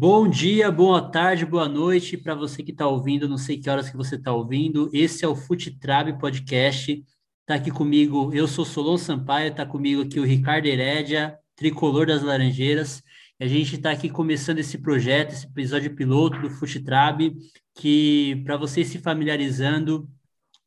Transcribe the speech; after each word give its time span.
Bom 0.00 0.26
dia, 0.26 0.72
boa 0.72 1.10
tarde, 1.10 1.44
boa 1.44 1.68
noite 1.68 2.16
para 2.16 2.34
você 2.34 2.62
que 2.62 2.70
está 2.70 2.88
ouvindo. 2.88 3.28
Não 3.28 3.36
sei 3.36 3.58
que 3.58 3.68
horas 3.68 3.90
que 3.90 3.98
você 3.98 4.14
está 4.14 4.32
ouvindo. 4.32 4.88
Esse 4.94 5.26
é 5.26 5.28
o 5.28 5.36
Futetrab 5.36 6.18
Podcast. 6.18 7.04
Está 7.42 7.56
aqui 7.56 7.70
comigo, 7.70 8.32
eu 8.32 8.48
sou 8.48 8.64
Solon 8.64 8.96
Sampaio, 8.96 9.50
está 9.50 9.66
comigo 9.66 10.00
aqui 10.00 10.18
o 10.18 10.24
Ricardo 10.24 10.64
Herédia, 10.64 11.38
tricolor 11.54 12.06
das 12.06 12.22
Laranjeiras. 12.22 13.02
A 13.38 13.46
gente 13.46 13.74
está 13.74 13.90
aqui 13.90 14.08
começando 14.08 14.58
esse 14.60 14.78
projeto, 14.78 15.32
esse 15.34 15.44
episódio 15.44 15.94
piloto 15.94 16.40
do 16.40 16.48
Futetrab, 16.48 17.36
que 17.74 18.42
para 18.46 18.56
vocês 18.56 18.88
se 18.88 18.98
familiarizando, 19.00 20.08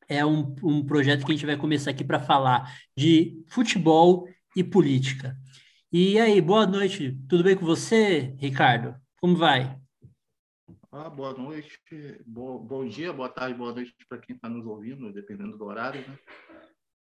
é 0.08 0.24
um, 0.24 0.54
um 0.62 0.86
projeto 0.86 1.26
que 1.26 1.32
a 1.32 1.36
gente 1.36 1.48
vai 1.48 1.58
começar 1.58 1.90
aqui 1.90 2.04
para 2.04 2.20
falar 2.20 2.72
de 2.96 3.44
futebol 3.48 4.28
e 4.56 4.64
política. 4.64 5.36
E 5.92 6.20
aí, 6.20 6.40
boa 6.40 6.68
noite, 6.68 7.18
tudo 7.28 7.44
bem 7.44 7.56
com 7.56 7.66
você, 7.66 8.36
Ricardo? 8.38 9.02
Como 9.24 9.38
vai? 9.38 9.80
Ah, 10.92 11.10
boa 11.10 11.32
noite, 11.32 11.80
bo 12.26 12.60
bom 12.60 12.86
dia, 12.86 13.14
boa 13.14 13.30
tarde, 13.30 13.58
boa 13.58 13.72
noite 13.72 13.96
para 14.10 14.18
quem 14.18 14.36
está 14.36 14.50
nos 14.50 14.66
ouvindo, 14.66 15.14
dependendo 15.14 15.58
do 15.58 15.64
horário, 15.64 16.06
né? 16.06 16.20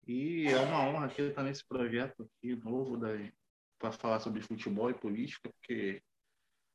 E 0.07 0.47
é 0.47 0.57
uma 0.61 0.79
honra 0.87 1.07
aqui 1.07 1.23
estar 1.23 1.43
nesse 1.43 1.67
projeto 1.67 2.23
aqui 2.23 2.55
novo 2.55 2.97
para 3.77 3.91
falar 3.91 4.21
sobre 4.21 4.39
futebol 4.39 4.89
e 4.89 4.93
política, 4.93 5.49
porque 5.49 6.01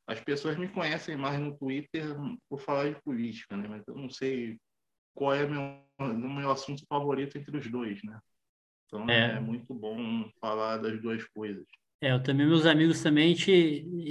as 0.05 0.21
pessoas 0.21 0.55
me 0.59 0.69
conhecem 0.69 1.17
mais 1.17 1.39
no 1.39 1.57
Twitter 1.57 2.15
por 2.47 2.61
falar 2.61 2.93
de 2.93 3.01
política, 3.01 3.57
né? 3.57 3.67
Mas 3.67 3.83
eu 3.87 3.95
não 3.95 4.11
sei 4.11 4.59
qual 5.15 5.33
é 5.33 5.43
o 5.43 5.49
meu, 5.49 6.19
meu 6.19 6.51
assunto 6.51 6.85
favorito 6.87 7.35
entre 7.35 7.57
os 7.57 7.67
dois, 7.67 7.99
né? 8.03 8.19
Então 8.85 9.09
é. 9.09 9.37
é 9.37 9.39
muito 9.39 9.73
bom 9.73 10.29
falar 10.39 10.77
das 10.77 11.01
duas 11.01 11.27
coisas. 11.29 11.65
É, 12.03 12.11
eu 12.11 12.23
também, 12.23 12.47
meus 12.47 12.65
amigos 12.65 12.99
também, 12.99 13.35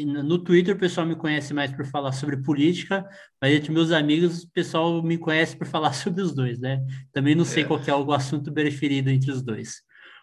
no 0.06 0.38
Twitter 0.38 0.76
o 0.76 0.78
pessoal 0.78 1.04
me 1.04 1.16
conhece 1.16 1.52
mais 1.52 1.72
por 1.72 1.84
falar 1.84 2.12
sobre 2.12 2.36
política, 2.36 3.04
mas 3.42 3.52
entre 3.52 3.72
meus 3.72 3.90
amigos 3.90 4.44
o 4.44 4.50
pessoal 4.52 5.02
me 5.02 5.18
conhece 5.18 5.56
por 5.56 5.66
falar 5.66 5.92
sobre 5.94 6.22
os 6.22 6.32
dois, 6.32 6.60
né? 6.60 6.80
Também 7.12 7.34
não 7.34 7.44
sei 7.44 7.64
é. 7.64 7.66
qual 7.66 7.80
é 7.84 7.92
o 7.92 8.12
assunto 8.12 8.52
preferido 8.52 9.10
entre 9.10 9.32
os 9.32 9.42
dois. 9.42 9.82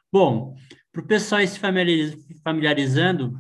Bom, 0.10 0.56
para 0.94 1.02
o 1.02 1.06
pessoal 1.06 1.42
ir 1.42 1.48
se 1.50 1.60
familiarizando, 2.42 3.38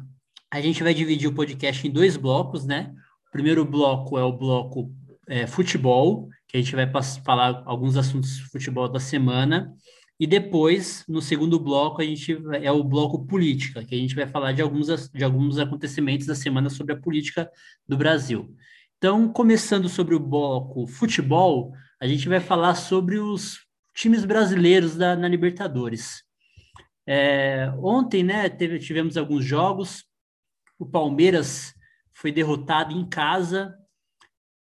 a 0.52 0.59
gente 0.59 0.84
vai 0.84 0.94
dividir 0.94 1.30
o 1.30 1.34
podcast 1.34 1.88
em 1.88 1.91
dois 1.91 2.17
blocos, 2.17 2.66
né? 2.66 2.94
O 3.30 3.31
primeiro 3.31 3.64
bloco 3.64 4.17
é 4.17 4.23
o 4.23 4.34
bloco 4.34 4.94
é, 5.25 5.47
futebol, 5.47 6.28
que 6.50 6.58
a 6.58 6.62
gente 6.62 6.75
vai 6.75 6.89
falar 7.23 7.64
alguns 7.66 7.95
assuntos 7.95 8.36
de 8.36 8.44
futebol 8.44 8.89
da 8.89 9.00
semana. 9.00 9.73
E 10.19 10.25
depois, 10.25 11.03
no 11.07 11.21
segundo 11.21 11.59
bloco, 11.59 12.01
a 12.01 12.05
gente 12.05 12.35
é 12.61 12.71
o 12.71 12.83
bloco 12.83 13.25
política, 13.25 13.83
que 13.83 13.93
a 13.93 13.97
gente 13.97 14.15
vai 14.15 14.25
falar 14.25 14.51
de 14.51 14.61
alguns, 14.61 15.09
de 15.09 15.23
alguns 15.23 15.59
acontecimentos 15.59 16.25
da 16.25 16.33
semana 16.33 16.69
sobre 16.69 16.93
a 16.93 16.99
política 16.99 17.49
do 17.87 17.95
Brasil. 17.95 18.55
Então, 18.97 19.31
começando 19.31 19.88
sobre 19.88 20.15
o 20.15 20.19
bloco 20.19 20.88
futebol, 20.88 21.71
a 22.01 22.07
gente 22.07 22.27
vai 22.27 22.39
falar 22.39 22.73
sobre 22.73 23.19
os 23.19 23.59
times 23.93 24.25
brasileiros 24.25 24.95
da, 24.95 25.15
na 25.15 25.27
Libertadores. 25.27 26.23
É, 27.05 27.71
ontem, 27.77 28.23
né, 28.23 28.49
teve, 28.49 28.79
tivemos 28.79 29.17
alguns 29.17 29.45
jogos. 29.45 30.03
O 30.79 30.85
Palmeiras 30.85 31.75
foi 32.11 32.31
derrotado 32.31 32.91
em 32.91 33.07
casa 33.07 33.75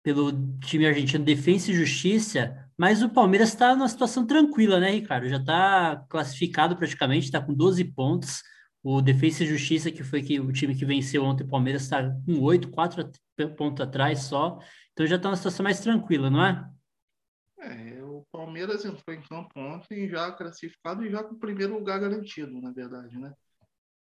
pelo 0.02 0.58
time 0.58 0.84
argentino 0.84 1.24
Defensa 1.24 1.70
e 1.70 1.74
Justiça 1.74 2.63
mas 2.76 3.02
o 3.02 3.08
Palmeiras 3.08 3.50
está 3.50 3.74
numa 3.74 3.88
situação 3.88 4.26
tranquila, 4.26 4.80
né, 4.80 4.90
Ricardo? 4.90 5.28
Já 5.28 5.36
está 5.36 6.04
classificado 6.08 6.76
praticamente, 6.76 7.26
está 7.26 7.40
com 7.40 7.54
12 7.54 7.84
pontos. 7.84 8.42
O 8.82 9.00
Defesa 9.00 9.44
e 9.44 9.46
Justiça, 9.46 9.90
que 9.90 10.02
foi 10.02 10.22
que, 10.22 10.38
o 10.38 10.52
time 10.52 10.74
que 10.74 10.84
venceu 10.84 11.24
ontem 11.24 11.44
o 11.44 11.48
Palmeiras, 11.48 11.82
está 11.82 12.02
com 12.26 12.40
8, 12.40 12.70
4 12.70 13.10
pontos 13.56 13.86
atrás 13.86 14.24
só. 14.24 14.58
Então 14.92 15.06
já 15.06 15.16
está 15.16 15.28
numa 15.28 15.36
situação 15.36 15.64
mais 15.64 15.80
tranquila, 15.80 16.28
não 16.28 16.44
é? 16.44 16.70
É, 17.58 18.02
o 18.02 18.26
Palmeiras 18.30 18.84
entrou 18.84 19.16
em 19.16 19.22
campo 19.22 19.58
ontem 19.58 20.06
já 20.08 20.30
classificado 20.32 21.04
e 21.04 21.10
já 21.10 21.24
com 21.24 21.34
o 21.34 21.38
primeiro 21.38 21.74
lugar 21.74 21.98
garantido, 21.98 22.60
na 22.60 22.70
verdade, 22.72 23.18
né? 23.18 23.32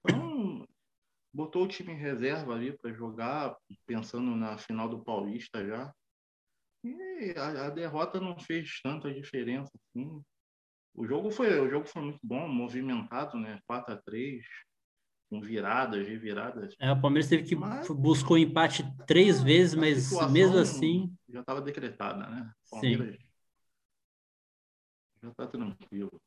Então, 0.04 0.66
botou 1.32 1.64
o 1.64 1.68
time 1.68 1.94
em 1.94 1.98
reserva 1.98 2.54
ali 2.54 2.76
para 2.76 2.92
jogar, 2.92 3.56
pensando 3.86 4.36
na 4.36 4.58
final 4.58 4.90
do 4.90 5.04
Paulista 5.04 5.64
já. 5.66 5.94
E 6.84 7.34
a, 7.38 7.68
a, 7.68 7.70
derrota 7.70 8.20
não 8.20 8.40
fez 8.40 8.80
tanta 8.82 9.14
diferença 9.14 9.72
assim. 9.76 10.22
O 10.94 11.06
jogo 11.06 11.32
foi, 11.32 11.60
o 11.60 11.70
jogo 11.70 11.88
foi 11.88 12.02
muito 12.02 12.20
bom, 12.24 12.48
movimentado, 12.48 13.38
né? 13.38 13.60
4 13.66 13.94
a 13.94 13.98
3 13.98 14.44
com 15.30 15.40
viradas, 15.40 16.06
reviradas. 16.06 16.76
É, 16.78 16.92
o 16.92 17.00
Palmeiras 17.00 17.30
teve 17.30 17.44
que 17.44 17.56
mas, 17.56 17.88
buscou 17.88 18.38
empate 18.38 18.84
três 19.08 19.40
é, 19.40 19.44
vezes, 19.46 19.76
mas 19.76 20.12
mesmo 20.30 20.58
assim 20.58 21.16
já 21.30 21.40
estava 21.40 21.62
decretada, 21.62 22.28
né? 22.28 22.52
Palmeiras 22.70 23.16
Sim. 23.16 23.26
já 25.24 25.30
está 25.30 25.48
tranquilo. 25.48 26.22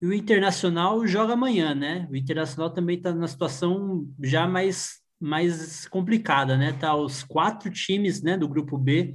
E 0.00 0.06
o 0.06 0.12
Internacional 0.12 1.06
joga 1.06 1.34
amanhã, 1.34 1.74
né? 1.74 2.08
O 2.10 2.16
Internacional 2.16 2.72
também 2.72 2.96
está 2.96 3.14
na 3.14 3.28
situação 3.28 4.10
já 4.22 4.46
mais 4.46 5.02
mais 5.20 5.86
complicada, 5.88 6.56
né? 6.56 6.72
Tá 6.72 6.94
os 6.94 7.22
quatro 7.22 7.70
times, 7.70 8.22
né, 8.22 8.36
do 8.36 8.48
grupo 8.48 8.76
B, 8.76 9.14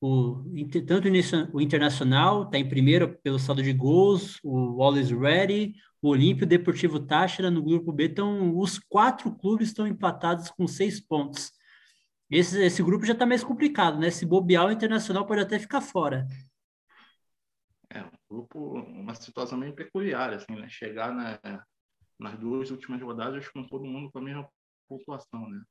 o 0.00 0.42
tanto 0.86 1.08
o 1.52 1.60
Internacional 1.60 2.44
está 2.44 2.58
em 2.58 2.68
primeiro 2.68 3.18
pelo 3.22 3.38
saldo 3.38 3.62
de 3.62 3.72
gols, 3.72 4.38
o 4.42 4.82
Always 4.82 5.10
Ready, 5.10 5.74
o 6.00 6.08
Olímpio, 6.08 6.46
o 6.46 6.48
Deportivo 6.48 6.98
Táchira 6.98 7.50
no 7.50 7.62
grupo 7.62 7.92
B, 7.92 8.06
então 8.06 8.56
os 8.56 8.78
quatro 8.78 9.30
clubes 9.36 9.68
estão 9.68 9.86
empatados 9.86 10.50
com 10.50 10.66
seis 10.66 10.98
pontos. 10.98 11.52
Esse, 12.30 12.62
esse 12.62 12.82
grupo 12.82 13.04
já 13.04 13.12
está 13.12 13.26
mais 13.26 13.44
complicado, 13.44 13.98
né? 13.98 14.10
Se 14.10 14.24
bobear, 14.24 14.66
o 14.66 14.72
Internacional 14.72 15.26
pode 15.26 15.42
até 15.42 15.58
ficar 15.58 15.80
fora. 15.80 16.26
É, 17.90 18.02
um 18.02 18.10
grupo, 18.30 18.74
uma 18.80 19.14
situação 19.14 19.58
meio 19.58 19.74
peculiar, 19.74 20.32
assim, 20.32 20.54
né? 20.54 20.68
Chegar 20.68 21.12
na, 21.12 21.66
nas 22.18 22.38
duas 22.38 22.70
últimas 22.70 23.02
rodadas 23.02 23.48
com 23.48 23.64
todo 23.64 23.84
mundo 23.84 24.10
com 24.10 24.18
a 24.20 24.22
mesma 24.22 24.48
pontuação, 24.90 25.48
né? 25.48 25.62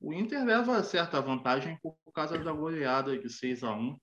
O 0.00 0.12
Inter 0.12 0.44
leva 0.44 0.82
certa 0.82 1.20
vantagem 1.20 1.78
por 1.82 1.96
causa 2.14 2.38
da 2.38 2.52
goleada 2.52 3.18
de 3.18 3.28
6 3.28 3.62
a 3.64 3.74
1 3.74 3.96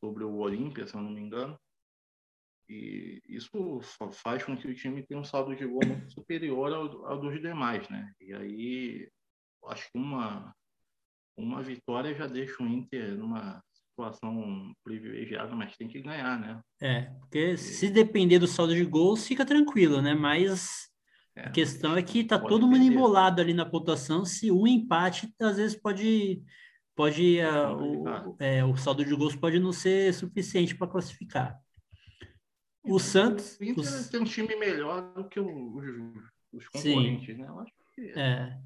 sobre 0.00 0.24
o 0.24 0.36
Olímpia, 0.36 0.86
se 0.86 0.94
eu 0.94 1.00
não 1.00 1.10
me 1.10 1.20
engano. 1.20 1.58
E 2.68 3.20
isso 3.28 3.80
faz 4.22 4.42
com 4.42 4.56
que 4.56 4.66
o 4.66 4.74
time 4.74 5.06
tenha 5.06 5.20
um 5.20 5.24
saldo 5.24 5.54
de 5.54 5.66
gol 5.66 5.86
muito 5.86 6.12
superior 6.12 6.72
ao, 6.72 7.06
ao 7.06 7.20
dos 7.20 7.40
demais, 7.40 7.88
né? 7.88 8.12
E 8.20 8.32
aí, 8.32 9.08
acho 9.66 9.84
que 9.90 9.98
uma, 9.98 10.54
uma 11.36 11.62
vitória 11.62 12.14
já 12.14 12.26
deixa 12.26 12.62
o 12.62 12.66
Inter 12.66 13.16
numa 13.16 13.62
situação 13.90 14.74
privilegiada, 14.82 15.54
mas 15.54 15.76
tem 15.76 15.86
que 15.86 16.00
ganhar, 16.00 16.40
né? 16.40 16.60
É, 16.80 17.02
porque 17.20 17.56
se 17.56 17.90
depender 17.90 18.38
do 18.38 18.48
saldo 18.48 18.74
de 18.74 18.84
gols, 18.84 19.26
fica 19.26 19.44
tranquilo, 19.44 20.02
né? 20.02 20.14
Mas 20.14 20.90
é, 21.36 21.46
a 21.46 21.50
questão 21.50 21.96
é 21.96 22.02
que 22.02 22.20
está 22.20 22.38
todo 22.38 22.66
mundo 22.66 22.82
embolado 22.82 23.40
ali 23.40 23.52
na 23.52 23.66
pontuação. 23.66 24.24
Se 24.24 24.50
um 24.50 24.66
empate, 24.66 25.32
às 25.40 25.56
vezes 25.56 25.76
pode, 25.76 26.42
pode 26.94 27.38
uh, 27.40 27.76
o, 27.76 28.36
é, 28.38 28.64
o 28.64 28.76
saldo 28.76 29.04
de 29.04 29.14
gols 29.14 29.34
pode 29.34 29.58
não 29.58 29.72
ser 29.72 30.14
suficiente 30.14 30.76
para 30.76 30.86
classificar. 30.86 31.58
O 32.84 32.98
Santos. 32.98 33.58
O 33.58 33.64
Inter 33.64 33.82
os... 33.82 34.08
tem 34.08 34.20
um 34.20 34.24
time 34.24 34.54
melhor 34.56 35.12
do 35.14 35.28
que 35.28 35.40
os, 35.40 36.14
os 36.52 36.68
concorrentes, 36.68 37.34
Sim. 37.34 37.42
né? 37.42 37.48
Eu 37.48 37.60
acho 37.60 37.72
que. 37.94 38.12
É. 38.18 38.56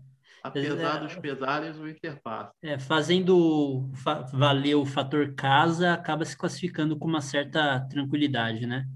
Apesar 0.43 0.97
é, 0.97 1.01
dos 1.01 1.17
pesares, 1.17 1.79
o 1.79 1.89
Inter 1.89 2.21
passa. 2.23 2.53
É, 2.63 2.79
fazendo 2.79 3.91
fa 3.95 4.23
valer 4.33 4.75
o 4.75 4.85
fator 4.85 5.35
casa, 5.35 5.93
acaba 5.93 6.25
se 6.25 6.37
classificando 6.37 6.99
com 6.99 7.09
uma 7.09 7.21
certa 7.21 7.81
tranquilidade, 7.89 8.67
né? 8.67 8.87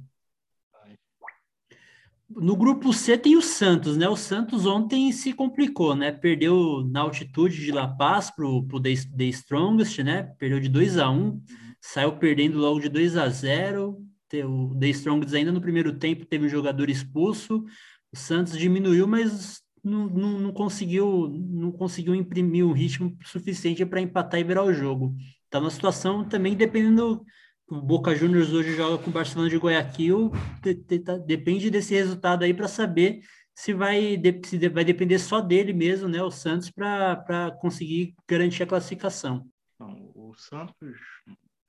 No 2.36 2.56
grupo 2.56 2.92
C 2.92 3.18
tem 3.18 3.36
o 3.36 3.42
Santos, 3.42 3.96
né? 3.96 4.08
O 4.08 4.16
Santos 4.16 4.66
ontem 4.66 5.12
se 5.12 5.32
complicou, 5.32 5.94
né? 5.94 6.10
Perdeu 6.12 6.84
na 6.84 7.00
altitude 7.00 7.56
de 7.64 7.72
La 7.72 7.88
Paz 7.88 8.30
pro, 8.30 8.62
pro 8.64 8.80
The, 8.80 8.94
The 9.16 9.24
Strongest, 9.26 9.98
né? 9.98 10.22
Perdeu 10.38 10.60
de 10.60 10.68
2 10.68 10.98
a 10.98 11.10
1 11.10 11.14
um, 11.14 11.42
saiu 11.80 12.12
perdendo 12.16 12.58
logo 12.58 12.80
de 12.80 12.88
2 12.88 13.16
a 13.16 13.28
0 13.28 13.98
O 14.44 14.74
The 14.78 14.88
Strongest 14.88 15.34
ainda 15.34 15.52
no 15.52 15.60
primeiro 15.60 15.98
tempo 15.98 16.24
teve 16.24 16.46
um 16.46 16.48
jogador 16.48 16.88
expulso. 16.88 17.64
O 18.12 18.16
Santos 18.16 18.56
diminuiu, 18.56 19.06
mas 19.06 19.60
não, 19.82 20.06
não, 20.06 20.38
não 20.38 20.52
conseguiu 20.52 21.28
não 21.28 21.72
conseguiu 21.72 22.14
imprimir 22.14 22.64
um 22.64 22.72
ritmo 22.72 23.16
suficiente 23.24 23.84
para 23.84 24.00
empatar 24.00 24.40
e 24.40 24.44
virar 24.44 24.64
o 24.64 24.72
jogo. 24.72 25.14
Tá 25.50 25.60
numa 25.60 25.70
situação 25.70 26.24
também 26.24 26.54
dependendo 26.54 27.24
o 27.68 27.80
Boca 27.80 28.14
Juniors 28.14 28.52
hoje 28.52 28.74
joga 28.74 29.02
com 29.02 29.10
o 29.10 29.12
Barcelona 29.12 29.48
de 29.48 29.56
Guayaquil, 29.56 30.30
tá, 31.04 31.16
depende 31.18 31.70
desse 31.70 31.94
resultado 31.94 32.44
aí 32.44 32.52
para 32.52 32.68
saber 32.68 33.22
se 33.54 33.72
vai, 33.72 34.20
se 34.44 34.68
vai 34.68 34.84
depender 34.84 35.18
só 35.18 35.40
dele 35.40 35.72
mesmo, 35.72 36.08
né, 36.08 36.22
o 36.22 36.30
Santos, 36.30 36.70
para 36.70 37.50
conseguir 37.60 38.14
garantir 38.28 38.62
a 38.62 38.66
classificação. 38.66 39.48
o 39.78 40.34
Santos, 40.34 40.96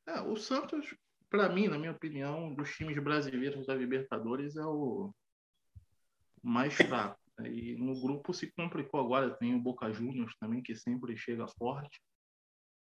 é, 0.08 0.22
o 0.22 0.36
Santos, 0.36 0.96
para 1.30 1.50
mim, 1.50 1.68
na 1.68 1.78
minha 1.78 1.92
opinião, 1.92 2.54
dos 2.54 2.72
times 2.76 2.98
brasileiros 3.02 3.66
da 3.66 3.76
Libertadores 3.76 4.56
é 4.56 4.66
o 4.66 5.14
mais 6.42 6.74
fraco. 6.74 7.20
E 7.44 7.76
no 7.76 8.00
grupo 8.00 8.34
se 8.34 8.52
complicou 8.52 9.00
agora, 9.00 9.34
tem 9.36 9.56
o 9.56 9.60
Boca 9.60 9.92
Juniors 9.92 10.36
também, 10.40 10.62
que 10.62 10.76
sempre 10.76 11.18
chega 11.18 11.48
forte. 11.48 12.00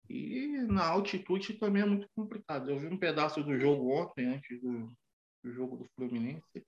E 0.09 0.59
na 0.69 0.87
altitude 0.87 1.55
também 1.55 1.83
é 1.83 1.87
muito 1.87 2.09
complicado. 2.15 2.71
Eu 2.71 2.79
vi 2.79 2.87
um 2.87 2.99
pedaço 2.99 3.43
do 3.43 3.59
jogo 3.59 3.91
ontem, 3.91 4.27
antes 4.27 4.61
do, 4.61 4.93
do 5.43 5.53
jogo 5.53 5.77
do 5.77 5.87
Fluminense. 5.97 6.65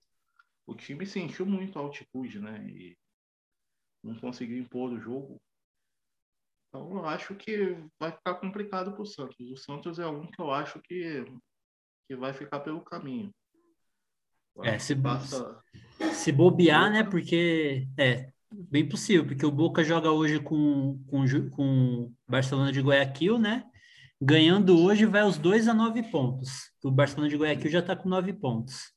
O 0.67 0.75
time 0.75 1.05
sentiu 1.05 1.45
muito 1.45 1.77
a 1.77 1.81
altitude, 1.81 2.39
né? 2.39 2.67
E 2.67 2.97
não 4.03 4.15
conseguiu 4.15 4.57
impor 4.57 4.91
o 4.91 4.99
jogo. 4.99 5.41
Então 6.67 6.91
eu 6.91 7.05
acho 7.05 7.35
que 7.35 7.75
vai 7.99 8.11
ficar 8.11 8.35
complicado 8.35 8.91
para 8.91 9.01
o 9.01 9.05
Santos. 9.05 9.49
O 9.49 9.57
Santos 9.57 9.99
é 9.99 10.07
um 10.07 10.27
que 10.27 10.39
eu 10.39 10.51
acho 10.51 10.79
que, 10.81 11.25
que 12.07 12.15
vai 12.15 12.33
ficar 12.33 12.59
pelo 12.59 12.81
caminho. 12.81 13.33
É, 14.63 14.77
se, 14.77 14.95
passa... 14.95 15.63
se 16.13 16.31
bobear, 16.31 16.91
né? 16.91 17.03
Porque 17.03 17.87
é 17.97 18.31
bem 18.51 18.87
possível, 18.87 19.25
porque 19.25 19.45
o 19.45 19.51
Boca 19.51 19.83
joga 19.83 20.11
hoje 20.11 20.39
com, 20.39 21.03
com, 21.07 21.49
com 21.49 22.13
Barcelona 22.27 22.71
de 22.71 22.81
Guayaquil, 22.81 23.37
né? 23.37 23.65
Ganhando 24.21 24.77
hoje 24.77 25.05
vai 25.05 25.23
os 25.23 25.37
dois 25.37 25.67
a 25.67 25.73
nove 25.73 26.03
pontos. 26.03 26.71
O 26.83 26.91
Barcelona 26.91 27.29
de 27.29 27.37
Guayaquil 27.37 27.71
já 27.71 27.79
está 27.79 27.95
com 27.95 28.09
nove 28.09 28.33
pontos. 28.33 28.91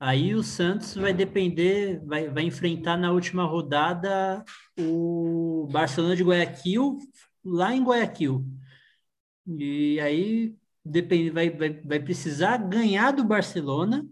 Aí 0.00 0.34
o 0.34 0.44
Santos 0.44 0.94
vai 0.94 1.12
depender, 1.12 2.00
vai, 2.04 2.28
vai 2.28 2.44
enfrentar 2.44 2.96
na 2.96 3.10
última 3.10 3.44
rodada 3.44 4.44
o 4.78 5.68
Barcelona 5.72 6.14
de 6.14 6.22
Guayaquil, 6.22 6.98
lá 7.44 7.74
em 7.74 7.82
Guayaquil. 7.82 8.46
E 9.44 9.98
aí 9.98 10.54
depende, 10.84 11.30
vai, 11.30 11.50
vai, 11.50 11.70
vai 11.70 12.00
precisar 12.00 12.58
ganhar 12.58 13.10
do 13.10 13.24
Barcelona 13.24 14.06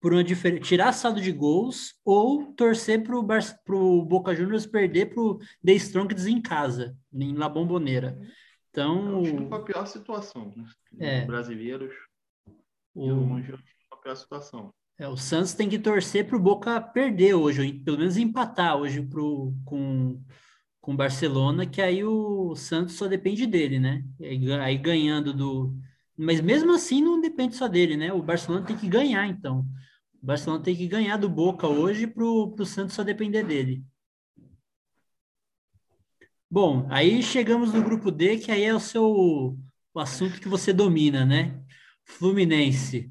por 0.00 0.12
uma 0.12 0.22
diferença, 0.22 0.62
tirar 0.62 0.92
saldo 0.92 1.20
de 1.20 1.32
gols 1.32 1.94
ou 2.04 2.52
torcer 2.52 3.02
para 3.02 3.16
o 3.16 4.04
Boca 4.04 4.34
Juniors 4.34 4.66
perder 4.66 5.06
para 5.06 5.22
o 5.22 5.38
The 5.64 5.72
Strongest 5.72 6.26
em 6.26 6.40
casa, 6.40 6.96
em 7.12 7.34
La 7.34 7.48
Bombonera. 7.48 8.18
Então. 8.70 9.24
É 9.24 9.30
o 9.30 9.48
com 9.48 9.54
a 9.54 9.62
pior 9.62 9.86
situação, 9.86 10.52
né? 10.56 10.64
É. 10.98 11.24
Brasileiros. 11.24 11.94
O... 12.94 13.06
Longe, 13.06 13.54
a 13.90 13.96
pior 13.96 14.14
situação. 14.14 14.72
É, 14.98 15.06
o 15.06 15.16
Santos 15.16 15.54
tem 15.54 15.68
que 15.68 15.78
torcer 15.78 16.26
para 16.26 16.36
o 16.36 16.40
Boca 16.40 16.80
perder 16.80 17.34
hoje, 17.34 17.72
pelo 17.72 17.98
menos 17.98 18.16
empatar 18.16 18.76
hoje 18.76 19.00
pro, 19.00 19.54
com 19.64 20.20
com 20.88 20.94
o 20.94 20.96
Barcelona, 20.96 21.66
que 21.66 21.82
aí 21.82 22.02
o 22.02 22.54
Santos 22.56 22.94
só 22.94 23.06
depende 23.06 23.46
dele, 23.46 23.78
né? 23.78 24.02
Aí 24.62 24.78
ganhando 24.78 25.34
do. 25.34 25.76
Mas 26.18 26.40
mesmo 26.40 26.72
assim 26.72 27.00
não 27.00 27.20
depende 27.20 27.54
só 27.54 27.68
dele, 27.68 27.96
né? 27.96 28.12
O 28.12 28.20
Barcelona 28.20 28.66
tem 28.66 28.76
que 28.76 28.88
ganhar, 28.88 29.26
então. 29.28 29.60
O 30.20 30.26
Barcelona 30.26 30.62
tem 30.62 30.74
que 30.74 30.88
ganhar 30.88 31.16
do 31.16 31.28
Boca 31.28 31.68
hoje 31.68 32.06
para 32.08 32.24
o 32.24 32.66
Santos 32.66 32.94
só 32.94 33.04
depender 33.04 33.44
dele. 33.44 33.84
Bom, 36.50 36.86
aí 36.90 37.22
chegamos 37.22 37.72
no 37.72 37.84
grupo 37.84 38.10
D, 38.10 38.38
que 38.38 38.50
aí 38.50 38.64
é 38.64 38.74
o 38.74 38.80
seu 38.80 39.56
o 39.94 40.00
assunto 40.00 40.40
que 40.40 40.48
você 40.48 40.72
domina, 40.72 41.24
né? 41.24 41.60
Fluminense. 42.04 43.10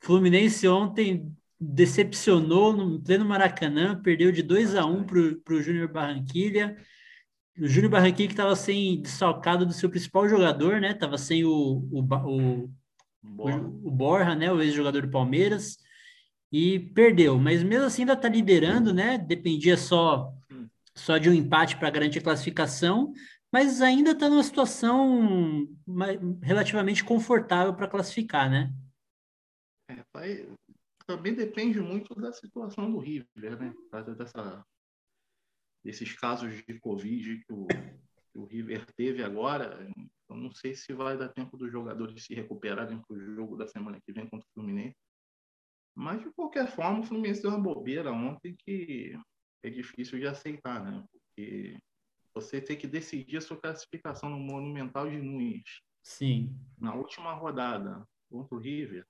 Fluminense 0.00 0.66
ontem 0.68 1.32
decepcionou 1.60 2.72
no 2.72 3.00
pleno 3.00 3.24
Maracanã, 3.24 4.00
perdeu 4.00 4.30
de 4.30 4.42
2 4.42 4.74
a 4.74 4.84
1 4.84 5.04
para 5.04 5.54
o 5.54 5.62
Júnior 5.62 5.88
Barranquilha. 5.88 6.76
O 7.58 7.66
Júnior 7.68 7.92
Barranquilla 7.92 8.28
que 8.28 8.34
estava 8.34 8.56
sem 8.56 9.00
desfalcado 9.00 9.64
do 9.64 9.72
seu 9.72 9.88
principal 9.88 10.28
jogador, 10.28 10.80
né? 10.80 10.92
Tava 10.92 11.16
sem 11.16 11.44
o, 11.44 11.50
o, 11.50 12.00
o, 12.00 12.70
o, 13.22 13.88
o 13.88 13.90
Borja, 13.90 14.34
né? 14.34 14.52
O 14.52 14.60
ex-jogador 14.60 15.02
do 15.02 15.10
Palmeiras 15.10 15.78
e 16.50 16.78
perdeu. 16.78 17.38
Mas 17.38 17.62
mesmo 17.62 17.86
assim 17.86 18.02
ainda 18.02 18.14
está 18.14 18.28
liderando, 18.28 18.92
né? 18.92 19.18
Dependia 19.18 19.76
só 19.76 20.32
só 20.96 21.18
de 21.18 21.28
um 21.28 21.34
empate 21.34 21.76
para 21.76 21.90
garantir 21.90 22.20
a 22.20 22.22
classificação, 22.22 23.12
mas 23.52 23.82
ainda 23.82 24.12
está 24.12 24.28
numa 24.28 24.42
situação 24.42 25.66
relativamente 26.42 27.04
confortável 27.04 27.74
para 27.74 27.88
classificar, 27.88 28.48
né? 28.48 28.72
É, 29.90 30.04
vai, 30.12 30.48
também 31.06 31.34
depende 31.34 31.80
muito 31.80 32.14
da 32.14 32.32
situação 32.32 32.90
do 32.90 32.98
River, 32.98 33.28
né? 33.34 33.74
Dessa, 34.16 34.64
desses 35.84 36.12
casos 36.14 36.64
de 36.64 36.78
Covid 36.80 37.44
que 37.44 37.52
o, 37.52 37.66
que 37.66 38.38
o 38.38 38.44
River 38.44 38.86
teve 38.94 39.22
agora. 39.22 39.86
Eu 40.28 40.36
não 40.36 40.50
sei 40.50 40.74
se 40.74 40.92
vai 40.94 41.18
dar 41.18 41.28
tempo 41.28 41.56
dos 41.56 41.70
jogadores 41.70 42.24
se 42.24 42.34
recuperarem 42.34 43.00
para 43.02 43.16
o 43.16 43.34
jogo 43.34 43.56
da 43.56 43.68
semana 43.68 44.00
que 44.00 44.12
vem 44.12 44.26
contra 44.26 44.46
o 44.48 44.52
Fluminense. 44.54 44.96
Mas, 45.94 46.22
de 46.22 46.30
qualquer 46.32 46.66
forma, 46.74 47.00
o 47.00 47.04
Fluminense 47.04 47.42
deu 47.42 47.50
uma 47.50 47.60
bobeira 47.60 48.10
ontem 48.10 48.56
que 48.56 49.16
é 49.62 49.70
difícil 49.70 50.18
de 50.18 50.26
aceitar, 50.26 50.82
né? 50.82 51.04
Porque 51.12 51.78
você 52.34 52.60
tem 52.60 52.76
que 52.76 52.88
decidir 52.88 53.36
a 53.36 53.40
sua 53.40 53.60
classificação 53.60 54.28
no 54.28 54.38
Monumental 54.38 55.08
de 55.08 55.18
Nunes. 55.18 55.82
Sim. 56.02 56.58
Na 56.78 56.94
última 56.94 57.32
rodada 57.32 58.04
contra 58.28 58.56
o 58.56 58.58
River, 58.58 59.06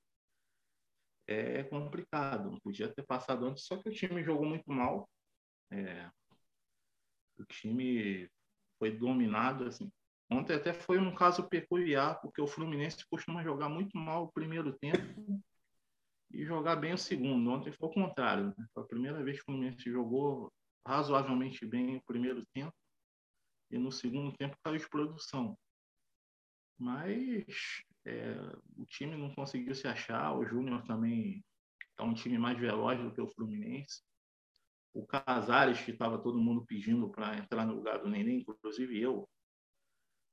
é 1.26 1.62
complicado. 1.64 2.60
Podia 2.62 2.92
ter 2.92 3.02
passado 3.04 3.46
antes, 3.46 3.64
só 3.64 3.76
que 3.78 3.88
o 3.88 3.92
time 3.92 4.22
jogou 4.22 4.46
muito 4.46 4.70
mal. 4.70 5.08
É, 5.70 6.10
o 7.38 7.44
time 7.44 8.28
foi 8.78 8.90
dominado, 8.90 9.64
assim. 9.64 9.90
Ontem 10.30 10.54
até 10.54 10.72
foi 10.72 10.98
um 10.98 11.14
caso 11.14 11.48
peculiar, 11.48 12.20
porque 12.20 12.40
o 12.40 12.46
Fluminense 12.46 13.06
costuma 13.08 13.42
jogar 13.42 13.68
muito 13.68 13.96
mal 13.96 14.24
o 14.24 14.32
primeiro 14.32 14.72
tempo 14.78 15.42
e 16.30 16.44
jogar 16.44 16.76
bem 16.76 16.92
o 16.94 16.98
segundo. 16.98 17.50
Ontem 17.50 17.72
foi 17.72 17.88
o 17.88 17.92
contrário. 17.92 18.54
Né? 18.56 18.66
Foi 18.72 18.82
a 18.82 18.86
primeira 18.86 19.22
vez 19.22 19.36
que 19.36 19.42
o 19.42 19.46
Fluminense 19.46 19.90
jogou 19.90 20.52
razoavelmente 20.86 21.64
bem 21.66 21.96
o 21.96 22.02
primeiro 22.04 22.44
tempo 22.52 22.74
e 23.70 23.78
no 23.78 23.92
segundo 23.92 24.36
tempo 24.36 24.56
caiu 24.62 24.78
de 24.78 24.88
produção. 24.88 25.56
Mas 26.78 27.84
é, 28.04 28.34
o 28.76 28.84
time 28.86 29.16
não 29.16 29.34
conseguiu 29.34 29.74
se 29.74 29.86
achar. 29.86 30.36
O 30.36 30.44
Júnior 30.44 30.82
também 30.84 31.44
é 31.98 32.02
um 32.02 32.14
time 32.14 32.38
mais 32.38 32.58
veloz 32.58 33.00
do 33.00 33.12
que 33.12 33.20
o 33.20 33.28
Fluminense. 33.28 34.02
O 34.94 35.04
Casares, 35.04 35.80
que 35.80 35.90
estava 35.90 36.16
todo 36.18 36.40
mundo 36.40 36.64
pedindo 36.64 37.10
para 37.10 37.36
entrar 37.36 37.66
no 37.66 37.74
lugar 37.74 37.98
do 37.98 38.08
Neném, 38.08 38.38
inclusive 38.48 38.98
eu, 38.98 39.28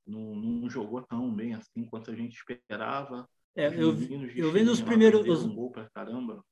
não, 0.06 0.34
não 0.34 0.70
jogou 0.70 1.02
tão 1.02 1.34
bem 1.34 1.54
assim 1.54 1.84
quanto 1.84 2.10
a 2.10 2.14
gente 2.14 2.36
esperava. 2.36 3.28
É, 3.54 3.66
eu, 3.66 3.94
eu 4.34 4.50
vi 4.50 4.62
nos 4.62 4.80
primeiros. 4.80 5.28
Os... 5.28 5.44
Um 5.44 5.70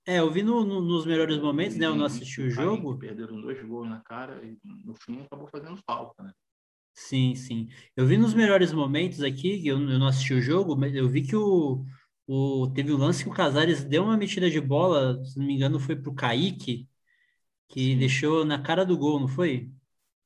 é, 0.06 0.18
eu 0.18 0.30
vi 0.30 0.42
no, 0.42 0.64
no, 0.64 0.80
nos 0.82 1.06
melhores 1.06 1.38
momentos, 1.38 1.76
né? 1.76 1.86
Eu 1.86 1.94
não 1.94 2.04
assisti 2.04 2.42
o 2.42 2.50
jogo. 2.50 2.98
Perderam 2.98 3.40
dois 3.40 3.62
gols 3.66 3.88
na 3.88 4.00
cara 4.00 4.44
e 4.44 4.58
no 4.84 4.94
fim 4.94 5.22
acabou 5.22 5.48
fazendo 5.48 5.80
falta, 5.86 6.22
né? 6.22 6.32
Sim, 6.92 7.34
sim. 7.34 7.68
Eu 7.96 8.06
vi 8.06 8.18
nos 8.18 8.34
melhores 8.34 8.72
momentos 8.72 9.22
aqui, 9.22 9.66
eu, 9.66 9.80
eu 9.80 9.98
não 9.98 10.08
assisti 10.08 10.34
o 10.34 10.42
jogo, 10.42 10.76
mas 10.76 10.94
eu 10.94 11.08
vi 11.08 11.22
que 11.22 11.34
o, 11.34 11.84
o 12.26 12.70
teve 12.74 12.92
um 12.92 12.98
lance 12.98 13.24
que 13.24 13.30
o 13.30 13.34
Casares 13.34 13.84
deu 13.84 14.04
uma 14.04 14.16
metida 14.16 14.50
de 14.50 14.60
bola, 14.60 15.24
se 15.24 15.38
não 15.38 15.46
me 15.46 15.54
engano, 15.54 15.80
foi 15.80 15.96
pro 15.96 16.14
Kaique, 16.14 16.86
que 17.70 17.92
sim. 17.92 17.98
deixou 17.98 18.44
na 18.44 18.60
cara 18.60 18.84
do 18.84 18.98
gol, 18.98 19.20
não 19.20 19.28
foi? 19.28 19.70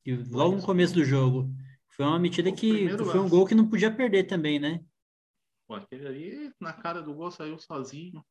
E 0.04 0.14
logo 0.14 0.56
no 0.56 0.62
começo 0.62 0.94
do 0.94 1.04
jogo. 1.04 1.48
Foi 1.88 2.04
uma 2.04 2.18
metida 2.18 2.50
que 2.50 2.88
foi 2.98 3.20
um 3.20 3.28
gol 3.28 3.46
que 3.46 3.54
não 3.54 3.68
podia 3.68 3.94
perder 3.94 4.24
também, 4.24 4.58
né? 4.58 4.84
Pô, 5.66 5.74
aquele 5.74 6.06
ali, 6.06 6.52
na 6.60 6.72
cara 6.72 7.00
do 7.00 7.14
gol, 7.14 7.30
saiu 7.30 7.58
sozinho. 7.58 8.24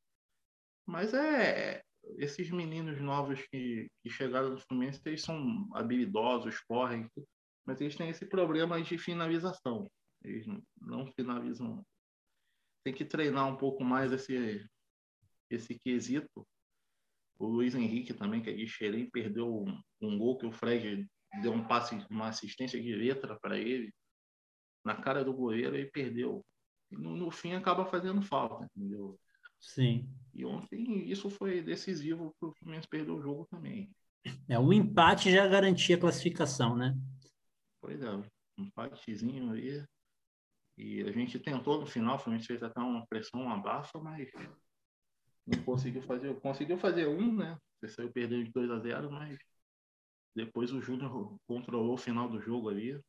Mas 0.85 1.13
é. 1.13 1.81
Esses 2.17 2.51
meninos 2.51 2.99
novos 2.99 3.39
que, 3.47 3.89
que 4.01 4.09
chegaram 4.09 4.49
no 4.49 4.59
Fluminense, 4.59 4.99
eles 5.05 5.21
são 5.21 5.69
habilidosos, 5.73 6.59
correm, 6.67 7.09
mas 7.65 7.79
eles 7.79 7.95
têm 7.95 8.09
esse 8.09 8.25
problema 8.25 8.81
de 8.81 8.97
finalização. 8.97 9.89
Eles 10.21 10.45
não 10.81 11.07
finalizam. 11.13 11.81
Tem 12.83 12.93
que 12.93 13.05
treinar 13.05 13.47
um 13.47 13.55
pouco 13.55 13.85
mais 13.85 14.11
esse, 14.11 14.67
esse 15.49 15.75
quesito. 15.79 16.45
O 17.43 17.49
Luiz 17.49 17.75
Henrique 17.75 18.13
também, 18.13 18.41
que 18.41 18.49
é 18.49 18.53
de 18.53 18.67
Xerém, 18.67 19.09
perdeu 19.09 19.53
um, 19.53 19.81
um 20.01 20.17
gol 20.17 20.37
que 20.37 20.45
o 20.45 20.51
Fred 20.51 21.07
deu 21.41 21.51
um 21.51 21.67
passe, 21.67 21.95
uma 22.09 22.29
assistência 22.29 22.81
de 22.81 22.95
letra 22.95 23.37
para 23.39 23.57
ele 23.57 23.91
na 24.85 24.95
cara 24.95 25.23
do 25.23 25.33
goleiro 25.33 25.77
e 25.77 25.89
perdeu 25.89 26.43
no, 26.97 27.15
no 27.15 27.31
fim 27.31 27.53
acaba 27.53 27.85
fazendo 27.85 28.21
falta, 28.21 28.65
entendeu? 28.75 29.19
Sim. 29.59 30.09
E 30.33 30.45
ontem 30.45 31.09
isso 31.09 31.29
foi 31.29 31.61
decisivo 31.61 32.35
para 32.39 32.49
o 32.49 32.53
Fluminense 32.53 32.87
perder 32.87 33.11
o 33.11 33.21
jogo 33.21 33.47
também. 33.49 33.89
É, 34.47 34.57
um 34.59 34.71
empate 34.71 35.31
já 35.31 35.47
garantia 35.47 35.95
a 35.95 35.99
classificação, 35.99 36.75
né? 36.75 36.95
Pois 37.81 38.01
é, 38.01 38.11
um 38.11 38.23
empatezinho 38.57 39.51
aí. 39.51 39.83
E 40.77 41.01
a 41.03 41.11
gente 41.11 41.39
tentou 41.39 41.79
no 41.79 41.85
final, 41.85 42.15
o 42.15 42.19
Fluminense 42.19 42.47
fez 42.47 42.63
até 42.63 42.79
uma 42.79 43.05
pressão, 43.05 43.41
uma 43.41 43.57
bafa, 43.57 43.99
mas 43.99 44.31
não 45.45 45.61
conseguiu 45.63 46.01
fazer. 46.01 46.33
Conseguiu 46.39 46.77
fazer 46.77 47.07
um, 47.07 47.35
né? 47.35 47.57
Você 47.79 47.89
saiu 47.89 48.11
perdendo 48.11 48.45
de 48.45 48.51
2 48.51 48.71
a 48.71 48.79
0 48.79 49.11
mas 49.11 49.37
depois 50.35 50.71
o 50.71 50.81
Júnior 50.81 51.37
controlou 51.47 51.93
o 51.93 51.97
final 51.97 52.29
do 52.29 52.41
jogo 52.41 52.69
ali. 52.69 52.99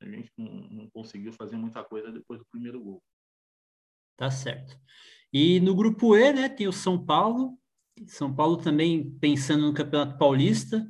A 0.00 0.06
gente 0.06 0.30
não, 0.36 0.52
não 0.70 0.90
conseguiu 0.90 1.32
fazer 1.32 1.56
muita 1.56 1.84
coisa 1.84 2.10
depois 2.10 2.40
do 2.40 2.46
primeiro 2.50 2.82
gol. 2.82 3.02
Tá 4.16 4.30
certo. 4.30 4.78
E 5.32 5.60
no 5.60 5.74
grupo 5.74 6.16
E, 6.16 6.32
né, 6.32 6.48
tem 6.48 6.68
o 6.68 6.72
São 6.72 7.02
Paulo, 7.04 7.58
São 8.06 8.34
Paulo 8.34 8.56
também 8.56 9.10
pensando 9.18 9.66
no 9.66 9.74
Campeonato 9.74 10.18
Paulista, 10.18 10.88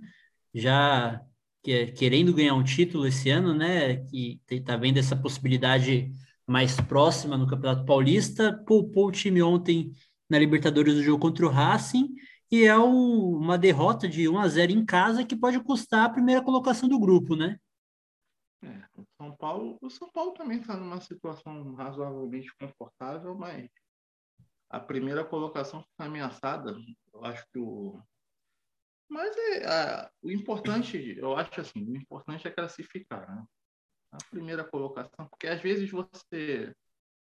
já 0.55 1.21
querendo 1.63 2.35
ganhar 2.35 2.55
um 2.55 2.63
título 2.63 3.07
esse 3.07 3.31
ano, 3.31 3.55
né? 3.55 4.05
Que 4.07 4.41
está 4.51 4.77
vendo 4.77 4.99
essa 4.99 5.17
possibilidade 5.17 6.13
mais 6.47 6.79
próxima 6.79 7.39
no 7.39 7.47
Campeonato 7.47 7.87
Paulista, 7.87 8.53
poupou 8.67 9.09
o 9.09 9.13
time 9.13 9.43
ontem 9.43 9.93
na 10.29 10.39
Libertadores 10.39 10.95
do 10.95 11.03
jogo 11.03 11.21
contra 11.21 11.47
o 11.47 11.51
Racing 11.51 12.15
e 12.51 12.65
é 12.65 12.79
um, 12.79 13.37
uma 13.37 13.59
derrota 13.59 14.09
de 14.09 14.29
1 14.29 14.39
a 14.39 14.49
0 14.49 14.73
em 14.73 14.85
casa 14.85 15.25
que 15.25 15.37
pode 15.37 15.59
custar 15.61 16.05
a 16.05 16.11
primeira 16.11 16.43
colocação 16.43 16.89
do 16.89 16.99
grupo, 16.99 17.35
né? 17.35 17.59
É, 18.63 18.85
o 18.97 19.05
São 19.17 19.37
Paulo, 19.37 19.79
o 19.81 19.91
São 19.91 20.11
Paulo 20.11 20.33
também 20.33 20.61
está 20.61 20.77
numa 20.77 21.01
situação 21.01 21.75
razoavelmente 21.75 22.55
confortável, 22.59 23.35
mas 23.35 23.69
a 24.71 24.81
primeira 24.81 25.25
colocação 25.25 25.83
fica 25.83 26.05
ameaçada. 26.05 26.77
Eu 27.13 27.25
acho 27.25 27.45
que 27.53 27.59
o 27.59 28.01
mas 29.09 29.37
é, 29.37 29.67
a, 29.67 30.11
o 30.23 30.31
importante, 30.31 31.17
eu 31.19 31.37
acho 31.37 31.61
assim, 31.61 31.85
o 31.85 31.97
importante 31.97 32.49
é 32.49 32.51
classificar, 32.51 33.29
né? 33.35 33.45
A 34.11 34.19
primeira 34.31 34.65
colocação, 34.65 35.27
porque 35.29 35.47
às 35.47 35.61
vezes 35.61 35.91
você 35.91 36.75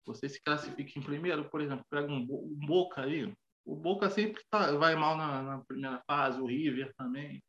você 0.07 0.29
se 0.29 0.43
classifica 0.43 0.99
em 0.99 1.03
primeiro, 1.03 1.49
por 1.51 1.61
exemplo, 1.61 1.85
pega 1.91 2.11
um, 2.11 2.23
um 2.23 2.67
Boca 2.67 3.03
aí, 3.03 3.33
o 3.65 3.75
Boca 3.75 4.11
sempre 4.11 4.43
tá, 4.51 4.73
vai 4.73 4.95
mal 4.95 5.17
na, 5.17 5.43
na, 5.43 5.65
primeira 5.65 6.03
fase, 6.07 6.41
o 6.41 6.47
River 6.47 6.93
também. 6.97 7.43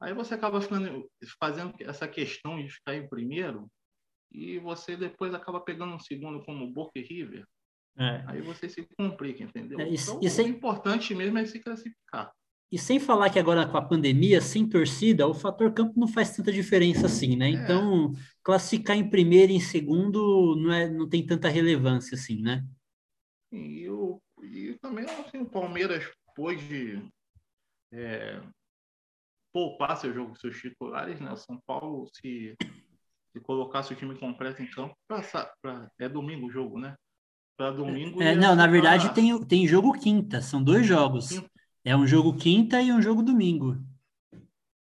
Aí 0.00 0.14
você 0.14 0.34
acaba 0.34 0.60
ficando, 0.60 1.08
fazendo 1.38 1.74
essa 1.80 2.06
questão 2.06 2.62
de 2.62 2.70
ficar 2.70 2.94
em 2.94 3.08
primeiro 3.08 3.70
e 4.32 4.58
você 4.58 4.96
depois 4.96 5.34
acaba 5.34 5.60
pegando 5.60 5.94
um 5.94 5.98
segundo 5.98 6.44
como 6.44 6.70
Boca 6.72 6.92
e 6.98 7.02
River. 7.02 7.44
É. 7.98 8.24
Aí 8.26 8.40
você 8.40 8.68
se 8.68 8.86
complica, 8.96 9.42
entendeu? 9.42 9.80
É, 9.80 9.88
isso, 9.88 10.12
então, 10.12 10.20
isso 10.22 10.42
o 10.42 10.44
é... 10.44 10.48
importante 10.48 11.14
mesmo 11.14 11.38
é 11.38 11.44
se 11.44 11.58
classificar. 11.58 12.32
E 12.72 12.78
sem 12.78 13.00
falar 13.00 13.30
que 13.30 13.38
agora 13.38 13.66
com 13.66 13.76
a 13.76 13.82
pandemia, 13.82 14.40
sem 14.40 14.68
torcida, 14.68 15.26
o 15.26 15.34
fator 15.34 15.72
campo 15.72 15.98
não 15.98 16.06
faz 16.06 16.36
tanta 16.36 16.52
diferença 16.52 17.06
assim, 17.06 17.34
né? 17.34 17.48
É. 17.48 17.50
Então, 17.50 18.12
classificar 18.44 18.96
em 18.96 19.10
primeiro 19.10 19.50
e 19.50 19.56
em 19.56 19.60
segundo 19.60 20.54
não, 20.56 20.72
é, 20.72 20.88
não 20.88 21.08
tem 21.08 21.26
tanta 21.26 21.48
relevância 21.48 22.14
assim, 22.14 22.40
né? 22.40 22.64
E, 23.50 23.88
o, 23.88 24.22
e 24.44 24.78
também 24.80 25.04
assim, 25.04 25.38
o 25.38 25.46
Palmeiras 25.46 26.08
pôde 26.36 27.02
é, 27.92 28.40
poupar 29.52 29.96
seu 29.96 30.14
jogo, 30.14 30.38
seus 30.38 30.56
titulares, 30.56 31.20
né? 31.20 31.32
O 31.32 31.36
São 31.36 31.60
Paulo, 31.66 32.08
se, 32.14 32.56
se 33.32 33.40
colocasse 33.40 33.92
o 33.92 33.96
time 33.96 34.16
completo 34.16 34.62
em 34.62 34.70
campo, 34.70 34.94
pra, 35.08 35.22
pra, 35.60 35.90
é 35.98 36.08
domingo 36.08 36.46
o 36.46 36.50
jogo, 36.52 36.78
né? 36.78 36.94
Para 37.56 37.72
domingo. 37.72 38.22
É, 38.22 38.36
não, 38.36 38.54
na 38.54 38.68
verdade 38.68 39.12
tem, 39.12 39.36
tem 39.44 39.66
jogo 39.66 39.92
quinta, 39.98 40.40
são 40.40 40.62
dois 40.62 40.86
jogos. 40.86 41.30
Quinta. 41.30 41.50
É 41.90 41.96
um 41.96 42.06
jogo 42.06 42.36
quinta 42.36 42.80
e 42.80 42.92
um 42.92 43.02
jogo 43.02 43.20
domingo. 43.20 43.76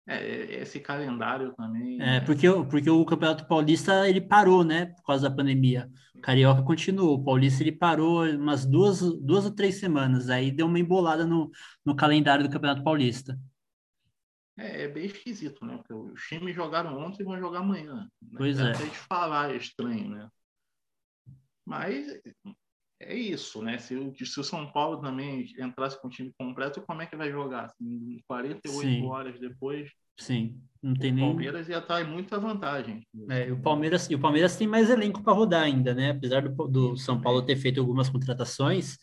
É, 0.06 0.60
esse 0.60 0.78
calendário 0.78 1.54
também. 1.54 1.98
É, 2.02 2.20
porque, 2.20 2.46
porque 2.68 2.90
o 2.90 3.02
Campeonato 3.06 3.48
Paulista 3.48 4.06
ele 4.06 4.20
parou, 4.20 4.62
né? 4.62 4.86
Por 4.86 5.02
causa 5.04 5.26
da 5.26 5.34
pandemia. 5.34 5.90
O 6.14 6.20
Carioca 6.20 6.62
continuou. 6.62 7.14
O 7.14 7.24
Paulista 7.24 7.62
ele 7.62 7.72
parou 7.72 8.26
umas 8.26 8.66
duas, 8.66 9.00
duas 9.22 9.46
ou 9.46 9.54
três 9.54 9.76
semanas. 9.76 10.28
Aí 10.28 10.50
deu 10.50 10.66
uma 10.66 10.78
embolada 10.78 11.24
no, 11.24 11.50
no 11.82 11.96
calendário 11.96 12.46
do 12.46 12.50
Campeonato 12.50 12.84
Paulista. 12.84 13.40
É, 14.58 14.82
é 14.82 14.88
bem 14.88 15.06
esquisito, 15.06 15.64
né? 15.64 15.78
Porque 15.78 15.94
os 15.94 16.20
times 16.24 16.54
jogaram 16.54 16.98
ontem 16.98 17.22
e 17.22 17.24
vão 17.24 17.38
jogar 17.38 17.60
amanhã. 17.60 18.06
Né? 18.20 18.36
Pois 18.36 18.58
é. 18.58 18.72
Até 18.72 18.84
de 18.84 18.98
falar 18.98 19.50
é 19.50 19.56
estranho, 19.56 20.10
né? 20.10 20.28
Mas 21.64 22.06
é 23.06 23.14
isso, 23.14 23.62
né? 23.62 23.78
Se 23.78 23.94
o, 23.94 24.14
se 24.14 24.40
o 24.40 24.44
São 24.44 24.70
Paulo 24.70 25.00
também 25.00 25.46
entrasse 25.58 26.00
com 26.00 26.08
o 26.08 26.10
time 26.10 26.32
completo, 26.38 26.82
como 26.82 27.02
é 27.02 27.06
que 27.06 27.16
vai 27.16 27.30
jogar? 27.30 27.66
Assim, 27.66 28.18
48 28.26 28.80
Sim. 28.80 29.06
horas 29.06 29.38
depois. 29.38 29.90
Sim, 30.16 30.60
não 30.82 30.94
tem 30.94 31.12
nem. 31.12 31.24
O 31.24 31.28
Palmeiras 31.28 31.68
ia 31.68 31.78
estar 31.78 32.00
em 32.00 32.08
muita 32.08 32.38
vantagem. 32.38 33.06
É, 33.28 33.50
o 33.50 33.60
Palmeiras, 33.60 34.08
e 34.10 34.14
o 34.14 34.20
Palmeiras 34.20 34.56
tem 34.56 34.66
mais 34.66 34.90
elenco 34.90 35.22
para 35.22 35.32
rodar 35.32 35.62
ainda, 35.62 35.94
né? 35.94 36.10
Apesar 36.10 36.48
do, 36.48 36.68
do 36.68 36.96
São 36.96 37.20
Paulo 37.20 37.42
ter 37.42 37.56
feito 37.56 37.80
algumas 37.80 38.08
contratações, 38.08 38.98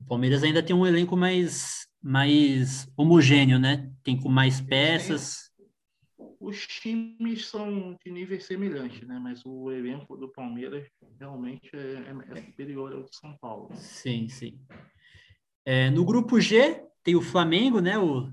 o 0.00 0.04
Palmeiras 0.04 0.42
ainda 0.42 0.62
tem 0.62 0.74
um 0.74 0.86
elenco 0.86 1.16
mais, 1.16 1.86
mais 2.02 2.88
homogêneo, 2.96 3.58
né? 3.58 3.90
Tem 4.02 4.16
com 4.18 4.28
mais 4.28 4.60
peças 4.60 5.49
os 6.40 6.66
times 6.66 7.46
são 7.46 7.98
de 8.02 8.10
níveis 8.10 8.44
semelhantes, 8.46 9.06
né? 9.06 9.18
Mas 9.22 9.44
o 9.44 9.70
elenco 9.70 10.16
do 10.16 10.28
Palmeiras 10.28 10.88
realmente 11.18 11.70
é, 11.74 11.78
é, 11.78 12.38
é 12.38 12.42
superior 12.42 12.92
ao 12.94 13.02
de 13.02 13.14
São 13.14 13.36
Paulo. 13.38 13.68
Sim, 13.74 14.26
sim. 14.28 14.58
É, 15.66 15.90
no 15.90 16.04
grupo 16.04 16.40
G 16.40 16.82
tem 17.04 17.14
o 17.14 17.20
Flamengo, 17.20 17.80
né? 17.80 17.98
O 17.98 18.32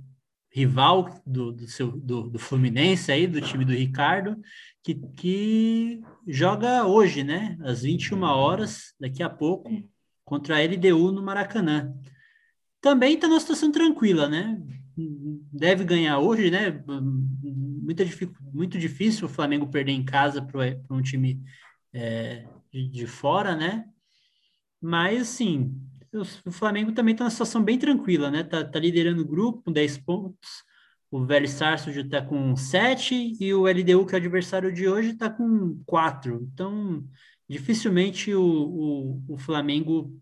rival 0.49 1.21
do, 1.25 1.51
do, 1.51 1.67
seu, 1.67 1.91
do, 1.91 2.29
do 2.29 2.39
Fluminense 2.39 3.11
aí, 3.11 3.27
do 3.27 3.41
time 3.41 3.65
do 3.65 3.73
Ricardo, 3.73 4.41
que, 4.81 4.95
que 5.15 6.01
joga 6.25 6.85
hoje, 6.85 7.25
né? 7.25 7.57
Às 7.61 7.81
21 7.81 8.23
horas, 8.23 8.93
daqui 8.97 9.21
a 9.21 9.29
pouco, 9.29 9.69
contra 10.23 10.55
a 10.55 10.63
LDU 10.63 11.11
no 11.11 11.21
Maracanã. 11.21 11.93
Também 12.79 13.15
está 13.15 13.27
numa 13.27 13.39
situação 13.39 13.69
tranquila, 13.69 14.29
né? 14.29 14.61
Deve 15.51 15.83
ganhar 15.83 16.19
hoje, 16.19 16.49
né? 16.49 16.71
Muita, 17.87 18.03
muito 18.53 18.77
difícil 18.77 19.25
o 19.25 19.29
Flamengo 19.29 19.69
perder 19.69 19.93
em 19.93 20.03
casa 20.03 20.41
para 20.41 20.77
um 20.89 21.01
time 21.01 21.41
é, 21.93 22.45
de, 22.69 22.85
de, 22.89 23.07
fora, 23.07 23.55
né? 23.55 23.85
Mas, 24.81 25.21
assim, 25.21 25.73
o, 26.13 26.49
o 26.49 26.51
Flamengo 26.51 26.91
também 26.91 27.13
está 27.13 27.23
numa 27.23 27.31
situação 27.31 27.63
bem 27.63 27.79
tranquila, 27.79 28.29
né? 28.29 28.43
Tá, 28.43 28.65
tá 28.65 28.77
liderando 28.77 29.21
o 29.21 29.27
grupo 29.27 29.63
com 29.63 29.71
10 29.71 29.99
pontos. 29.99 30.63
O 31.09 31.25
Velho 31.25 31.47
Sarsfield 31.47 32.01
está 32.01 32.21
com 32.21 32.53
7 32.57 33.37
e 33.39 33.53
o 33.53 33.65
LDU, 33.65 34.05
que 34.05 34.13
é 34.13 34.17
o 34.17 34.21
adversário 34.21 34.73
de 34.73 34.89
hoje, 34.89 35.11
está 35.11 35.29
com 35.29 35.81
4. 35.85 36.45
Então, 36.53 37.07
dificilmente 37.47 38.33
o, 38.33 38.43
o, 38.43 39.23
o 39.29 39.37
Flamengo 39.37 40.13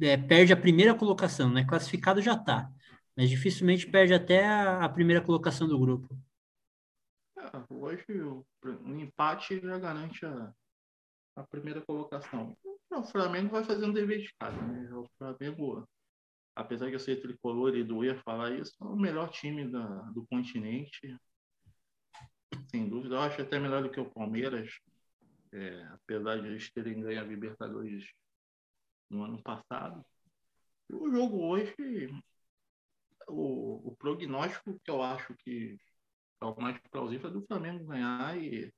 é, 0.00 0.16
perde 0.16 0.52
a 0.52 0.56
primeira 0.56 0.94
colocação, 0.94 1.50
né? 1.50 1.64
Classificado 1.64 2.22
já 2.22 2.34
está 2.34 2.70
mas 3.16 3.28
dificilmente 3.28 3.86
perde 3.86 4.14
até 4.14 4.46
a, 4.46 4.84
a 4.84 4.88
primeira 4.88 5.22
colocação 5.22 5.68
do 5.68 5.78
grupo. 5.78 6.08
É, 7.38 7.74
hoje 7.74 8.04
o, 8.22 8.44
o, 8.64 9.00
empate 9.00 9.60
já 9.60 9.78
garante 9.78 10.24
a, 10.24 10.52
a 11.36 11.42
primeira 11.44 11.80
colocação. 11.80 12.56
O 12.90 13.02
Flamengo 13.04 13.50
vai 13.50 13.64
fazer 13.64 13.84
um 13.86 13.92
dever 13.92 14.20
de 14.20 14.34
casa, 14.38 14.60
né? 14.60 14.92
O 14.94 15.08
Flamengo, 15.16 15.88
apesar 16.54 16.86
de 16.88 16.94
eu 16.94 17.00
ser 17.00 17.20
tricolor 17.20 17.76
e 17.76 17.84
doer 17.84 18.20
falar 18.22 18.52
isso, 18.52 18.74
é 18.80 18.84
o 18.84 18.96
melhor 18.96 19.30
time 19.30 19.70
da, 19.70 19.86
do 20.10 20.26
continente. 20.26 21.16
Sem 22.68 22.88
dúvida, 22.88 23.14
eu 23.14 23.20
acho 23.20 23.40
até 23.40 23.58
melhor 23.58 23.82
do 23.82 23.90
que 23.90 24.00
o 24.00 24.10
Palmeiras, 24.10 24.70
é, 25.52 25.82
apesar 25.92 26.40
de 26.40 26.48
eles 26.48 26.70
terem 26.72 27.00
ganho 27.00 27.20
a 27.20 27.24
Libertadores 27.24 28.04
no 29.08 29.24
ano 29.24 29.42
passado. 29.42 30.04
O 30.92 31.10
jogo 31.10 31.44
hoje 31.44 31.74
o, 33.30 33.88
o 33.88 33.96
prognóstico 33.96 34.78
que 34.84 34.90
eu 34.90 35.02
acho 35.02 35.34
que 35.38 35.78
é 36.40 36.44
o 36.44 36.60
mais 36.60 36.78
plausível 36.90 37.30
é 37.30 37.32
do 37.32 37.46
Flamengo 37.46 37.84
ganhar 37.84 38.36
e, 38.38 38.72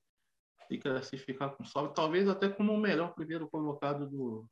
e 0.70 0.78
classificar 0.78 1.56
com 1.56 1.64
salve, 1.64 1.94
talvez 1.94 2.28
até 2.28 2.48
como 2.48 2.72
o 2.72 2.80
melhor 2.80 3.14
primeiro 3.14 3.48
colocado 3.48 4.08
do, 4.08 4.46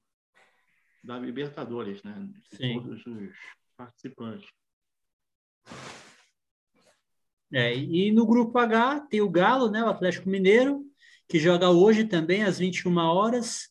da 1.02 1.19
Libertadores, 1.19 2.02
né? 2.02 2.28
De 2.50 2.57
Sim. 2.57 2.75
todos 2.75 3.07
os 3.07 3.37
participantes. 3.76 4.49
É, 7.52 7.76
e 7.76 8.12
no 8.12 8.26
grupo 8.26 8.57
H 8.59 9.00
tem 9.09 9.21
o 9.21 9.28
Galo, 9.28 9.71
né, 9.71 9.83
o 9.83 9.88
Atlético 9.88 10.28
Mineiro, 10.28 10.85
que 11.28 11.38
joga 11.38 11.69
hoje 11.69 12.04
também 12.04 12.45
às 12.45 12.59
21 12.59 12.97
horas 12.99 13.71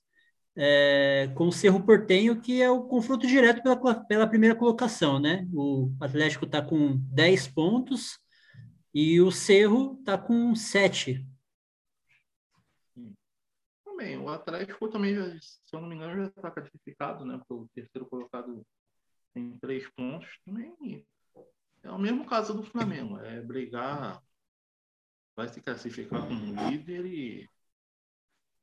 é, 0.56 1.32
com 1.36 1.48
o 1.48 1.51
Cerro 1.51 1.84
Portenho, 1.84 2.41
que 2.41 2.62
é 2.62 2.70
o 2.70 2.84
confronto 2.84 3.25
direto 3.27 3.62
pela, 3.62 4.06
pela 4.06 4.27
primeira 4.27 4.56
colocação, 4.56 5.20
né? 5.20 5.48
O 5.53 5.94
Atlético 6.00 6.46
está 6.46 6.62
com 6.62 6.98
10 7.13 7.48
pontos 7.50 8.20
e 8.94 9.22
o 9.22 9.32
Cerro 9.32 9.98
está 10.00 10.18
com 10.18 10.53
7. 10.56 11.25
Também, 13.86 14.18
o 14.18 14.29
Atlético 14.29 14.89
também, 14.89 15.15
se 15.39 15.60
eu 15.74 15.82
não 15.82 15.88
me 15.89 15.96
engano, 15.96 16.24
já 16.24 16.27
está 16.27 16.51
classificado, 16.51 17.25
né? 17.25 17.38
Porque 17.38 17.53
o 17.53 17.70
terceiro 17.74 18.08
colocado 18.08 18.65
tem 19.34 19.58
3 19.60 19.89
pontos. 19.89 20.39
Também 20.46 21.06
é 21.84 21.91
o 21.91 21.98
mesmo 21.98 22.25
caso 22.25 22.53
do 22.53 22.63
Flamengo, 22.63 23.18
é 23.20 23.41
brigar, 23.41 24.22
vai 25.36 25.48
se 25.48 25.62
classificar 25.62 26.27
como 26.27 26.70
líder 26.70 27.06
e 27.06 27.50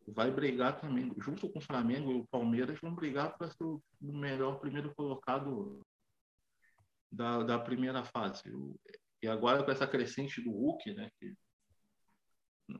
vai 0.07 0.31
brigar 0.31 0.81
também, 0.81 1.13
junto 1.19 1.49
com 1.49 1.59
o 1.59 1.63
Flamengo 1.63 2.13
e 2.13 2.15
o 2.15 2.27
Palmeiras, 2.27 2.79
vão 2.81 2.95
brigar 2.95 3.37
para 3.37 3.51
ser 3.51 3.65
o 3.65 3.83
melhor 4.01 4.59
primeiro 4.61 4.95
colocado 4.95 5.81
da, 7.11 7.43
da 7.43 7.59
primeira 7.59 8.05
fase. 8.05 8.43
E 9.23 9.29
agora 9.29 9.65
com 9.65 9.71
essa 9.71 9.87
crescente 9.87 10.41
do 10.43 10.51
Hulk, 10.51 10.95
né, 10.95 11.11
que 11.19 11.35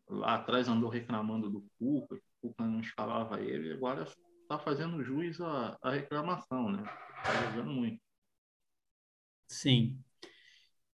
lá 0.09 0.35
atrás 0.35 0.69
andou 0.69 0.89
reclamando 0.89 1.51
do 1.51 1.67
Cuca, 1.79 2.17
o 2.17 2.49
Cuca 2.49 2.65
não 2.65 2.81
escalava 2.81 3.41
ele, 3.41 3.73
agora 3.73 4.07
está 4.43 4.59
fazendo 4.59 5.03
juiz 5.03 5.41
à, 5.41 5.77
à 5.83 5.91
reclamação, 5.91 6.71
né? 6.71 6.85
Está 7.19 7.51
jogando 7.51 7.71
muito. 7.73 8.01
Sim. 9.49 9.99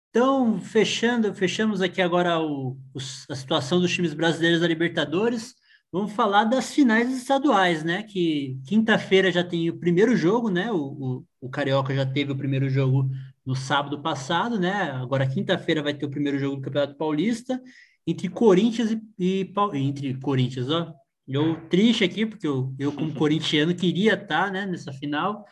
Então, 0.08 0.60
fechando, 0.60 1.34
fechamos 1.34 1.80
aqui 1.80 2.02
agora 2.02 2.38
o, 2.38 2.72
o, 2.94 2.98
a 3.30 3.34
situação 3.34 3.80
dos 3.80 3.92
times 3.92 4.14
brasileiros 4.14 4.60
da 4.60 4.66
Libertadores. 4.66 5.54
Vamos 5.92 6.12
falar 6.12 6.44
das 6.44 6.72
finais 6.72 7.14
estaduais, 7.14 7.84
né? 7.84 8.02
Que 8.02 8.58
quinta-feira 8.66 9.30
já 9.30 9.44
tem 9.44 9.68
o 9.68 9.78
primeiro 9.78 10.16
jogo, 10.16 10.48
né? 10.48 10.72
O, 10.72 10.78
o, 10.78 11.26
o, 11.42 11.50
Carioca 11.50 11.94
já 11.94 12.06
teve 12.06 12.32
o 12.32 12.36
primeiro 12.36 12.66
jogo 12.70 13.10
no 13.44 13.54
sábado 13.54 14.00
passado, 14.00 14.58
né? 14.58 14.90
Agora, 14.92 15.26
quinta-feira, 15.26 15.82
vai 15.82 15.92
ter 15.92 16.06
o 16.06 16.10
primeiro 16.10 16.38
jogo 16.38 16.56
do 16.56 16.62
Campeonato 16.62 16.96
Paulista 16.96 17.60
entre 18.06 18.28
Corinthians 18.30 18.96
e, 19.18 19.52
e 19.52 19.78
entre 19.78 20.14
Corinthians, 20.14 20.70
ó. 20.70 20.94
Eu 21.28 21.68
triste 21.68 22.02
aqui, 22.02 22.26
porque 22.26 22.46
eu, 22.46 22.74
eu 22.78 22.92
como 22.92 23.14
corintiano, 23.14 23.74
queria 23.74 24.14
estar 24.14 24.50
né, 24.50 24.66
nessa 24.66 24.92
final, 24.92 25.44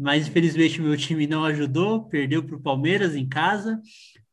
mas 0.00 0.26
infelizmente 0.26 0.80
meu 0.80 0.96
time 0.96 1.26
não 1.26 1.44
ajudou, 1.44 2.08
perdeu 2.08 2.42
para 2.42 2.56
o 2.56 2.60
Palmeiras 2.60 3.14
em 3.14 3.28
casa. 3.28 3.78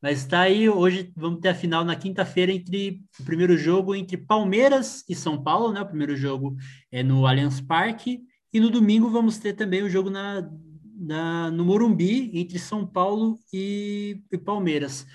Mas 0.01 0.19
está 0.19 0.41
aí, 0.41 0.69
hoje 0.69 1.11
vamos 1.13 1.41
ter 1.41 1.49
a 1.49 1.55
final 1.55 1.83
na 1.83 1.93
quinta-feira 1.93 2.53
entre 2.53 3.01
o 3.19 3.23
primeiro 3.25 3.57
jogo 3.57 3.93
entre 3.93 4.15
Palmeiras 4.15 5.03
e 5.09 5.13
São 5.13 5.43
Paulo, 5.43 5.73
né? 5.73 5.81
O 5.81 5.85
primeiro 5.85 6.15
jogo 6.15 6.55
é 6.89 7.03
no 7.03 7.27
Allianz 7.27 7.59
Parque, 7.59 8.21
e 8.53 8.61
no 8.61 8.69
domingo 8.69 9.09
vamos 9.09 9.39
ter 9.39 9.53
também 9.55 9.83
o 9.83 9.89
jogo 9.89 10.09
na, 10.09 10.49
na, 10.95 11.51
no 11.51 11.65
Morumbi, 11.65 12.31
entre 12.33 12.57
São 12.59 12.87
Paulo 12.87 13.37
e, 13.51 14.23
e 14.31 14.37
Palmeiras. 14.37 15.05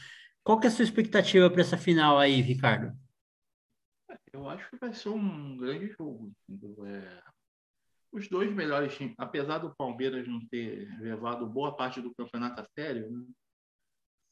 Qual 0.44 0.60
que 0.60 0.66
é 0.66 0.68
a 0.68 0.72
sua 0.72 0.84
expectativa 0.84 1.48
para 1.48 1.62
essa 1.62 1.78
final 1.78 2.18
aí, 2.18 2.42
Ricardo? 2.42 2.92
Eu 4.30 4.50
acho 4.50 4.68
que 4.68 4.76
vai 4.76 4.92
ser 4.92 5.08
um 5.08 5.56
grande 5.56 5.94
jogo. 5.98 6.30
É, 6.86 7.22
os 8.12 8.28
dois 8.28 8.54
melhores 8.54 8.94
times, 8.94 9.14
apesar 9.18 9.58
do 9.58 9.74
Palmeiras 9.74 10.28
não 10.28 10.46
ter 10.48 10.86
levado 11.00 11.46
boa 11.46 11.74
parte 11.74 12.00
do 12.00 12.14
campeonato 12.14 12.60
a 12.60 12.66
sério, 12.78 13.10
né? 13.10 13.26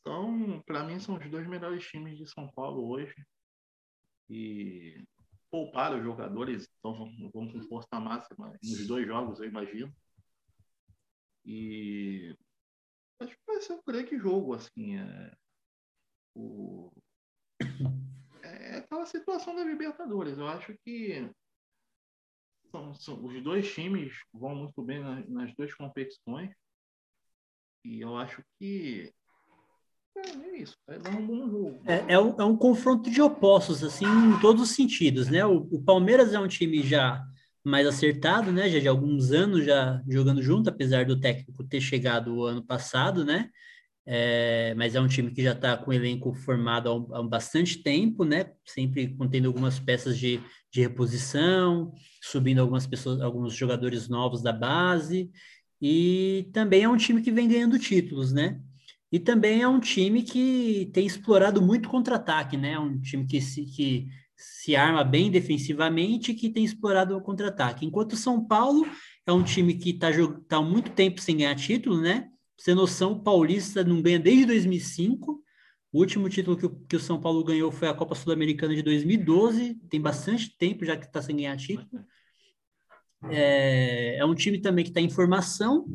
Então, 0.01 0.63
para 0.63 0.85
mim, 0.85 0.99
são 0.99 1.17
os 1.17 1.31
dois 1.31 1.47
melhores 1.47 1.85
times 1.87 2.17
de 2.17 2.27
São 2.27 2.51
Paulo 2.53 2.89
hoje. 2.89 3.15
E 4.29 5.03
poupar 5.51 5.95
os 5.95 6.03
jogadores, 6.03 6.69
então 6.79 6.95
vão 7.33 7.51
com 7.51 7.63
força 7.69 7.99
máxima 7.99 8.57
nos 8.63 8.87
dois 8.87 9.07
jogos, 9.07 9.41
eu 9.41 9.47
imagino. 9.47 9.93
E 11.45 12.37
acho 13.21 13.35
que 13.35 13.43
vai 13.47 13.61
ser 13.61 13.73
um 13.73 13.83
grande 13.87 14.19
jogo, 14.19 14.55
assim. 14.55 14.97
É, 14.97 15.37
o, 16.35 16.93
é 18.43 18.77
aquela 18.77 19.07
situação 19.07 19.55
da 19.55 19.65
Libertadores. 19.65 20.39
Eu 20.39 20.47
acho 20.47 20.75
que 20.85 21.31
são, 22.71 22.95
são, 22.95 23.25
os 23.25 23.43
dois 23.43 23.73
times 23.73 24.13
vão 24.33 24.55
muito 24.55 24.83
bem 24.83 25.01
nas, 25.01 25.29
nas 25.29 25.55
duas 25.55 25.75
competições. 25.75 26.51
E 27.85 28.01
eu 28.01 28.17
acho 28.17 28.43
que 28.59 29.13
é, 30.17 30.57
isso, 30.57 30.77
é 30.89 31.09
um 31.11 31.27
bom 31.27 31.51
jogo. 31.51 31.83
É, 31.87 32.15
é, 32.15 32.19
um, 32.19 32.41
é 32.41 32.45
um 32.45 32.57
confronto 32.57 33.11
de 33.11 33.23
opostos, 33.23 33.83
assim, 33.83 34.05
em 34.05 34.41
todos 34.41 34.63
os 34.63 34.75
sentidos, 34.75 35.29
né? 35.29 35.45
O, 35.45 35.69
o, 35.71 35.83
Palmeiras 35.83 36.35
é 36.35 36.39
um 36.39 36.49
time 36.49 36.83
já 36.83 37.25
mais 37.65 37.87
acertado, 37.87 38.53
né? 38.53 38.69
Já 38.69 38.81
de 38.81 38.89
alguns 38.89 39.31
anos 39.33 39.65
já 39.65 40.03
jogando 40.09 40.43
junto, 40.43 40.69
apesar 40.69 41.05
do 41.05 41.19
técnico 41.19 41.65
ter 41.65 41.81
chegado 41.81 42.35
o 42.35 42.45
ano 42.45 42.63
passado, 42.63 43.25
né? 43.25 43.51
É, 44.13 44.75
mas 44.77 44.97
é 44.97 45.01
um 45.01 45.07
time 45.07 45.31
que 45.31 45.41
já 45.41 45.53
está 45.53 45.77
com 45.77 45.93
o 45.93 45.95
elenco 45.95 46.35
formado 46.35 47.07
há, 47.13 47.21
há 47.21 47.23
bastante 47.23 47.81
tempo, 47.81 48.25
né? 48.25 48.51
Sempre 48.67 49.15
contendo 49.15 49.47
algumas 49.47 49.79
peças 49.79 50.19
de, 50.19 50.41
de 50.69 50.81
reposição, 50.81 51.95
subindo 52.21 52.61
algumas 52.61 52.89
pessoas, 52.89 53.21
alguns 53.21 53.55
jogadores 53.55 54.09
novos 54.09 54.43
da 54.43 54.53
base, 54.53 55.31
e 55.81 56.51
também 56.53 56.83
é 56.83 56.89
um 56.89 56.97
time 56.97 57.23
que 57.23 57.31
vem 57.31 57.47
ganhando 57.47 57.79
títulos, 57.79 58.33
né? 58.33 58.61
E 59.13 59.21
também 59.21 59.63
é 59.63 59.69
um 59.69 59.79
time 59.79 60.25
que 60.25 60.91
tem 60.93 61.07
explorado 61.07 61.63
muito 61.63 61.89
contra-ataque, 61.89 62.57
né? 62.57 62.77
Um 62.81 63.01
time 63.01 63.25
que 63.29 63.41
se, 63.41 63.65
que 63.65 64.09
se 64.37 64.75
arma 64.75 65.05
bem 65.05 65.31
defensivamente 65.31 66.33
e 66.33 66.35
que 66.35 66.51
tem 66.51 66.65
explorado 66.65 67.17
o 67.17 67.23
contra-ataque. 67.23 67.87
Enquanto 67.87 68.15
o 68.15 68.17
São 68.17 68.45
Paulo 68.45 68.85
é 69.25 69.31
um 69.33 69.45
time 69.45 69.75
que 69.75 69.91
está 69.91 70.09
tá 70.49 70.57
há 70.57 70.63
muito 70.63 70.91
tempo 70.91 71.21
sem 71.21 71.37
ganhar 71.37 71.55
título, 71.55 72.01
né? 72.01 72.30
Você 72.61 72.75
noção, 72.75 73.13
o 73.13 73.21
Paulista 73.21 73.83
não 73.83 74.03
ganha 74.03 74.19
desde 74.21 74.45
2005. 74.45 75.43
O 75.91 75.99
último 75.99 76.29
título 76.29 76.59
que 76.59 76.67
o, 76.67 76.71
que 76.71 76.95
o 76.95 77.01
São 77.01 77.19
Paulo 77.19 77.43
ganhou 77.43 77.73
foi 77.73 77.89
a 77.89 77.95
Copa 77.95 78.15
Sul-Americana 78.15 78.75
de 78.75 78.83
2012. 78.83 79.77
Tem 79.89 79.99
bastante 79.99 80.55
tempo 80.59 80.85
já 80.85 80.95
que 80.95 81.07
está 81.07 81.23
sem 81.23 81.37
ganhar 81.37 81.57
título. 81.57 82.05
É, 83.31 84.19
é 84.19 84.25
um 84.27 84.35
time 84.35 84.59
também 84.59 84.85
que 84.85 84.91
está 84.91 85.01
em 85.01 85.09
formação, 85.09 85.87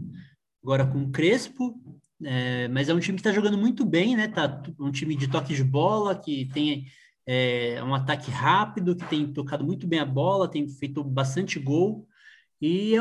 agora 0.63 0.87
com 0.87 1.03
o 1.03 1.11
Crespo, 1.11 1.79
é, 2.23 2.67
mas 2.69 2.89
é 2.89 2.95
um 2.95 2.99
time 2.99 3.15
que 3.15 3.21
está 3.21 3.31
jogando 3.31 3.59
muito 3.59 3.85
bem, 3.85 4.15
né? 4.15 4.27
Tá 4.27 4.63
um 4.79 4.91
time 4.91 5.15
de 5.15 5.27
toque 5.27 5.53
de 5.53 5.63
bola, 5.63 6.19
que 6.19 6.49
tem 6.51 6.87
é, 7.27 7.79
um 7.83 7.93
ataque 7.93 8.31
rápido, 8.31 8.95
que 8.95 9.07
tem 9.07 9.31
tocado 9.31 9.63
muito 9.63 9.85
bem 9.85 9.99
a 9.99 10.05
bola, 10.05 10.49
tem 10.49 10.67
feito 10.67 11.03
bastante 11.03 11.59
gol. 11.59 12.07
E 12.67 12.95
é 12.95 12.99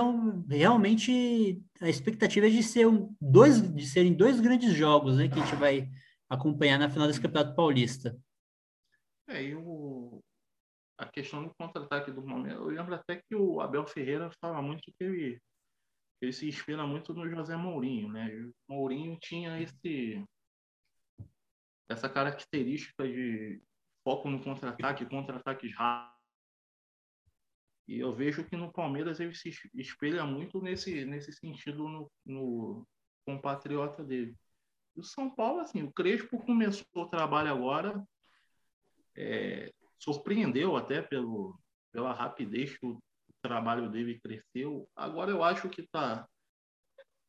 realmente 0.54 1.64
a 1.80 1.88
expectativa 1.88 2.46
é 2.46 2.50
de 2.50 2.62
ser 2.62 2.86
um, 2.86 3.16
dois, 3.18 3.62
de 3.74 3.86
serem 3.86 4.12
dois 4.12 4.38
grandes 4.38 4.74
jogos, 4.74 5.16
né? 5.16 5.26
Que 5.26 5.40
a 5.40 5.42
gente 5.42 5.56
vai 5.56 5.88
acompanhar 6.28 6.78
na 6.78 6.90
final 6.90 7.06
desse 7.06 7.20
Campeonato 7.20 7.56
Paulista. 7.56 8.14
É, 9.26 9.42
e 9.42 9.54
o, 9.54 10.22
a 10.98 11.06
questão 11.06 11.44
do 11.44 11.54
contra-ataque 11.54 12.10
do 12.10 12.20
momento, 12.20 12.56
eu 12.56 12.66
lembro 12.66 12.94
até 12.94 13.16
que 13.16 13.34
o 13.34 13.58
Abel 13.62 13.86
Ferreira 13.86 14.30
fala 14.38 14.60
muito 14.60 14.82
que 14.98 15.02
ele 15.02 15.40
ele 16.20 16.32
se 16.32 16.46
inspira 16.46 16.86
muito 16.86 17.14
no 17.14 17.28
José 17.28 17.56
Mourinho, 17.56 18.12
né? 18.12 18.28
O 18.68 18.74
Mourinho 18.74 19.18
tinha 19.18 19.62
esse 19.62 20.22
essa 21.88 22.08
característica 22.08 23.08
de 23.08 23.62
foco 24.06 24.28
no 24.28 24.44
contra-ataque, 24.44 25.06
contra-ataques 25.06 25.74
rápidos. 25.74 26.13
E 27.86 27.98
eu 27.98 28.14
vejo 28.14 28.44
que 28.44 28.56
no 28.56 28.72
Palmeiras 28.72 29.20
ele 29.20 29.34
se 29.34 29.50
espelha 29.74 30.24
muito 30.24 30.60
nesse, 30.60 31.04
nesse 31.04 31.32
sentido 31.32 31.88
no, 31.88 32.10
no 32.24 32.86
compatriota 33.26 34.02
dele. 34.02 34.34
E 34.96 35.00
o 35.00 35.04
São 35.04 35.28
Paulo, 35.28 35.60
assim, 35.60 35.82
o 35.82 35.92
Crespo 35.92 36.38
começou 36.44 36.86
o 36.94 37.08
trabalho 37.08 37.50
agora, 37.50 38.02
é, 39.16 39.72
surpreendeu 39.98 40.76
até 40.76 41.02
pelo, 41.02 41.58
pela 41.92 42.12
rapidez 42.12 42.76
que 42.78 42.86
o 42.86 43.00
trabalho 43.42 43.90
dele 43.90 44.20
cresceu. 44.20 44.88
Agora 44.96 45.30
eu 45.30 45.42
acho 45.42 45.68
que 45.68 45.82
está 45.82 46.26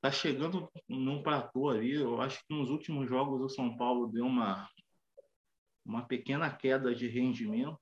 tá 0.01 0.11
chegando 0.11 0.69
num 0.87 1.21
platô 1.21 1.69
ali. 1.69 1.93
Eu 1.93 2.21
acho 2.21 2.39
que 2.45 2.53
nos 2.53 2.69
últimos 2.69 3.09
jogos 3.09 3.41
o 3.41 3.49
São 3.49 3.75
Paulo 3.75 4.07
deu 4.07 4.25
uma, 4.25 4.69
uma 5.85 6.05
pequena 6.05 6.49
queda 6.49 6.93
de 6.93 7.07
rendimento, 7.07 7.79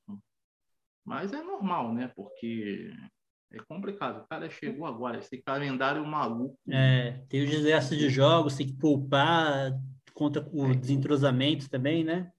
mas 1.05 1.33
é 1.33 1.41
normal, 1.41 1.93
né? 1.93 2.11
Porque 2.15 2.91
é 3.51 3.59
complicado. 3.67 4.23
O 4.23 4.27
cara 4.27 4.49
chegou 4.49 4.85
agora, 4.85 5.19
esse 5.19 5.41
calendário 5.41 6.05
maluco. 6.05 6.57
É, 6.69 7.23
tem 7.29 7.41
o 7.41 7.45
exército 7.45 7.95
de 7.95 8.09
jogos, 8.09 8.55
tem 8.55 8.67
que 8.67 8.77
poupar, 8.77 9.71
conta 10.13 10.41
com 10.41 10.71
é. 10.71 10.75
desentrosamento 10.75 11.69
também, 11.69 12.03
né? 12.03 12.31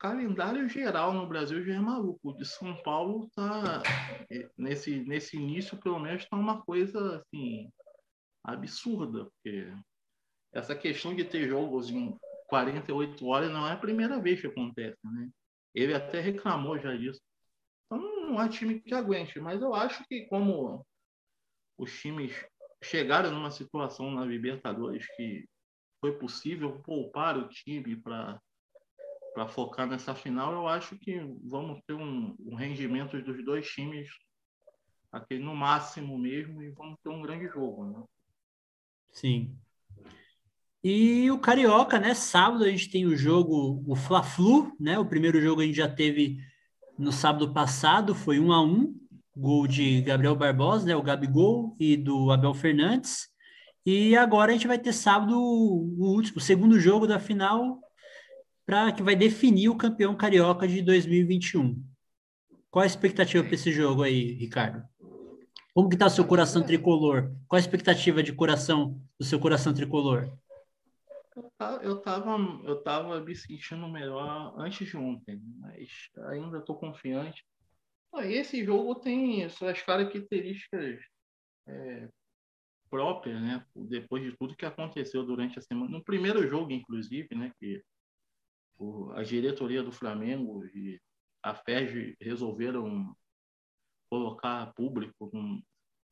calendário 0.00 0.66
geral 0.66 1.12
no 1.12 1.26
Brasil 1.26 1.62
já 1.62 1.74
é 1.74 1.78
maluco. 1.78 2.30
O 2.30 2.32
de 2.32 2.46
São 2.46 2.74
Paulo 2.82 3.28
tá 3.36 3.82
nesse 4.56 5.00
nesse 5.00 5.36
início 5.36 5.76
pelo 5.76 5.98
menos 5.98 6.24
tá 6.24 6.36
uma 6.36 6.62
coisa 6.62 7.18
assim 7.18 7.70
absurda, 8.42 9.26
porque 9.26 9.70
essa 10.52 10.74
questão 10.74 11.14
de 11.14 11.22
ter 11.22 11.46
jogos 11.46 11.90
em 11.90 12.16
48 12.48 13.24
horas 13.26 13.52
não 13.52 13.68
é 13.68 13.72
a 13.72 13.76
primeira 13.76 14.18
vez 14.18 14.40
que 14.40 14.46
acontece, 14.46 14.96
né? 15.04 15.28
Ele 15.74 15.94
até 15.94 16.18
reclamou 16.18 16.78
já 16.78 16.96
disso. 16.96 17.20
Não 18.30 18.38
há 18.38 18.48
time 18.48 18.80
que 18.80 18.94
aguente, 18.94 19.40
mas 19.40 19.60
eu 19.60 19.74
acho 19.74 20.06
que 20.06 20.26
como 20.26 20.86
os 21.76 22.00
times 22.00 22.32
chegaram 22.82 23.32
numa 23.32 23.50
situação 23.50 24.08
na 24.12 24.24
Libertadores 24.24 25.04
que 25.16 25.48
foi 26.00 26.16
possível 26.16 26.80
poupar 26.80 27.36
o 27.36 27.48
time 27.48 27.96
para 27.96 28.40
para 29.32 29.46
focar 29.46 29.86
nessa 29.86 30.12
final, 30.12 30.52
eu 30.52 30.66
acho 30.66 30.98
que 30.98 31.20
vamos 31.44 31.80
ter 31.86 31.92
um, 31.92 32.34
um 32.40 32.56
rendimento 32.56 33.20
dos 33.22 33.44
dois 33.44 33.64
times 33.68 34.08
aqui 35.12 35.38
no 35.38 35.54
máximo 35.54 36.18
mesmo 36.18 36.60
e 36.60 36.70
vamos 36.70 36.98
ter 37.00 37.10
um 37.10 37.22
grande 37.22 37.46
jogo, 37.46 37.84
né? 37.84 38.04
Sim. 39.12 39.56
E 40.82 41.30
o 41.30 41.38
Carioca, 41.38 42.00
né? 42.00 42.12
Sábado 42.12 42.64
a 42.64 42.68
gente 42.68 42.90
tem 42.90 43.06
o 43.06 43.16
jogo, 43.16 43.84
o 43.86 43.94
Fla-Flu, 43.94 44.76
né? 44.80 44.98
O 44.98 45.06
primeiro 45.06 45.40
jogo 45.40 45.60
a 45.60 45.64
gente 45.64 45.76
já 45.76 45.88
teve 45.88 46.42
no 47.00 47.10
sábado 47.10 47.52
passado, 47.52 48.14
foi 48.14 48.38
um 48.38 48.52
a 48.52 48.62
um, 48.62 48.94
gol 49.34 49.66
de 49.66 50.02
Gabriel 50.02 50.36
Barbosa, 50.36 50.86
né? 50.86 50.94
O 50.94 51.02
Gabigol 51.02 51.74
e 51.80 51.96
do 51.96 52.30
Abel 52.30 52.52
Fernandes. 52.52 53.28
E 53.86 54.14
agora 54.14 54.52
a 54.52 54.54
gente 54.54 54.66
vai 54.66 54.78
ter 54.78 54.92
sábado 54.92 55.34
o, 55.34 56.14
último, 56.14 56.36
o 56.36 56.40
segundo 56.40 56.78
jogo 56.78 57.06
da 57.06 57.18
final 57.18 57.80
para 58.66 58.92
que 58.92 59.02
vai 59.02 59.16
definir 59.16 59.70
o 59.70 59.76
campeão 59.76 60.14
carioca 60.14 60.68
de 60.68 60.82
2021. 60.82 61.82
Qual 62.70 62.82
a 62.82 62.86
expectativa 62.86 63.42
para 63.42 63.54
esse 63.54 63.72
jogo 63.72 64.02
aí, 64.02 64.34
Ricardo? 64.34 64.84
Como 65.74 65.88
que 65.88 65.96
tá 65.96 66.06
o 66.06 66.10
seu 66.10 66.24
coração 66.24 66.62
tricolor? 66.62 67.32
Qual 67.48 67.56
a 67.56 67.60
expectativa 67.60 68.22
de 68.22 68.32
coração 68.32 69.00
do 69.18 69.24
seu 69.24 69.40
coração 69.40 69.72
tricolor? 69.72 70.30
Eu 71.82 72.00
tava, 72.00 72.36
eu 72.64 72.82
tava 72.82 73.20
me 73.20 73.34
sentindo 73.34 73.88
melhor 73.88 74.54
antes 74.58 74.88
de 74.88 74.96
ontem, 74.96 75.40
mas 75.58 76.08
ainda 76.28 76.58
estou 76.58 76.76
confiante. 76.76 77.44
Esse 78.24 78.64
jogo 78.64 78.94
tem 78.96 79.48
suas 79.48 79.80
características 79.82 81.00
é, 81.66 82.08
próprias, 82.90 83.40
né? 83.40 83.64
Depois 83.74 84.22
de 84.22 84.36
tudo 84.36 84.56
que 84.56 84.66
aconteceu 84.66 85.24
durante 85.24 85.58
a 85.58 85.62
semana. 85.62 85.90
No 85.90 86.02
primeiro 86.02 86.46
jogo, 86.48 86.72
inclusive, 86.72 87.28
né? 87.34 87.52
Que 87.58 87.82
a 89.14 89.22
diretoria 89.22 89.82
do 89.82 89.92
Flamengo 89.92 90.66
e 90.66 91.00
a 91.42 91.54
FED 91.54 92.16
resolveram 92.20 93.14
colocar 94.10 94.72
público 94.74 95.30
com 95.30 95.62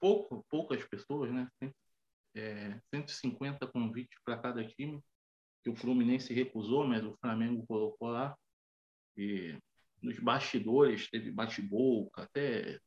pouco, 0.01 0.45
poucas 0.49 0.85
pessoas, 0.85 1.33
né? 1.33 1.49
É, 2.35 2.81
150 2.95 3.67
convites 3.67 4.17
para 4.25 4.39
cada 4.39 4.65
time, 4.65 5.03
que 5.69 5.71
o 5.71 5.77
Fluminense 5.77 6.33
recusou, 6.33 6.87
mas 6.87 7.05
o 7.05 7.17
Flamengo 7.21 7.67
colocou 7.67 8.09
lá. 8.09 8.35
E 9.17 9.55
nos 10.01 10.19
bastidores 10.19 11.11
teve 11.11 11.31
bate-boca, 11.31 12.23
até 12.23 12.79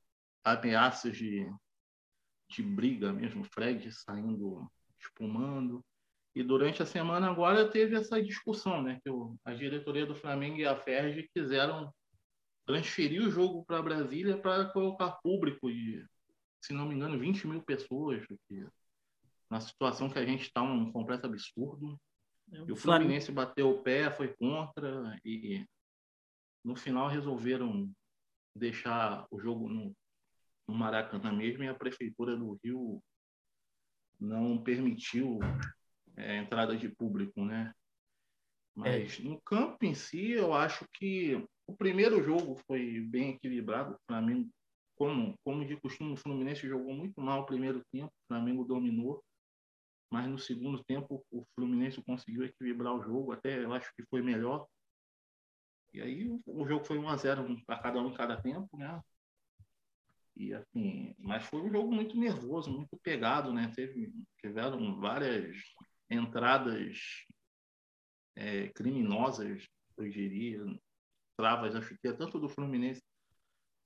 ameaças 0.43 1.15
de, 1.15 1.47
de 2.49 2.63
briga 2.63 3.13
mesmo, 3.13 3.43
Fred 3.43 3.91
saindo 3.91 4.67
espumando. 4.97 5.85
E 6.33 6.41
durante 6.41 6.81
a 6.81 6.85
semana 6.85 7.29
agora 7.29 7.69
teve 7.69 7.95
essa 7.95 8.21
discussão, 8.23 8.81
né? 8.81 8.99
Que 9.03 9.09
o, 9.09 9.35
a 9.45 9.53
diretoria 9.53 10.05
do 10.05 10.15
Flamengo 10.15 10.57
e 10.57 10.65
a 10.65 10.75
Ferg 10.75 11.29
quiseram 11.33 11.93
transferir 12.65 13.21
o 13.21 13.29
jogo 13.29 13.63
para 13.65 13.81
Brasília 13.81 14.37
para 14.37 14.65
colocar 14.71 15.19
público 15.21 15.69
de, 15.69 16.03
se 16.61 16.73
não 16.73 16.87
me 16.87 16.95
engano, 16.95 17.19
20 17.19 17.47
mil 17.47 17.61
pessoas. 17.61 18.25
Na 19.49 19.59
situação 19.59 20.09
que 20.09 20.17
a 20.17 20.25
gente 20.25 20.43
está, 20.43 20.63
um 20.63 20.91
completo 20.91 21.27
absurdo. 21.27 21.99
É 22.51 22.57
e 22.67 22.71
o 22.71 22.75
Fluminense 22.75 23.31
bateu 23.31 23.69
o 23.69 23.81
pé, 23.81 24.11
foi 24.11 24.33
contra 24.35 25.17
e 25.23 25.65
no 26.63 26.75
final 26.75 27.07
resolveram 27.07 27.89
deixar 28.55 29.25
o 29.31 29.39
jogo 29.39 29.69
no, 29.69 29.95
no 30.67 30.75
Maracanã 30.75 31.31
mesmo 31.31 31.63
e 31.63 31.67
a 31.67 31.73
prefeitura 31.73 32.35
do 32.35 32.59
Rio 32.63 33.01
não 34.19 34.61
permitiu 34.61 35.39
é, 36.15 36.37
entrada 36.37 36.77
de 36.77 36.89
público, 36.89 37.43
né? 37.43 37.73
Mas 38.75 39.19
é. 39.19 39.23
no 39.23 39.41
campo 39.41 39.83
em 39.83 39.95
si, 39.95 40.31
eu 40.31 40.53
acho 40.53 40.85
que 40.93 41.43
o 41.67 41.75
primeiro 41.75 42.23
jogo 42.23 42.55
foi 42.67 43.01
bem 43.01 43.31
equilibrado. 43.31 43.95
O 43.95 43.99
Flamengo, 44.07 44.49
como, 44.95 45.35
como 45.43 45.65
de 45.65 45.75
costume, 45.77 46.13
o 46.13 46.17
Fluminense 46.17 46.67
jogou 46.67 46.93
muito 46.93 47.19
mal 47.19 47.41
o 47.41 47.45
primeiro 47.45 47.81
tempo, 47.91 48.07
o 48.07 48.27
Flamengo 48.27 48.63
dominou. 48.63 49.23
Mas 50.11 50.27
no 50.27 50.37
segundo 50.37 50.83
tempo, 50.83 51.25
o 51.31 51.45
Fluminense 51.55 52.03
conseguiu 52.03 52.43
equilibrar 52.43 52.93
o 52.93 53.01
jogo, 53.01 53.31
até 53.31 53.63
eu 53.63 53.73
acho 53.73 53.91
que 53.95 54.03
foi 54.03 54.21
melhor. 54.21 54.67
E 55.93 56.01
aí 56.01 56.29
o, 56.45 56.67
jogo 56.67 56.83
foi 56.83 56.97
1 56.97 57.07
a 57.07 57.15
0 57.15 57.65
para 57.65 57.79
cada 57.79 58.01
um 58.01 58.09
em 58.09 58.13
cada 58.13 58.41
tempo, 58.41 58.77
né? 58.77 59.01
E 60.35 60.53
assim, 60.53 61.15
mas 61.17 61.43
foi 61.45 61.61
um 61.61 61.71
jogo 61.71 61.93
muito 61.93 62.17
nervoso, 62.17 62.71
muito 62.71 62.97
pegado, 62.97 63.53
né? 63.53 63.71
Teve, 63.73 64.13
tiveram 64.39 64.99
várias 64.99 65.57
entradas 66.09 67.25
é, 68.35 68.67
criminosas, 68.69 69.65
eu 69.97 70.09
diria, 70.09 70.61
travas, 71.37 71.75
acho 71.75 71.97
que 71.97 72.07
é 72.07 72.13
tanto 72.13 72.39
do 72.39 72.49
Fluminense 72.49 73.01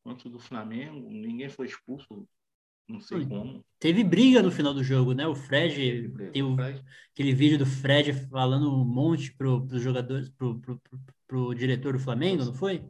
quanto 0.04 0.30
do 0.30 0.40
Flamengo. 0.40 1.10
Ninguém 1.10 1.50
foi 1.50 1.68
expulso, 1.68 2.28
não 2.88 3.00
sei 3.00 3.26
como. 3.26 3.66
Teve 3.80 4.04
briga 4.04 4.42
no 4.42 4.52
final 4.52 4.74
do 4.74 4.84
jogo, 4.84 5.14
né? 5.14 5.28
O 5.28 5.36
Fred, 5.36 6.14
tem 6.32 6.44
o, 6.44 6.56
Fred. 6.56 6.84
aquele 7.12 7.34
vídeo 7.34 7.58
do 7.58 7.66
Fred 7.66 8.14
falando 8.30 8.72
um 8.72 8.86
monte 8.86 9.36
pro, 9.36 9.64
os 9.64 9.82
jogadores, 9.82 10.30
pro, 10.30 10.60
pro, 10.60 10.80
pro, 10.80 11.00
pro 11.28 11.54
diretor 11.56 11.94
do 11.94 12.00
Flamengo, 12.00 12.46
não 12.46 12.54
foi? 12.54 12.84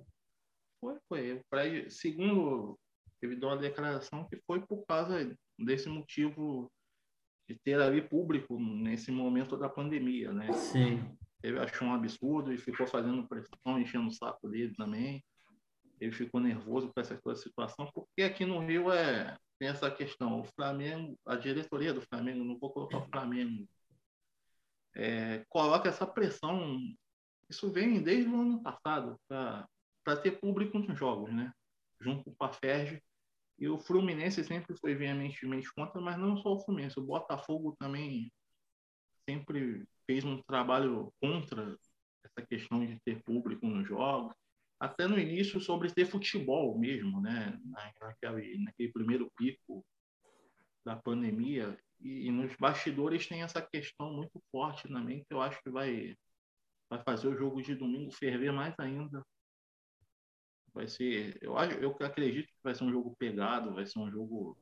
Foi, 0.79 0.97
foi. 1.07 1.33
O 1.33 1.41
Fred, 1.49 1.89
segundo, 1.91 2.77
ele 3.21 3.35
deu 3.35 3.49
uma 3.49 3.57
declaração 3.57 4.27
que 4.27 4.37
foi 4.45 4.59
por 4.59 4.85
causa 4.85 5.35
desse 5.57 5.87
motivo 5.87 6.71
de 7.47 7.55
ter 7.63 7.79
ali 7.79 8.01
público 8.01 8.59
nesse 8.59 9.11
momento 9.11 9.55
da 9.55 9.69
pandemia, 9.69 10.33
né? 10.33 10.51
Sim. 10.53 11.17
Ele 11.43 11.59
achou 11.59 11.87
um 11.87 11.93
absurdo 11.93 12.51
e 12.51 12.57
ficou 12.57 12.87
fazendo 12.87 13.27
pressão, 13.27 13.79
enchendo 13.79 14.07
o 14.07 14.11
saco 14.11 14.49
dele 14.49 14.73
também. 14.75 15.23
Ele 16.01 16.11
ficou 16.11 16.41
nervoso 16.41 16.91
com 16.91 16.99
essa 16.99 17.17
situação, 17.35 17.89
porque 17.93 18.23
aqui 18.23 18.45
no 18.45 18.59
Rio 18.65 18.91
é, 18.91 19.37
tem 19.59 19.67
essa 19.67 19.89
questão. 19.89 20.41
O 20.41 20.43
Flamengo, 20.43 21.17
a 21.25 21.35
diretoria 21.35 21.93
do 21.93 22.01
Flamengo, 22.01 22.43
não 22.43 22.57
vou 22.57 22.71
colocar 22.71 22.97
o 22.97 23.09
Flamengo, 23.09 23.67
é, 24.93 25.43
coloca 25.49 25.89
essa 25.89 26.07
pressão 26.07 26.79
isso 27.49 27.71
vem 27.71 28.01
desde 28.01 28.29
o 28.29 28.41
ano 28.41 28.61
passado, 28.61 29.19
para 29.27 30.17
ter 30.21 30.39
público 30.39 30.79
nos 30.79 30.97
jogos, 30.97 31.33
né? 31.33 31.51
Junto 31.99 32.33
com 32.35 32.45
a 32.45 32.51
FERJ. 32.51 33.01
E 33.57 33.69
o 33.69 33.77
Fluminense 33.77 34.43
sempre 34.43 34.75
foi 34.77 34.95
veementemente 34.95 35.71
contra, 35.73 36.01
mas 36.01 36.17
não 36.17 36.37
só 36.37 36.53
o 36.53 36.59
Fluminense. 36.59 36.99
O 36.99 37.05
Botafogo 37.05 37.75
também 37.79 38.31
sempre 39.27 39.87
fez 40.05 40.23
um 40.25 40.41
trabalho 40.43 41.13
contra 41.21 41.77
essa 42.23 42.45
questão 42.45 42.85
de 42.85 42.99
ter 43.05 43.23
público 43.23 43.65
nos 43.65 43.87
jogos. 43.87 44.35
Até 44.79 45.07
no 45.07 45.17
início, 45.17 45.59
sobre 45.59 45.91
ter 45.91 46.05
futebol 46.05 46.77
mesmo, 46.77 47.21
né? 47.21 47.59
Naquele, 47.99 48.63
naquele 48.63 48.91
primeiro 48.91 49.31
pico 49.37 49.85
da 50.85 50.95
pandemia. 50.95 51.77
E, 51.99 52.27
e 52.27 52.31
nos 52.31 52.55
bastidores 52.57 53.27
tem 53.27 53.41
essa 53.41 53.61
questão 53.61 54.13
muito 54.13 54.41
forte 54.51 54.87
também, 54.87 55.23
que 55.23 55.33
eu 55.33 55.41
acho 55.41 55.61
que 55.63 55.69
vai 55.69 56.15
vai 56.87 57.01
fazer 57.03 57.27
o 57.27 57.37
jogo 57.37 57.61
de 57.63 57.73
domingo 57.73 58.11
ferver 58.11 58.51
mais 58.51 58.75
ainda. 58.77 59.25
Vai 60.71 60.87
ser, 60.87 61.37
eu 61.41 61.57
acho, 61.57 61.73
eu 61.77 61.95
acredito 62.01 62.47
que 62.47 62.63
vai 62.63 62.75
ser 62.75 62.83
um 62.83 62.91
jogo 62.91 63.15
pegado, 63.17 63.73
vai 63.73 63.87
ser 63.87 63.97
um 63.97 64.11
jogo 64.11 64.57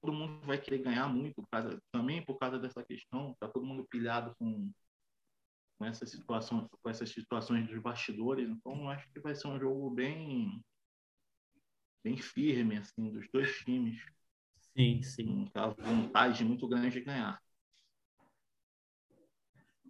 todo 0.00 0.12
mundo 0.12 0.46
vai 0.46 0.58
querer 0.58 0.82
ganhar 0.82 1.08
muito, 1.08 1.36
por 1.36 1.48
causa, 1.48 1.82
também 1.90 2.22
por 2.22 2.38
causa 2.38 2.58
dessa 2.58 2.84
questão, 2.84 3.34
tá 3.40 3.48
todo 3.48 3.64
mundo 3.64 3.86
pilhado 3.88 4.34
com 4.38 4.70
com 5.78 5.84
essas 5.84 6.10
situações, 6.10 6.66
com 6.82 6.90
essas 6.90 7.10
situações 7.10 7.66
dos 7.66 7.80
bastidores, 7.80 8.48
então 8.48 8.88
acho 8.90 9.08
que 9.12 9.20
vai 9.20 9.34
ser 9.34 9.48
um 9.48 9.58
jogo 9.58 9.90
bem 9.90 10.62
bem 12.02 12.16
firme 12.16 12.76
assim 12.76 13.10
dos 13.10 13.26
dois 13.32 13.56
times. 13.60 14.00
Sim, 14.76 15.02
sim. 15.02 15.48
Com 15.52 15.60
a 15.60 15.68
vontade 15.68 16.44
muito 16.44 16.68
grande 16.68 16.90
de 16.90 17.00
ganhar. 17.00 17.40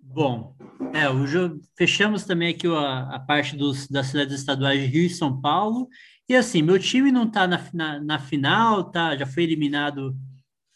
Bom, 0.06 0.54
é, 0.92 1.08
o 1.08 1.26
jogo, 1.26 1.60
fechamos 1.76 2.24
também 2.24 2.54
aqui 2.54 2.66
a, 2.68 3.16
a 3.16 3.18
parte 3.18 3.56
dos, 3.56 3.88
das 3.88 4.08
cidades 4.08 4.34
estaduais 4.34 4.78
de 4.78 4.86
Rio 4.86 5.06
e 5.06 5.10
São 5.10 5.40
Paulo. 5.40 5.88
E 6.28 6.36
assim, 6.36 6.62
meu 6.62 6.78
time 6.78 7.10
não 7.10 7.24
está 7.24 7.46
na, 7.46 7.58
na, 7.72 8.00
na, 8.00 8.18
final, 8.18 8.90
tá? 8.90 9.16
Já 9.16 9.26
foi 9.26 9.42
eliminado, 9.42 10.14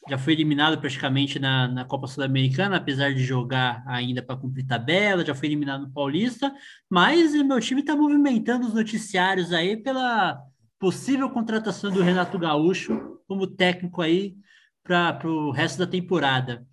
já 0.09 0.16
foi 0.16 0.33
eliminado 0.33 0.79
praticamente 0.81 1.38
na, 1.38 1.68
na 1.68 1.85
Copa 1.85 2.07
Sul-Americana, 2.07 2.77
apesar 2.77 3.12
de 3.12 3.23
jogar 3.23 3.83
ainda 3.87 4.23
para 4.23 4.37
cumprir 4.37 4.66
tabela, 4.66 5.25
já 5.25 5.35
foi 5.35 5.49
eliminado 5.49 5.83
no 5.83 5.92
Paulista, 5.92 6.55
mas 6.88 7.35
meu 7.35 7.61
time 7.61 7.81
está 7.81 7.94
movimentando 7.94 8.66
os 8.66 8.75
noticiários 8.75 9.53
aí 9.53 9.77
pela 9.77 10.40
possível 10.79 11.29
contratação 11.31 11.90
do 11.90 12.03
Renato 12.03 12.38
Gaúcho 12.38 13.21
como 13.27 13.47
técnico 13.47 14.01
aí 14.01 14.35
para 14.83 15.29
o 15.29 15.51
resto 15.51 15.79
da 15.79 15.87
temporada. 15.87 16.66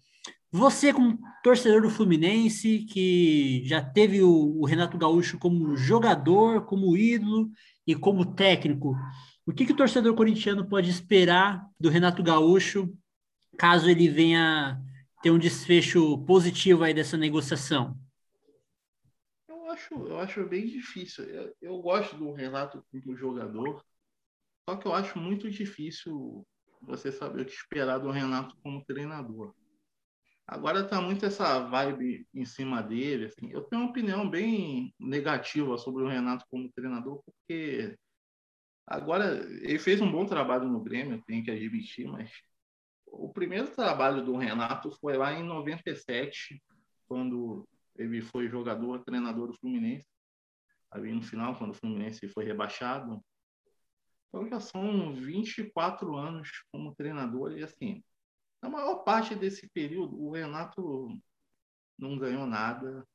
Você, 0.52 0.94
como 0.94 1.20
torcedor 1.44 1.82
do 1.82 1.90
Fluminense, 1.90 2.86
que 2.90 3.62
já 3.66 3.82
teve 3.82 4.22
o, 4.22 4.62
o, 4.62 4.66
Renato 4.66 4.98
Gaúcho 4.98 5.38
como 5.38 5.76
jogador, 5.76 6.66
como 6.66 6.96
ídolo 6.96 7.50
e 7.86 7.94
como 7.94 8.24
técnico, 8.26 8.96
o 9.46 9.52
que, 9.52 9.66
que 9.66 9.74
o 9.74 9.76
torcedor 9.76 10.16
corintiano 10.16 10.66
pode 10.66 10.90
esperar 10.90 11.68
do 11.78 11.90
Renato 11.90 12.24
Gaúcho 12.24 12.90
caso 13.56 13.90
ele 13.90 14.08
venha 14.08 14.82
ter 15.22 15.32
um 15.32 15.40
desfecho 15.40 16.18
positivo 16.26 16.84
aí 16.84 16.94
dessa 16.94 17.18
negociação? 17.18 17.98
Eu 19.48 19.72
acho, 19.72 19.94
eu 19.94 20.20
acho 20.20 20.48
bem 20.48 20.66
difícil. 20.66 21.24
Eu, 21.26 21.56
eu 21.62 21.82
gosto 21.82 22.16
do 22.16 22.32
Renato 22.32 22.86
como 22.92 23.18
jogador, 23.18 23.84
só 24.70 24.76
que 24.76 24.88
eu 24.88 24.94
acho 24.94 25.18
muito 25.20 25.50
difícil 25.50 26.46
você 26.82 27.12
saber 27.12 27.42
o 27.42 27.46
que 27.46 27.54
esperar 27.54 27.98
do 27.98 28.12
Renato 28.12 28.56
como 28.62 28.86
treinador. 28.86 29.54
Agora 30.48 30.88
tá 30.88 31.02
muito 31.02 31.26
essa 31.26 31.60
vibe 31.68 32.28
em 32.34 32.46
cima 32.46 32.82
dele. 32.84 33.26
Assim. 33.26 33.52
Eu 33.52 33.64
tenho 33.64 33.82
uma 33.82 33.90
opinião 33.90 34.30
bem 34.30 34.94
negativa 35.00 35.78
sobre 35.78 36.04
o 36.04 36.08
Renato 36.08 36.46
como 36.50 36.72
treinador, 36.72 37.24
porque 37.24 37.98
agora 38.86 39.38
ele 39.64 39.80
fez 39.80 40.00
um 40.02 40.12
bom 40.12 40.26
trabalho 40.26 40.68
no 40.70 40.84
Grêmio, 40.84 41.24
tenho 41.26 41.44
que 41.44 41.50
admitir, 41.50 42.08
mas 42.08 42.30
o 43.18 43.30
primeiro 43.32 43.70
trabalho 43.70 44.24
do 44.24 44.36
Renato 44.36 44.92
foi 45.00 45.18
lá 45.18 45.34
em 45.34 45.44
97, 45.44 46.62
quando 47.08 47.68
ele 47.96 48.22
foi 48.22 48.50
jogador, 48.50 49.04
treinador 49.04 49.48
do 49.48 49.58
Fluminense. 49.58 50.08
Ali 50.92 51.14
no 51.14 51.22
final, 51.22 51.56
quando 51.58 51.72
o 51.72 51.76
Fluminense 51.76 52.28
foi 52.28 52.46
rebaixado. 52.46 53.24
Então 54.28 54.48
já 54.48 54.60
são 54.60 55.14
24 55.14 56.16
anos 56.16 56.50
como 56.72 56.96
treinador 56.96 57.58
e 57.58 57.64
assim, 57.64 58.04
na 58.62 58.70
maior 58.70 59.04
parte 59.04 59.36
desse 59.36 59.70
período, 59.70 60.22
o 60.22 60.32
Renato 60.32 61.08
não 61.98 62.18
ganhou 62.18 62.46
nada, 62.46 63.06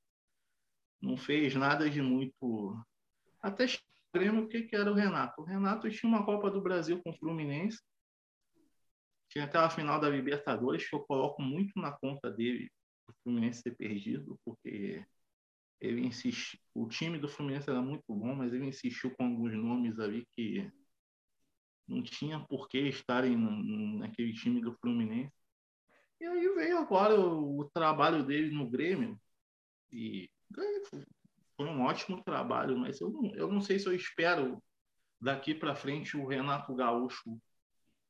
não 1.00 1.16
fez 1.16 1.54
nada 1.54 1.90
de 1.90 2.00
muito. 2.00 2.78
Até 3.42 3.64
extremo, 3.64 4.42
o 4.42 4.48
que 4.48 4.68
era 4.72 4.90
o 4.90 4.94
Renato? 4.94 5.42
O 5.42 5.44
Renato 5.44 5.90
tinha 5.90 6.08
uma 6.08 6.24
Copa 6.24 6.50
do 6.50 6.60
Brasil 6.60 7.02
com 7.02 7.10
o 7.10 7.16
Fluminense, 7.18 7.80
tinha 9.30 9.44
aquela 9.44 9.70
final 9.70 10.00
da 10.00 10.10
Libertadores 10.10 10.88
que 10.88 10.94
eu 10.94 11.00
coloco 11.00 11.40
muito 11.40 11.78
na 11.80 11.92
conta 11.92 12.30
dele, 12.30 12.70
o 13.08 13.12
Fluminense 13.22 13.62
ter 13.62 13.76
perdido, 13.76 14.38
porque 14.44 15.04
ele 15.80 16.06
insistiu. 16.06 16.58
O 16.74 16.88
time 16.88 17.18
do 17.18 17.28
Fluminense 17.28 17.70
era 17.70 17.80
muito 17.80 18.04
bom, 18.08 18.34
mas 18.34 18.52
ele 18.52 18.66
insistiu 18.66 19.14
com 19.14 19.24
alguns 19.24 19.54
nomes 19.54 19.98
ali 19.98 20.26
que 20.34 20.70
não 21.86 22.02
tinha 22.02 22.40
por 22.40 22.68
que 22.68 22.78
estarem 22.78 23.36
naquele 23.98 24.32
time 24.32 24.60
do 24.60 24.74
Fluminense. 24.74 25.32
E 26.20 26.26
aí 26.26 26.48
veio 26.54 26.78
agora 26.78 27.18
o, 27.18 27.60
o 27.60 27.70
trabalho 27.70 28.24
dele 28.24 28.50
no 28.50 28.68
Grêmio. 28.68 29.18
E 29.92 30.28
foi 31.56 31.66
um 31.66 31.82
ótimo 31.82 32.22
trabalho, 32.22 32.76
mas 32.76 33.00
eu 33.00 33.10
não, 33.10 33.34
eu 33.34 33.50
não 33.50 33.60
sei 33.60 33.78
se 33.78 33.86
eu 33.86 33.94
espero 33.94 34.62
daqui 35.20 35.54
para 35.54 35.74
frente 35.74 36.16
o 36.16 36.26
Renato 36.26 36.74
Gaúcho 36.74 37.40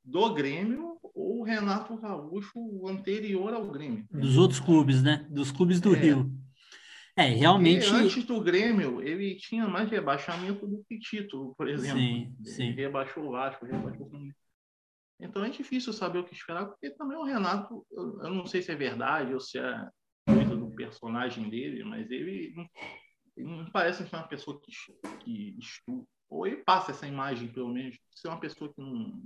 do 0.04 0.32
Grêmio 0.34 0.99
o 1.40 1.42
Renato 1.42 1.96
Gaúcho 1.96 2.86
anterior 2.86 3.54
ao 3.54 3.66
Grêmio. 3.70 4.06
Dos 4.10 4.36
outros 4.36 4.60
clubes, 4.60 5.02
né? 5.02 5.26
Dos 5.30 5.50
clubes 5.50 5.80
do 5.80 5.94
é. 5.94 5.98
Rio. 5.98 6.30
É, 7.16 7.22
realmente. 7.22 7.86
Antes 7.86 8.24
do 8.24 8.42
Grêmio, 8.42 9.00
ele 9.00 9.36
tinha 9.36 9.66
mais 9.66 9.88
rebaixamento 9.88 10.66
do 10.66 10.84
que 10.84 10.98
título, 10.98 11.54
por 11.56 11.66
exemplo. 11.66 11.98
Sim, 11.98 12.36
sim. 12.44 12.68
Ele 12.68 12.82
rebaixou 12.82 13.26
o 13.26 13.30
Vasco, 13.30 13.64
rebaixou 13.64 14.06
o 14.06 14.32
Então 15.18 15.42
é 15.42 15.48
difícil 15.48 15.94
saber 15.94 16.18
o 16.18 16.24
que 16.24 16.34
esperar, 16.34 16.66
porque 16.66 16.90
também 16.90 17.16
o 17.16 17.24
Renato, 17.24 17.86
eu, 17.90 18.20
eu 18.22 18.34
não 18.34 18.44
sei 18.44 18.60
se 18.60 18.70
é 18.70 18.74
verdade 18.74 19.32
ou 19.32 19.40
se 19.40 19.58
é 19.58 19.88
coisa 20.26 20.54
do 20.54 20.70
personagem 20.72 21.48
dele, 21.48 21.82
mas 21.84 22.10
ele 22.10 22.54
não 23.38 23.64
parece 23.70 24.06
ser 24.06 24.14
uma 24.14 24.28
pessoa 24.28 24.60
que, 24.60 24.70
que 25.20 25.56
estuda, 25.58 26.06
ou 26.28 26.46
ele 26.46 26.58
passa 26.58 26.90
essa 26.90 27.06
imagem, 27.06 27.48
pelo 27.48 27.72
menos, 27.72 27.94
de 27.94 28.20
ser 28.20 28.28
uma 28.28 28.38
pessoa 28.38 28.70
que 28.70 28.78
não, 28.78 29.22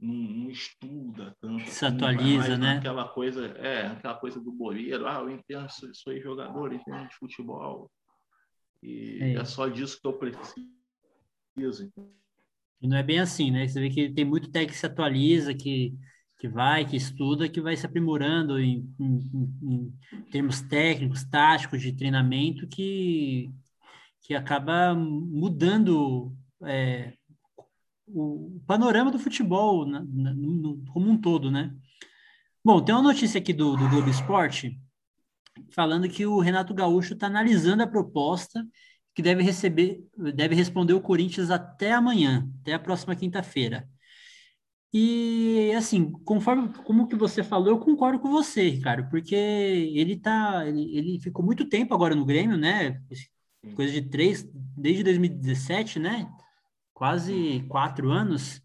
não, 0.00 0.14
não 0.14 0.50
estuda 0.50 1.36
tanto. 1.40 1.68
Se 1.68 1.84
atualiza, 1.84 2.56
né? 2.56 2.78
Aquela 2.78 3.08
coisa, 3.08 3.46
é, 3.58 3.86
aquela 3.86 4.14
coisa 4.14 4.40
do 4.40 4.52
boleiro, 4.52 5.06
ah, 5.06 5.20
eu 5.20 5.30
entendo, 5.30 5.68
sou, 5.70 5.94
sou 5.94 6.20
jogador, 6.20 6.72
entendo 6.72 7.08
de 7.08 7.14
futebol. 7.16 7.90
E 8.82 9.18
é. 9.20 9.34
é 9.34 9.44
só 9.44 9.68
disso 9.68 10.00
que 10.00 10.06
eu 10.06 10.12
preciso. 10.12 10.64
E 12.80 12.86
não 12.86 12.96
é 12.96 13.02
bem 13.02 13.18
assim, 13.18 13.50
né? 13.50 13.66
Você 13.66 13.80
vê 13.80 13.90
que 13.90 14.10
tem 14.10 14.24
muito 14.24 14.50
técnico 14.50 14.74
que 14.74 14.78
se 14.78 14.86
atualiza, 14.86 15.52
que 15.52 15.98
que 16.38 16.46
vai, 16.46 16.84
que 16.84 16.96
estuda, 16.96 17.48
que 17.48 17.60
vai 17.60 17.76
se 17.76 17.84
aprimorando 17.84 18.60
em, 18.60 18.88
em, 18.98 19.92
em 20.12 20.22
termos 20.30 20.60
técnicos, 20.62 21.24
táticos, 21.24 21.82
de 21.82 21.92
treinamento, 21.92 22.68
que, 22.68 23.50
que 24.22 24.34
acaba 24.34 24.94
mudando 24.94 26.32
é, 26.62 27.12
o 28.14 28.60
panorama 28.66 29.10
do 29.10 29.18
futebol 29.18 29.86
no, 29.86 30.84
como 30.92 31.10
um 31.10 31.20
todo, 31.20 31.50
né? 31.50 31.74
Bom, 32.64 32.82
tem 32.82 32.94
uma 32.94 33.02
notícia 33.02 33.38
aqui 33.38 33.52
do, 33.52 33.76
do 33.76 33.88
Globo 33.88 34.10
Esporte 34.10 34.78
falando 35.70 36.08
que 36.08 36.26
o 36.26 36.38
Renato 36.38 36.74
Gaúcho 36.74 37.14
está 37.14 37.26
analisando 37.26 37.82
a 37.82 37.86
proposta 37.86 38.66
que 39.14 39.22
deve 39.22 39.42
receber, 39.42 40.04
deve 40.34 40.54
responder 40.54 40.92
o 40.92 41.00
Corinthians 41.00 41.50
até 41.50 41.92
amanhã, 41.92 42.48
até 42.60 42.74
a 42.74 42.78
próxima 42.78 43.16
quinta-feira. 43.16 43.88
E 44.92 45.72
assim, 45.76 46.12
conforme 46.24 46.68
como 46.84 47.08
que 47.08 47.16
você 47.16 47.42
falou, 47.42 47.68
eu 47.68 47.78
concordo 47.78 48.18
com 48.20 48.30
você, 48.30 48.70
Ricardo, 48.70 49.10
porque 49.10 49.34
ele 49.34 50.16
tá, 50.16 50.66
ele, 50.66 50.96
ele 50.96 51.20
ficou 51.20 51.44
muito 51.44 51.68
tempo 51.68 51.92
agora 51.94 52.14
no 52.14 52.24
Grêmio, 52.24 52.56
né? 52.56 53.00
Coisa 53.74 53.92
de 53.92 54.02
três, 54.02 54.48
desde 54.76 55.02
2017, 55.02 55.98
né? 55.98 56.30
Quase 56.98 57.64
quatro 57.68 58.10
anos. 58.10 58.60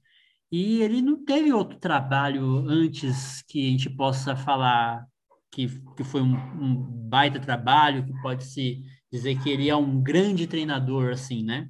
E 0.52 0.82
ele 0.82 1.04
não 1.04 1.24
teve 1.24 1.54
outro 1.54 1.78
trabalho 1.78 2.67
antes 2.67 3.43
que 3.43 3.67
a 3.67 3.69
gente 3.69 3.91
possa 3.91 4.36
falar 4.36 5.06
que, 5.52 5.67
que 5.96 6.04
foi 6.04 6.24
um, 6.24 6.34
um 6.34 6.76
baita 7.08 7.39
trabalho, 7.39 8.04
que 8.04 8.22
pode 8.24 8.43
se 8.43 8.82
dizer 9.12 9.39
que 9.39 9.52
ele 9.52 9.69
é 9.69 9.76
um 9.76 10.02
grande 10.02 10.48
treinador, 10.48 11.12
assim, 11.12 11.43
né? 11.43 11.69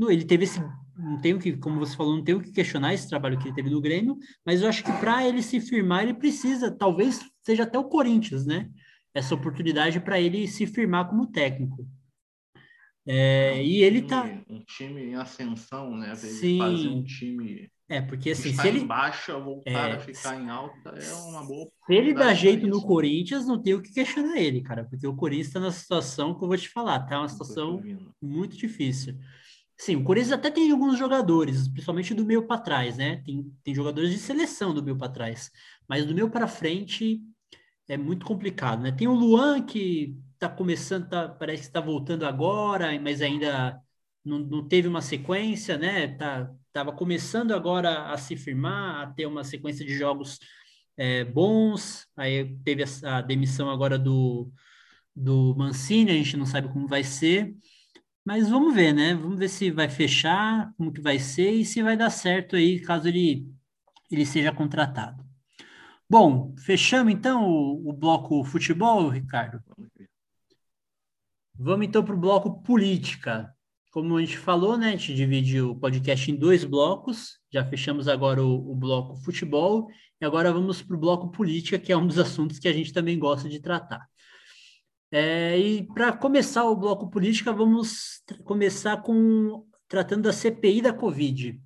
Ele 0.00 0.24
teve 0.24 0.44
esse 0.44 0.58
não 0.96 1.20
tenho 1.20 1.38
que, 1.38 1.56
como 1.58 1.78
você 1.78 1.94
falou, 1.94 2.16
não 2.16 2.24
tenho 2.24 2.40
que 2.40 2.52
questionar 2.52 2.94
esse 2.94 3.06
trabalho 3.06 3.38
que 3.38 3.46
ele 3.46 3.54
teve 3.54 3.68
no 3.68 3.82
Grêmio, 3.82 4.18
mas 4.46 4.62
eu 4.62 4.68
acho 4.68 4.82
que 4.82 4.92
para 4.92 5.28
ele 5.28 5.42
se 5.42 5.60
firmar, 5.60 6.04
ele 6.04 6.14
precisa, 6.14 6.70
talvez 6.70 7.20
seja 7.42 7.64
até 7.64 7.78
o 7.78 7.84
Corinthians, 7.84 8.46
né? 8.46 8.70
Essa 9.14 9.34
oportunidade 9.34 10.00
para 10.00 10.18
ele 10.18 10.48
se 10.48 10.66
firmar 10.66 11.06
como 11.06 11.26
técnico. 11.26 11.86
É, 13.08 13.54
um 13.54 13.62
e 13.62 13.82
ele 13.82 14.02
tá 14.02 14.24
um 14.48 14.60
time 14.60 15.02
em 15.02 15.14
ascensão, 15.14 15.96
né? 15.96 16.14
Sim. 16.14 16.58
Fazer 16.58 16.88
um 16.88 17.02
time 17.02 17.70
é, 17.90 18.02
porque 18.02 18.30
assim, 18.30 18.52
se 18.52 18.68
ele 18.68 18.84
baixa, 18.84 19.38
voltar 19.38 19.90
é, 19.90 19.92
a 19.94 19.98
ficar 19.98 20.38
em 20.38 20.50
alta 20.50 20.90
é 20.90 21.12
uma 21.14 21.42
boa. 21.42 21.70
Se 21.86 21.94
ele 21.94 22.12
dá 22.12 22.34
jeito 22.34 22.66
no 22.66 22.82
Corinthians, 22.82 23.46
não 23.46 23.60
tem 23.60 23.72
o 23.72 23.80
que 23.80 23.94
questionar 23.94 24.36
ele, 24.36 24.60
cara, 24.60 24.84
porque 24.84 25.06
o 25.06 25.16
Corinthians 25.16 25.46
está 25.46 25.58
na 25.58 25.72
situação 25.72 26.34
que 26.34 26.44
eu 26.44 26.48
vou 26.48 26.56
te 26.58 26.68
falar, 26.68 27.00
tá 27.00 27.18
uma 27.18 27.28
situação 27.28 27.82
muito 28.20 28.58
difícil. 28.58 29.18
Sim, 29.74 29.96
o 29.96 30.04
Corinthians 30.04 30.32
até 30.32 30.50
tem 30.50 30.70
alguns 30.70 30.98
jogadores, 30.98 31.66
principalmente 31.66 32.12
do 32.12 32.26
meio 32.26 32.46
para 32.46 32.60
trás, 32.60 32.98
né? 32.98 33.22
Tem, 33.24 33.50
tem 33.64 33.74
jogadores 33.74 34.10
de 34.10 34.18
seleção 34.18 34.74
do 34.74 34.82
meio 34.82 34.98
para 34.98 35.08
trás, 35.08 35.50
mas 35.88 36.04
do 36.04 36.14
meio 36.14 36.28
para 36.28 36.46
frente 36.46 37.22
é 37.88 37.96
muito 37.96 38.26
complicado, 38.26 38.82
né? 38.82 38.92
Tem 38.92 39.08
o 39.08 39.14
Luan 39.14 39.62
que 39.62 40.14
está 40.38 40.48
começando, 40.48 41.08
tá, 41.08 41.28
parece 41.28 41.62
que 41.62 41.68
está 41.68 41.80
voltando 41.80 42.24
agora, 42.24 42.98
mas 43.00 43.20
ainda 43.20 43.80
não, 44.24 44.38
não 44.38 44.68
teve 44.68 44.88
uma 44.88 45.02
sequência, 45.02 45.76
né? 45.76 46.08
Tá, 46.16 46.50
tava 46.72 46.92
começando 46.92 47.52
agora 47.52 48.12
a 48.12 48.16
se 48.16 48.36
firmar, 48.36 49.02
a 49.02 49.12
ter 49.12 49.26
uma 49.26 49.44
sequência 49.44 49.84
de 49.84 49.94
jogos 49.96 50.38
é, 50.96 51.24
bons. 51.24 52.06
Aí 52.16 52.56
teve 52.64 52.84
a, 52.84 53.18
a 53.18 53.20
demissão 53.20 53.70
agora 53.70 53.98
do, 53.98 54.50
do 55.14 55.54
Mancini, 55.56 56.12
a 56.12 56.14
gente 56.14 56.36
não 56.36 56.46
sabe 56.46 56.68
como 56.68 56.86
vai 56.86 57.02
ser. 57.04 57.54
Mas 58.24 58.48
vamos 58.48 58.74
ver, 58.74 58.92
né? 58.92 59.14
Vamos 59.14 59.38
ver 59.38 59.48
se 59.48 59.70
vai 59.70 59.88
fechar, 59.88 60.72
como 60.76 60.92
que 60.92 61.00
vai 61.00 61.18
ser 61.18 61.50
e 61.52 61.64
se 61.64 61.82
vai 61.82 61.96
dar 61.96 62.10
certo 62.10 62.56
aí, 62.56 62.80
caso 62.80 63.08
ele, 63.08 63.48
ele 64.10 64.26
seja 64.26 64.52
contratado. 64.52 65.24
Bom, 66.10 66.54
fechamos 66.58 67.12
então 67.12 67.44
o, 67.46 67.90
o 67.90 67.92
bloco 67.92 68.44
futebol, 68.44 69.08
Ricardo? 69.08 69.62
Vamos 71.60 71.88
então 71.88 72.04
para 72.04 72.14
o 72.14 72.18
bloco 72.18 72.62
política. 72.62 73.52
Como 73.90 74.16
a 74.16 74.20
gente 74.20 74.38
falou, 74.38 74.78
né? 74.78 74.90
A 74.90 74.90
gente 74.92 75.12
divide 75.12 75.60
o 75.60 75.74
podcast 75.74 76.30
em 76.30 76.36
dois 76.36 76.62
blocos. 76.62 77.40
Já 77.52 77.64
fechamos 77.64 78.06
agora 78.06 78.40
o, 78.40 78.70
o 78.70 78.76
bloco 78.76 79.16
futebol 79.16 79.88
e 80.20 80.24
agora 80.24 80.52
vamos 80.52 80.80
para 80.80 80.94
o 80.94 81.00
bloco 81.00 81.32
política, 81.32 81.76
que 81.76 81.90
é 81.90 81.96
um 81.96 82.06
dos 82.06 82.18
assuntos 82.20 82.60
que 82.60 82.68
a 82.68 82.72
gente 82.72 82.92
também 82.92 83.18
gosta 83.18 83.48
de 83.48 83.58
tratar. 83.58 84.06
É, 85.10 85.58
e 85.58 85.82
para 85.94 86.12
começar 86.12 86.64
o 86.64 86.76
bloco 86.76 87.10
política, 87.10 87.52
vamos 87.52 88.22
começar 88.44 88.98
com 88.98 89.66
tratando 89.88 90.24
da 90.24 90.32
CPI 90.32 90.82
da 90.82 90.92
Covid. 90.92 91.60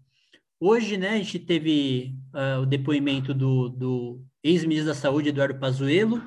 Hoje, 0.58 0.96
né, 0.96 1.10
a 1.10 1.16
gente 1.18 1.38
teve 1.38 2.14
uh, 2.32 2.62
o 2.62 2.66
depoimento 2.66 3.34
do, 3.34 3.68
do 3.68 4.24
ex-ministro 4.42 4.94
da 4.94 4.98
Saúde, 4.98 5.28
Eduardo 5.28 5.58
Pazuello. 5.58 6.22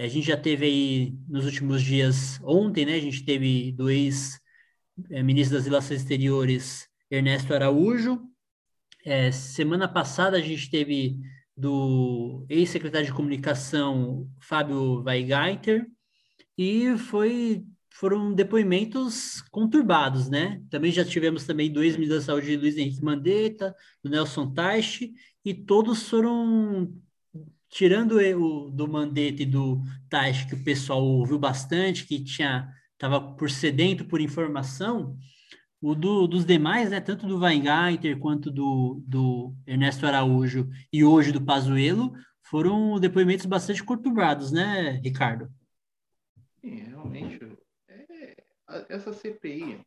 A 0.00 0.08
gente 0.08 0.26
já 0.26 0.36
teve 0.36 0.64
aí 0.64 1.14
nos 1.28 1.44
últimos 1.44 1.82
dias, 1.82 2.40
ontem, 2.42 2.86
né, 2.86 2.94
a 2.94 3.00
gente 3.00 3.22
teve 3.22 3.70
do 3.72 3.90
ex-ministro 3.90 5.58
das 5.58 5.66
Relações 5.66 6.00
Exteriores, 6.00 6.88
Ernesto 7.10 7.52
Araújo. 7.52 8.18
É, 9.04 9.30
semana 9.30 9.86
passada 9.86 10.38
a 10.38 10.40
gente 10.40 10.70
teve 10.70 11.18
do 11.54 12.46
ex-secretário 12.48 13.08
de 13.08 13.12
Comunicação, 13.12 14.26
Fábio 14.40 15.02
Weigaiter 15.02 15.86
e 16.56 16.96
foi 16.96 17.66
foram 17.92 18.32
depoimentos 18.32 19.42
conturbados, 19.50 20.30
né? 20.30 20.62
Também 20.70 20.90
já 20.90 21.04
tivemos 21.04 21.44
também 21.44 21.70
dois 21.70 21.96
ministros 21.96 22.24
da 22.24 22.32
saúde, 22.32 22.56
Luiz 22.56 22.78
Henrique 22.78 23.04
Mandetta, 23.04 23.76
do 24.02 24.08
Nelson 24.08 24.50
Teich, 24.54 25.12
e 25.44 25.52
todos 25.52 26.08
foram 26.08 26.90
tirando 27.70 28.18
o 28.18 28.70
do 28.70 28.88
Mandetta 28.88 29.42
e 29.42 29.46
do 29.46 29.80
Teich, 30.08 30.46
que 30.46 30.54
o 30.54 30.64
pessoal 30.64 31.02
ouviu 31.02 31.38
bastante, 31.38 32.04
que 32.04 32.22
tinha 32.22 32.68
estava 32.92 33.34
por 33.34 33.50
sedento 33.50 34.04
por 34.04 34.20
informação, 34.20 35.16
o 35.80 35.94
do, 35.94 36.26
dos 36.26 36.44
demais, 36.44 36.90
né, 36.90 37.00
tanto 37.00 37.26
do 37.26 37.38
Weingarten 37.38 38.18
quanto 38.18 38.50
do, 38.50 39.02
do 39.06 39.54
Ernesto 39.66 40.06
Araújo 40.06 40.68
e 40.92 41.02
hoje 41.02 41.32
do 41.32 41.42
Pazuello, 41.42 42.12
foram 42.42 43.00
depoimentos 43.00 43.46
bastante 43.46 43.82
conturbados, 43.82 44.52
né, 44.52 45.00
Ricardo? 45.02 45.50
Sim, 46.60 46.80
realmente. 46.80 47.56
É, 47.88 48.36
essa 48.90 49.14
CPI, 49.14 49.80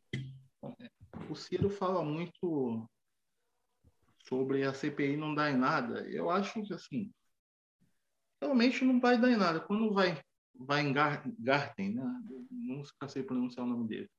o 1.30 1.36
Ciro 1.36 1.70
fala 1.70 2.04
muito 2.04 2.88
sobre 4.28 4.64
a 4.64 4.74
CPI 4.74 5.16
não 5.16 5.34
dar 5.34 5.52
em 5.52 5.56
nada. 5.56 6.00
Eu 6.08 6.30
acho 6.30 6.60
que, 6.62 6.74
assim, 6.74 7.12
realmente 8.44 8.84
não 8.84 9.00
vai 9.00 9.18
dar 9.18 9.30
em 9.30 9.36
nada. 9.36 9.60
Quando 9.60 9.92
vai 9.92 10.20
Weingarten, 10.58 11.94
né? 11.94 12.22
Não 12.50 12.84
sei 13.08 13.22
pronunciar 13.22 13.66
o 13.66 13.68
nome 13.68 13.88
dele. 13.88 14.10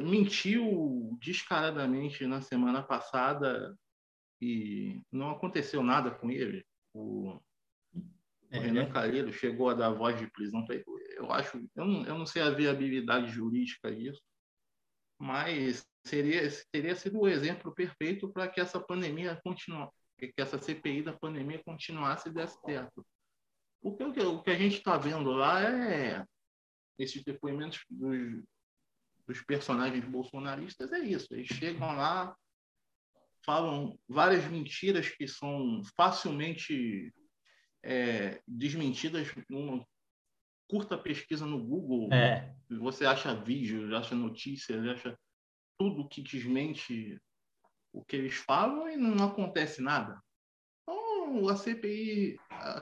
Mentiu 0.00 1.16
descaradamente 1.20 2.26
na 2.26 2.40
semana 2.40 2.82
passada 2.82 3.76
e 4.40 5.00
não 5.10 5.30
aconteceu 5.30 5.82
nada 5.82 6.10
com 6.10 6.30
ele. 6.30 6.64
O, 6.94 7.40
é, 8.50 8.58
o 8.58 8.60
Renan 8.60 8.90
Calheiro 8.90 9.32
chegou 9.32 9.70
a 9.70 9.74
dar 9.74 9.90
voz 9.90 10.18
de 10.18 10.30
prisão 10.30 10.64
para 10.64 10.76
ele. 10.76 10.84
Eu 11.16 11.30
acho, 11.32 11.56
eu 11.74 11.84
não, 11.84 12.04
eu 12.04 12.18
não 12.18 12.26
sei 12.26 12.42
a 12.42 12.50
viabilidade 12.50 13.30
jurídica 13.30 13.94
disso, 13.94 14.20
mas 15.18 15.86
seria 16.04 16.42
teria 16.72 16.96
sido 16.96 17.20
o 17.20 17.28
exemplo 17.28 17.72
perfeito 17.72 18.28
para 18.32 18.48
que 18.48 18.60
essa 18.60 18.80
pandemia 18.80 19.40
continuasse, 19.44 19.94
que 20.28 20.40
essa 20.40 20.58
CPI 20.58 21.02
da 21.02 21.12
pandemia 21.12 21.62
continuasse 21.64 22.28
e 22.28 22.32
desse 22.32 22.58
certo. 22.64 23.06
Porque 23.80 24.04
o 24.04 24.12
que, 24.12 24.20
o 24.20 24.42
que 24.42 24.50
a 24.50 24.58
gente 24.58 24.76
está 24.76 24.96
vendo 24.96 25.32
lá 25.32 25.62
é 25.62 26.24
esses 26.98 27.22
depoimentos 27.24 27.80
dos, 27.90 28.44
dos 29.26 29.42
personagens 29.42 30.04
bolsonaristas 30.04 30.92
é 30.92 31.00
isso. 31.00 31.34
Eles 31.34 31.48
chegam 31.48 31.96
lá, 31.96 32.36
falam 33.44 33.98
várias 34.08 34.44
mentiras 34.46 35.08
que 35.08 35.26
são 35.26 35.82
facilmente 35.96 37.12
é, 37.82 38.40
desmentidas 38.46 39.28
numa 39.48 39.84
curta 40.68 40.96
pesquisa 40.96 41.44
no 41.44 41.62
Google. 41.62 42.12
É. 42.12 42.54
Você 42.70 43.04
acha 43.04 43.34
vídeos, 43.34 43.92
acha 43.92 44.14
notícias, 44.14 44.86
acha 44.86 45.18
tudo 45.78 46.08
que 46.08 46.22
desmente 46.22 47.20
o 47.92 48.04
que 48.04 48.16
eles 48.16 48.34
falam 48.34 48.88
e 48.88 48.96
não 48.96 49.26
acontece 49.26 49.82
nada. 49.82 50.20
Então, 50.82 51.48
a 51.48 51.56
CPI 51.56 52.38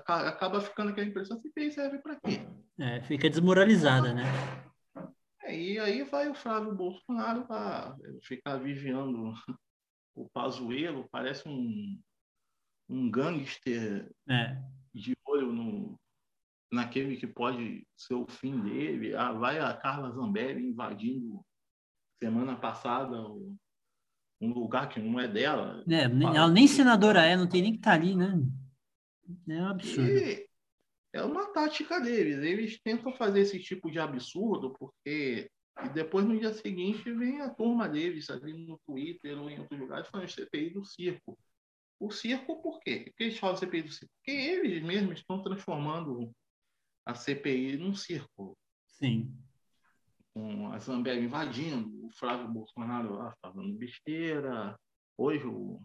acaba 0.06 0.60
ficando 0.60 0.90
aquela 0.90 1.06
impressão: 1.06 1.36
a 1.36 1.40
CPI 1.40 1.72
serve 1.72 1.98
para 1.98 2.18
quê? 2.20 2.46
É, 2.78 3.02
fica 3.02 3.28
desmoralizada, 3.28 4.14
né? 4.14 4.22
É, 5.42 5.58
e 5.58 5.78
aí 5.78 6.02
vai 6.04 6.28
o 6.28 6.34
Flávio 6.34 6.74
Bolsonaro 6.74 7.46
para 7.46 7.96
ficar 8.22 8.56
vigiando 8.56 9.34
o 10.14 10.28
Pazuello, 10.30 11.08
parece 11.10 11.48
um, 11.48 12.00
um 12.88 13.10
gangster 13.10 14.10
é. 14.28 14.62
de 14.94 15.14
olho 15.26 15.52
no, 15.52 16.00
naquele 16.72 17.16
que 17.16 17.26
pode 17.26 17.86
ser 17.96 18.14
o 18.14 18.26
fim 18.26 18.60
dele. 18.60 19.14
Ah, 19.14 19.32
vai 19.32 19.58
a 19.58 19.74
Carla 19.74 20.10
Zambelli 20.10 20.68
invadindo 20.68 21.44
semana 22.22 22.56
passada 22.56 23.16
um 24.40 24.53
lugar 24.53 24.88
que 24.88 25.00
não 25.00 25.20
é 25.20 25.29
dela. 25.29 25.85
É, 25.88 26.05
ela 26.05 26.48
nem 26.48 26.66
senadora 26.66 27.22
é, 27.24 27.37
não 27.37 27.48
tem 27.48 27.62
nem 27.62 27.72
que 27.72 27.79
estar 27.79 27.90
tá 27.90 27.96
ali, 27.96 28.14
né? 28.14 28.40
É 29.48 29.62
um 29.62 29.68
absurdo. 29.68 30.11
E 30.11 30.48
é 31.12 31.22
uma 31.22 31.53
tática 31.53 32.00
deles. 32.00 32.38
Eles 32.38 32.81
tentam 32.81 33.12
fazer 33.12 33.40
esse 33.40 33.59
tipo 33.59 33.90
de 33.90 33.98
absurdo 33.98 34.74
porque 34.79 35.50
e 35.85 35.88
depois 35.88 36.26
no 36.26 36.38
dia 36.38 36.53
seguinte 36.53 37.11
vem 37.12 37.40
a 37.40 37.48
turma 37.48 37.88
deles 37.88 38.29
ali 38.29 38.53
no 38.53 38.79
Twitter 38.87 39.40
ou 39.40 39.48
em 39.48 39.59
outros 39.61 39.81
lugares 39.81 40.09
falando 40.09 40.29
CPI 40.29 40.70
do 40.70 40.85
circo. 40.85 41.38
O 41.98 42.11
circo 42.11 42.61
por 42.62 42.81
quê? 42.81 43.05
Por 43.07 43.14
que 43.14 43.24
eles 43.24 43.38
falam 43.38 43.57
CPI 43.57 43.83
do 43.83 43.92
circo? 43.92 44.12
Porque 44.16 44.31
eles 44.31 44.83
mesmos 44.83 45.20
estão 45.20 45.42
transformando 45.42 46.31
a 47.07 47.14
CPI 47.14 47.76
num 47.79 47.94
circo. 47.94 48.57
Sim. 48.87 49.35
Com 50.32 50.72
a 50.72 50.78
Zambelli 50.78 51.24
invadindo, 51.24 52.06
o 52.06 52.10
Flávio 52.10 52.48
Bolsonaro 52.48 53.14
lá 53.14 53.34
falando 53.42 53.76
besteira. 53.76 54.78
Hoje 55.16 55.46
o, 55.46 55.82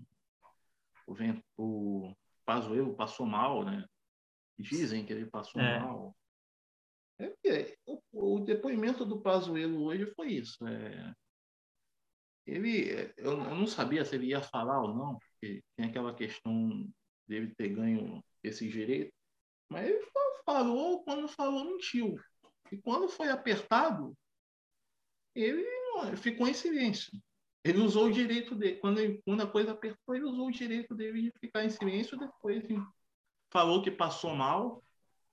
o, 1.07 1.15
o 1.57 2.15
Pazuello 2.45 2.95
passou 2.95 3.25
mal, 3.25 3.65
né? 3.65 3.85
Dizem 4.57 5.05
que 5.05 5.11
ele 5.11 5.25
passou 5.25 5.61
é. 5.61 5.79
mal. 5.79 6.15
É, 7.19 7.75
o, 7.85 8.35
o, 8.35 8.39
depoimento 8.39 9.05
do 9.05 9.21
Pazuello 9.21 9.83
hoje 9.83 10.05
foi 10.15 10.33
isso. 10.33 10.65
É, 10.67 11.13
ele, 12.45 12.91
eu, 13.17 13.39
eu, 13.43 13.55
não 13.55 13.65
sabia 13.65 14.05
se 14.05 14.15
ele 14.15 14.27
ia 14.27 14.41
falar 14.41 14.81
ou 14.81 14.93
não, 14.93 15.17
porque 15.17 15.63
tem 15.75 15.87
aquela 15.87 16.13
questão 16.13 16.87
dele 17.27 17.53
ter 17.55 17.69
ganho 17.69 18.23
esse 18.43 18.69
direito, 18.69 19.11
mas 19.69 19.87
ele 19.87 20.05
falou, 20.45 21.03
quando 21.03 21.27
falou, 21.27 21.65
mentiu. 21.65 22.19
E 22.71 22.77
quando 22.77 23.09
foi 23.09 23.29
apertado, 23.29 24.15
ele 25.35 25.65
ficou 26.17 26.47
em 26.47 26.53
silêncio. 26.53 27.11
Ele 27.63 27.79
usou 27.79 28.05
o 28.05 28.11
direito 28.11 28.55
dele. 28.55 28.77
Quando, 28.77 28.99
ele, 28.99 29.21
quando 29.25 29.41
a 29.41 29.47
coisa 29.47 29.71
apertou, 29.71 30.15
ele 30.15 30.25
usou 30.25 30.47
o 30.47 30.51
direito 30.51 30.93
dele 30.95 31.23
de 31.23 31.31
ficar 31.39 31.65
em 31.65 31.69
silêncio. 31.69 32.17
Depois 32.17 32.63
falou 33.51 33.81
que 33.81 33.91
passou 33.91 34.35
mal. 34.35 34.83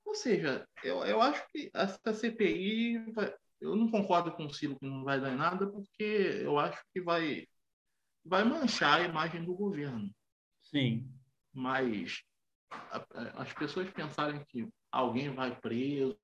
Ou 0.04 0.14
seja, 0.14 0.66
eu, 0.82 1.04
eu 1.04 1.20
acho 1.20 1.46
que 1.50 1.70
essa 1.74 2.12
CPI. 2.12 3.12
Vai, 3.12 3.34
eu 3.60 3.76
não 3.76 3.90
concordo 3.90 4.32
com 4.32 4.46
o 4.46 4.52
Ciro 4.52 4.78
que 4.78 4.86
não 4.86 5.04
vai 5.04 5.20
dar 5.20 5.36
nada, 5.36 5.70
porque 5.70 6.02
eu 6.42 6.58
acho 6.58 6.82
que 6.92 7.00
vai, 7.00 7.46
vai 8.24 8.44
manchar 8.44 9.00
a 9.00 9.04
imagem 9.04 9.44
do 9.44 9.54
governo. 9.54 10.10
Sim. 10.62 11.08
Mas 11.52 12.22
as 13.34 13.52
pessoas 13.52 13.90
pensarem 13.90 14.42
que 14.46 14.66
alguém 14.90 15.30
vai 15.34 15.54
preso 15.60 16.18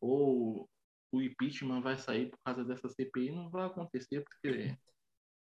ou 0.00 0.68
o 1.12 1.22
impeachment 1.22 1.80
vai 1.80 1.96
sair 1.96 2.30
por 2.30 2.38
causa 2.44 2.64
dessa 2.64 2.88
CPI, 2.88 3.30
não 3.30 3.48
vai 3.48 3.66
acontecer, 3.66 4.22
porque. 4.22 4.76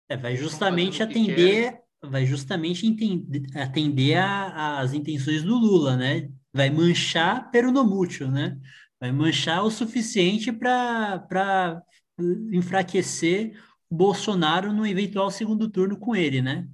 É, 0.09 0.16
vai 0.16 0.37
justamente 0.37 1.02
atender, 1.02 1.81
vai 2.02 2.24
justamente 2.24 2.87
entender, 2.87 3.44
atender 3.57 4.18
às 4.18 4.92
intenções 4.92 5.42
do 5.42 5.57
Lula, 5.57 5.96
né? 5.96 6.31
Vai 6.52 6.70
manchar 6.70 7.50
peronomútil, 7.50 8.31
né? 8.31 8.59
Vai 9.00 9.12
manchar 9.12 9.64
o 9.64 9.70
suficiente 9.70 10.52
para 10.52 11.83
enfraquecer 12.52 13.61
o 13.90 13.94
Bolsonaro 13.94 14.72
no 14.72 14.87
eventual 14.87 15.31
segundo 15.31 15.68
turno 15.68 15.98
com 15.98 16.14
ele, 16.14 16.40
né? 16.40 16.68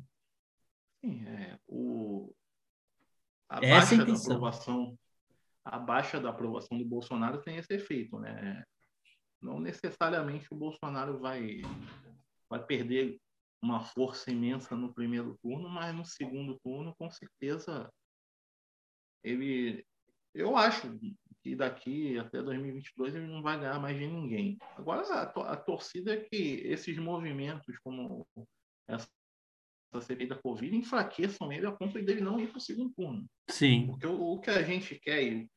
Sim, 1.05 1.27
é, 1.27 1.59
o, 1.67 2.33
a 3.49 3.65
Essa 3.65 3.67
baixa 3.67 3.95
é 3.95 3.99
a 3.99 4.05
da 4.05 4.15
aprovação 4.15 4.99
a 5.65 5.79
baixa 5.79 6.21
da 6.21 6.31
aprovação 6.31 6.77
do 6.77 6.85
Bolsonaro 6.85 7.41
tem 7.41 7.57
esse 7.57 7.73
efeito, 7.73 8.19
né? 8.19 8.65
Não 9.43 9.59
necessariamente 9.59 10.47
o 10.53 10.57
Bolsonaro 10.57 11.19
vai, 11.19 11.63
vai 12.49 12.65
perder 12.65 13.21
uma 13.61 13.81
força 13.81 14.31
imensa 14.31 14.77
no 14.77 14.95
primeiro 14.95 15.37
turno, 15.43 15.69
mas 15.69 15.95
no 15.95 16.05
segundo 16.05 16.59
turno, 16.61 16.95
com 16.97 17.11
certeza, 17.11 17.93
ele. 19.23 19.85
Eu 20.35 20.57
acho 20.57 20.99
que 21.43 21.55
daqui 21.55 22.19
até 22.19 22.43
2022 22.43 23.15
ele 23.15 23.27
não 23.27 23.43
vai 23.43 23.59
ganhar 23.59 23.79
mais 23.79 23.99
de 23.99 24.07
ninguém. 24.07 24.57
Agora, 24.77 25.03
a, 25.03 25.53
a 25.53 25.57
torcida 25.57 26.15
é 26.15 26.21
que 26.21 26.63
esses 26.65 26.97
movimentos, 26.97 27.79
como 27.85 28.27
essa 28.89 29.09
CPI 30.01 30.29
da 30.29 30.39
Covid, 30.41 30.75
enfraqueçam 30.75 31.53
ele 31.53 31.67
a 31.67 31.73
ponto 31.73 32.01
dele 32.01 32.21
não 32.21 32.41
ir 32.41 32.49
para 32.49 32.59
o 32.59 32.61
segundo 32.61 32.93
turno. 32.95 33.29
Sim. 33.51 33.89
Porque 33.89 34.07
o, 34.07 34.35
o 34.35 34.41
que 34.41 34.51
a 34.51 34.63
gente 34.63 34.99
quer 34.99 35.23
e 35.23 35.51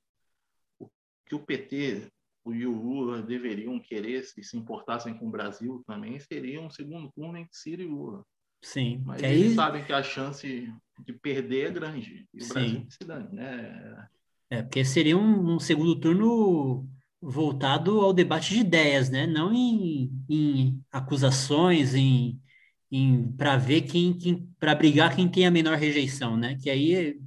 o 0.78 0.90
que 1.26 1.36
o 1.36 1.46
PT 1.46 2.12
e 2.54 2.66
o 2.66 2.72
Lula 2.72 3.22
deveriam 3.22 3.80
querer, 3.80 4.24
se 4.24 4.44
se 4.44 4.58
importassem 4.58 5.14
com 5.16 5.28
o 5.28 5.32
Brasil 5.32 5.84
também, 5.88 6.20
seria 6.20 6.62
um 6.62 6.70
segundo 6.70 7.12
turno 7.12 7.38
entre 7.38 7.56
Ciro 7.56 7.82
e 7.82 7.86
Lula. 7.86 8.24
Sim. 8.62 9.02
Mas 9.06 9.22
eles 9.22 9.50
aí... 9.50 9.56
sabem 9.56 9.84
que 9.84 9.94
a 9.94 10.04
chance 10.04 10.72
de 11.00 11.14
perder 11.14 11.68
é 11.68 11.72
grande. 11.72 12.28
E 12.34 12.40
o 12.40 12.44
Sim. 12.44 12.54
Brasil 12.54 12.86
se 12.90 13.06
dane, 13.06 13.28
né? 13.32 14.08
É, 14.50 14.62
porque 14.62 14.86
seria 14.86 15.18
um, 15.18 15.56
um, 15.56 15.60
segundo 15.60 16.00
turno 16.00 16.88
voltado 17.22 18.02
ao 18.02 18.14
debate 18.14 18.54
de 18.54 18.60
ideias, 18.60 19.10
né? 19.10 19.26
Não 19.26 19.52
em, 19.52 20.12
em 20.30 20.84
acusações, 20.92 21.96
em, 21.96 22.40
em 22.92 23.32
para 23.32 23.58
ver 23.58 23.82
quem, 23.82 24.14
quem 24.14 24.48
para 24.60 24.76
brigar 24.76 25.16
quem 25.16 25.28
tem 25.28 25.46
a 25.46 25.52
menor 25.52 25.78
rejeição, 25.78 26.38
né? 26.38 26.58
Que 26.62 26.70
aí 26.70 27.20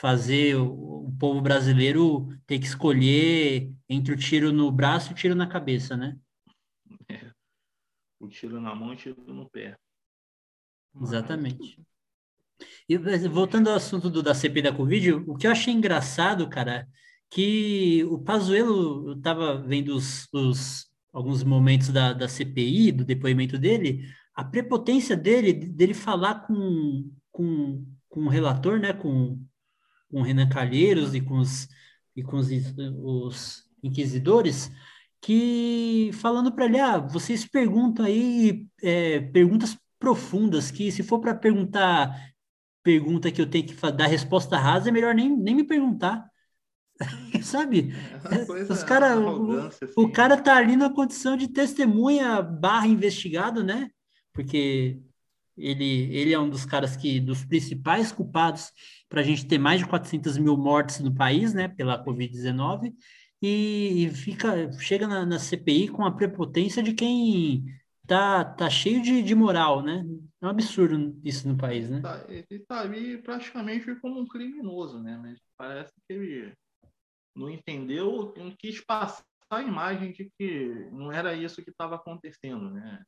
fazer 0.00 0.56
o, 0.56 1.06
o, 1.08 1.16
povo 1.18 1.42
brasileiro 1.42 2.26
ter 2.46 2.58
que 2.58 2.64
escolher 2.64 3.70
entre 3.86 4.14
o 4.14 4.16
tiro 4.16 4.50
no 4.50 4.72
braço 4.72 5.10
e 5.10 5.12
o 5.12 5.16
tiro 5.16 5.34
na 5.34 5.46
cabeça, 5.46 5.94
né? 5.94 6.16
É. 7.06 7.30
O 8.18 8.26
tiro 8.26 8.58
na 8.60 8.74
mão 8.74 8.92
e 8.92 8.94
o 8.94 8.96
tiro 8.96 9.22
no 9.26 9.48
pé. 9.50 9.76
Exatamente. 10.98 11.78
E 12.88 12.96
voltando 13.28 13.68
ao 13.68 13.76
assunto 13.76 14.08
do, 14.08 14.22
da 14.22 14.34
CP 14.34 14.62
da 14.62 14.72
Covid, 14.72 15.12
o 15.12 15.34
que 15.34 15.46
eu 15.46 15.50
achei 15.50 15.72
engraçado, 15.72 16.48
cara, 16.48 16.88
que 17.28 18.02
o 18.04 18.18
Pazuello, 18.18 19.10
eu 19.10 19.18
estava 19.18 19.56
vendo 19.58 19.94
os, 19.94 20.26
os, 20.32 20.90
alguns 21.12 21.44
momentos 21.44 21.90
da, 21.90 22.14
da 22.14 22.26
CPI, 22.26 22.90
do 22.90 23.04
depoimento 23.04 23.58
dele, 23.58 24.08
a 24.34 24.44
prepotência 24.44 25.16
dele, 25.16 25.52
dele 25.52 25.94
falar 25.94 26.46
com, 26.46 27.10
com, 27.30 27.86
com 28.08 28.20
o 28.20 28.28
relator, 28.28 28.80
né, 28.80 28.92
com, 28.92 29.38
com 30.10 30.20
o 30.20 30.22
Renan 30.22 30.48
Calheiros 30.48 31.14
e 31.14 31.20
com 31.20 31.38
os, 31.38 31.68
e 32.16 32.22
com 32.22 32.36
os, 32.36 32.48
os 33.02 33.64
inquisidores, 33.82 34.70
que 35.20 36.10
falando 36.14 36.52
para 36.52 36.64
ele, 36.66 36.80
ah, 36.80 36.98
vocês 36.98 37.46
perguntam 37.46 38.04
aí 38.04 38.66
é, 38.82 39.20
perguntas 39.20 39.76
profundas, 39.98 40.70
que 40.70 40.90
se 40.90 41.02
for 41.02 41.20
para 41.20 41.34
perguntar 41.34 42.14
pergunta 42.82 43.30
que 43.30 43.40
eu 43.40 43.48
tenho 43.48 43.66
que 43.66 43.92
dar 43.92 44.06
resposta 44.06 44.56
rasa, 44.56 44.88
é 44.88 44.92
melhor 44.92 45.14
nem, 45.14 45.36
nem 45.36 45.54
me 45.54 45.64
perguntar. 45.64 46.28
sabe? 47.42 47.94
É, 48.30 48.72
Os 48.72 48.82
cara, 48.82 49.18
o, 49.18 49.58
assim. 49.58 49.86
o 49.96 50.10
cara 50.10 50.36
tá 50.36 50.56
ali 50.56 50.76
na 50.76 50.90
condição 50.90 51.36
de 51.36 51.48
testemunha 51.48 52.42
barra 52.42 52.86
investigado, 52.86 53.62
né? 53.64 53.90
Porque 54.32 55.00
ele, 55.56 56.14
ele 56.14 56.32
é 56.32 56.38
um 56.38 56.48
dos 56.48 56.64
caras 56.64 56.96
que, 56.96 57.20
dos 57.20 57.44
principais 57.44 58.12
culpados 58.12 58.70
para 59.10 59.20
a 59.20 59.24
gente 59.24 59.44
ter 59.44 59.58
mais 59.58 59.80
de 59.80 59.86
400 59.86 60.38
mil 60.38 60.56
mortes 60.56 61.00
no 61.00 61.12
país, 61.12 61.52
né, 61.52 61.66
pela 61.66 62.02
Covid-19, 62.02 62.94
e, 63.42 64.10
fica, 64.14 64.70
chega 64.78 65.08
na, 65.08 65.26
na, 65.26 65.38
CPI 65.38 65.88
com 65.88 66.04
a 66.04 66.12
prepotência 66.12 66.82
de 66.82 66.92
quem 66.92 67.64
tá, 68.06 68.44
tá 68.44 68.68
cheio 68.68 69.02
de, 69.02 69.22
de 69.22 69.34
moral, 69.34 69.82
né? 69.82 70.04
É 70.42 70.46
um 70.46 70.50
absurdo 70.50 71.18
isso 71.24 71.48
no 71.48 71.56
país, 71.56 71.88
né? 71.88 72.00
Tá, 72.02 72.22
ele 72.28 72.58
tá 72.66 72.80
ali 72.80 73.16
praticamente 73.16 73.94
como 73.96 74.20
um 74.20 74.26
criminoso, 74.26 75.02
né? 75.02 75.18
Mas 75.22 75.40
parece 75.56 75.92
que 76.06 76.12
ele 76.12 76.52
não 77.34 77.48
entendeu, 77.48 78.34
não 78.36 78.54
quis 78.58 78.84
passar 78.84 79.24
a 79.50 79.62
imagem 79.62 80.12
de 80.12 80.30
que 80.38 80.88
não 80.92 81.10
era 81.10 81.34
isso 81.34 81.62
que 81.64 81.70
estava 81.70 81.96
acontecendo, 81.96 82.70
né? 82.70 83.02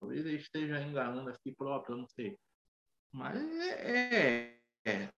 Talvez 0.00 0.24
ele 0.24 0.36
esteja 0.36 0.80
enganando 0.80 1.30
a 1.30 1.34
si 1.34 1.52
próprio, 1.52 1.96
não 1.96 2.06
sei. 2.08 2.38
Mas 3.12 3.36
é, 3.60 4.56
é 4.86 5.08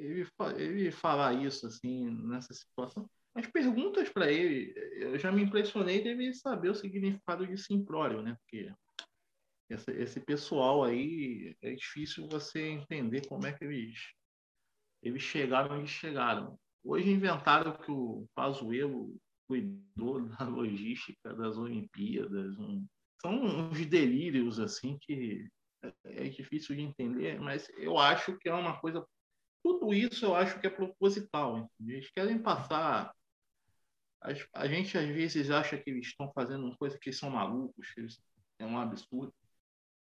ele, 0.00 0.26
ele 0.56 0.90
falar 0.90 1.34
isso 1.34 1.66
assim 1.66 2.10
nessa 2.10 2.52
situação. 2.54 3.08
As 3.34 3.46
perguntas 3.46 4.08
para 4.08 4.30
ele, 4.30 4.74
eu 4.96 5.18
já 5.18 5.30
me 5.30 5.42
impressionei 5.42 6.02
dele 6.02 6.34
saber 6.34 6.70
o 6.70 6.74
significado 6.74 7.46
de 7.46 7.56
simplório, 7.56 8.22
né? 8.22 8.36
Porque 8.40 8.72
esse, 9.68 9.90
esse 9.92 10.20
pessoal 10.20 10.82
aí 10.82 11.56
é 11.62 11.74
difícil 11.74 12.26
você 12.28 12.68
entender 12.68 13.26
como 13.28 13.46
é 13.46 13.52
que 13.52 13.64
eles 13.64 13.98
eles 15.02 15.22
chegaram 15.22 15.78
onde 15.78 15.88
chegaram. 15.88 16.58
Hoje 16.84 17.10
inventaram 17.10 17.72
que 17.76 17.90
o 17.90 18.26
Pazuello 18.34 19.16
cuidou 19.48 20.20
da 20.36 20.44
logística 20.46 21.34
das 21.34 21.56
Olimpíadas, 21.56 22.58
um, 22.58 22.86
são 23.20 23.32
uns 23.32 23.86
delírios 23.86 24.58
assim 24.58 24.98
que 25.00 25.48
é, 25.82 25.92
é 26.04 26.28
difícil 26.28 26.74
de 26.74 26.82
entender, 26.82 27.40
mas 27.40 27.68
eu 27.76 27.98
acho 27.98 28.36
que 28.38 28.48
é 28.48 28.54
uma 28.54 28.78
coisa. 28.80 29.04
Tudo 29.62 29.92
isso 29.92 30.24
eu 30.24 30.34
acho 30.34 30.60
que 30.60 30.66
é 30.66 30.70
proposital. 30.70 31.58
Entendeu? 31.58 31.96
Eles 31.96 32.10
querem 32.10 32.38
passar. 32.42 33.14
A 34.52 34.66
gente 34.66 34.98
às 34.98 35.08
vezes 35.08 35.50
acha 35.50 35.78
que 35.78 35.88
eles 35.90 36.08
estão 36.08 36.30
fazendo 36.32 36.76
coisa 36.76 36.98
que 36.98 37.12
são 37.12 37.30
malucos, 37.30 37.90
que 37.94 38.06
é 38.58 38.66
um 38.66 38.78
absurdo. 38.78 39.34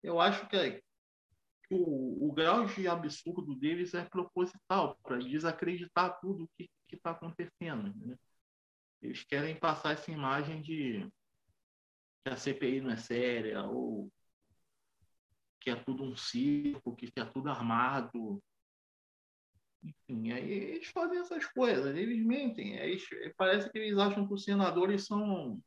Eu 0.02 0.20
acho 0.20 0.48
que, 0.48 0.56
é... 0.56 0.70
que 0.80 1.74
o, 1.74 2.28
o, 2.28 2.32
grau 2.32 2.66
de 2.66 2.88
absurdo 2.88 3.54
deles 3.54 3.94
é 3.94 4.04
proposital, 4.04 4.96
para 5.02 5.18
desacreditar 5.18 6.18
tudo 6.20 6.44
o 6.44 6.48
que 6.56 6.68
está 6.92 7.12
acontecendo. 7.12 8.18
Eles 9.00 9.24
querem 9.24 9.56
passar 9.56 9.92
essa 9.92 10.10
imagem 10.10 10.60
de 10.62 11.08
que 12.24 12.30
a 12.30 12.36
CPI 12.36 12.80
não 12.80 12.90
é 12.90 12.96
séria, 12.96 13.62
ou 13.62 14.10
que 15.60 15.70
é 15.70 15.76
tudo 15.76 16.02
um 16.02 16.16
circo, 16.16 16.96
que 16.96 17.12
é 17.16 17.24
tudo 17.24 17.48
armado. 17.48 18.42
Enfim, 19.82 20.32
aí 20.32 20.50
eles 20.50 20.88
fazem 20.88 21.18
essas 21.18 21.46
coisas, 21.46 21.96
eles 21.96 22.24
mentem. 22.24 22.76
Eles, 22.76 23.06
parece 23.36 23.70
que 23.70 23.78
eles 23.78 23.96
acham 23.98 24.26
que 24.26 24.34
os 24.34 24.44
senadores 24.44 25.06
são 25.06 25.60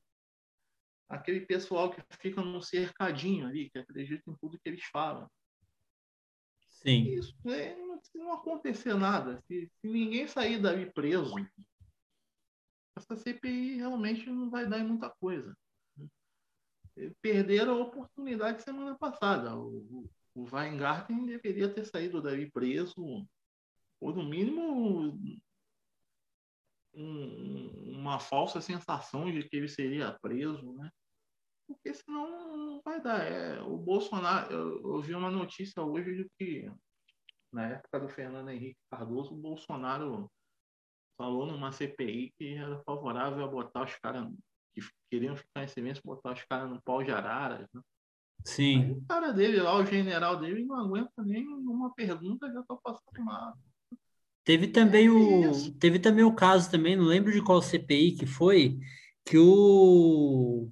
aquele 1.09 1.41
pessoal 1.41 1.89
que 1.89 2.01
fica 2.17 2.41
num 2.41 2.61
cercadinho 2.61 3.47
ali, 3.47 3.69
que 3.69 3.79
acredita 3.79 4.29
em 4.29 4.35
tudo 4.35 4.59
que 4.59 4.69
eles 4.69 4.83
falam. 4.85 5.29
Sim. 6.69 7.03
Isso, 7.03 7.35
é, 7.47 7.75
se 8.01 8.17
não 8.17 8.33
acontecer 8.33 8.95
nada, 8.95 9.41
se, 9.47 9.69
se 9.79 9.87
ninguém 9.87 10.27
sair 10.27 10.59
dali 10.59 10.91
preso, 10.91 11.35
essa 12.97 13.15
CPI 13.15 13.75
realmente 13.75 14.29
não 14.29 14.49
vai 14.49 14.67
dar 14.67 14.79
em 14.79 14.87
muita 14.87 15.09
coisa 15.09 15.55
perderam 17.21 17.73
a 17.73 17.83
oportunidade 17.83 18.63
semana 18.63 18.95
passada. 18.95 19.55
O, 19.55 20.09
o 20.35 20.47
Weingarten 20.51 21.25
deveria 21.25 21.69
ter 21.69 21.85
saído 21.85 22.21
daí 22.21 22.49
preso, 22.51 23.27
ou 24.01 24.13
no 24.13 24.23
mínimo 24.23 25.17
um, 26.93 27.99
uma 27.99 28.19
falsa 28.19 28.59
sensação 28.59 29.31
de 29.31 29.47
que 29.47 29.55
ele 29.55 29.67
seria 29.67 30.17
preso, 30.21 30.73
né? 30.73 30.91
Porque 31.67 31.93
senão 31.93 32.57
não 32.57 32.81
vai 32.83 33.01
dar. 33.01 33.21
É, 33.21 33.61
o 33.61 33.77
Bolsonaro, 33.77 34.51
eu, 34.51 34.95
eu 34.95 35.01
vi 35.01 35.13
uma 35.13 35.29
notícia 35.29 35.81
hoje 35.81 36.15
de 36.15 36.29
que 36.37 36.69
na 37.53 37.67
época 37.69 37.99
do 37.99 38.09
Fernando 38.09 38.49
Henrique 38.49 38.79
Cardoso, 38.89 39.33
o 39.33 39.37
Bolsonaro 39.37 40.29
falou 41.17 41.45
numa 41.45 41.71
CPI 41.71 42.33
que 42.37 42.55
era 42.55 42.81
favorável 42.83 43.45
a 43.45 43.47
botar 43.47 43.83
os 43.83 43.95
caras 43.95 44.27
que 44.73 44.81
queriam 45.09 45.35
ficar 45.35 45.63
em 45.63 45.67
silêncio, 45.67 46.01
botar 46.03 46.33
os 46.33 46.43
caras 46.45 46.69
no 46.69 46.81
pau 46.81 47.03
de 47.03 47.11
araras, 47.11 47.67
né? 47.73 47.81
Sim. 48.43 48.83
Aí 48.83 48.91
o 48.91 49.05
cara 49.05 49.31
dele 49.31 49.61
lá, 49.61 49.75
o 49.75 49.85
general 49.85 50.39
dele, 50.39 50.65
não 50.65 50.77
aguenta 50.77 51.23
nem 51.23 51.47
uma 51.47 51.93
pergunta, 51.93 52.51
já 52.51 52.63
tá 52.63 52.75
passando 52.83 53.23
mal. 53.23 53.55
Teve 54.43 54.67
também 54.67 55.07
é 55.07 55.11
o 55.11 55.51
isso. 55.51 55.71
teve 55.73 55.99
também 55.99 56.23
o 56.23 56.33
caso 56.33 56.69
também, 56.69 56.95
não 56.95 57.05
lembro 57.05 57.31
de 57.31 57.41
qual 57.43 57.61
CPI 57.61 58.13
que 58.13 58.25
foi, 58.25 58.79
que 59.25 59.37
o 59.37 60.69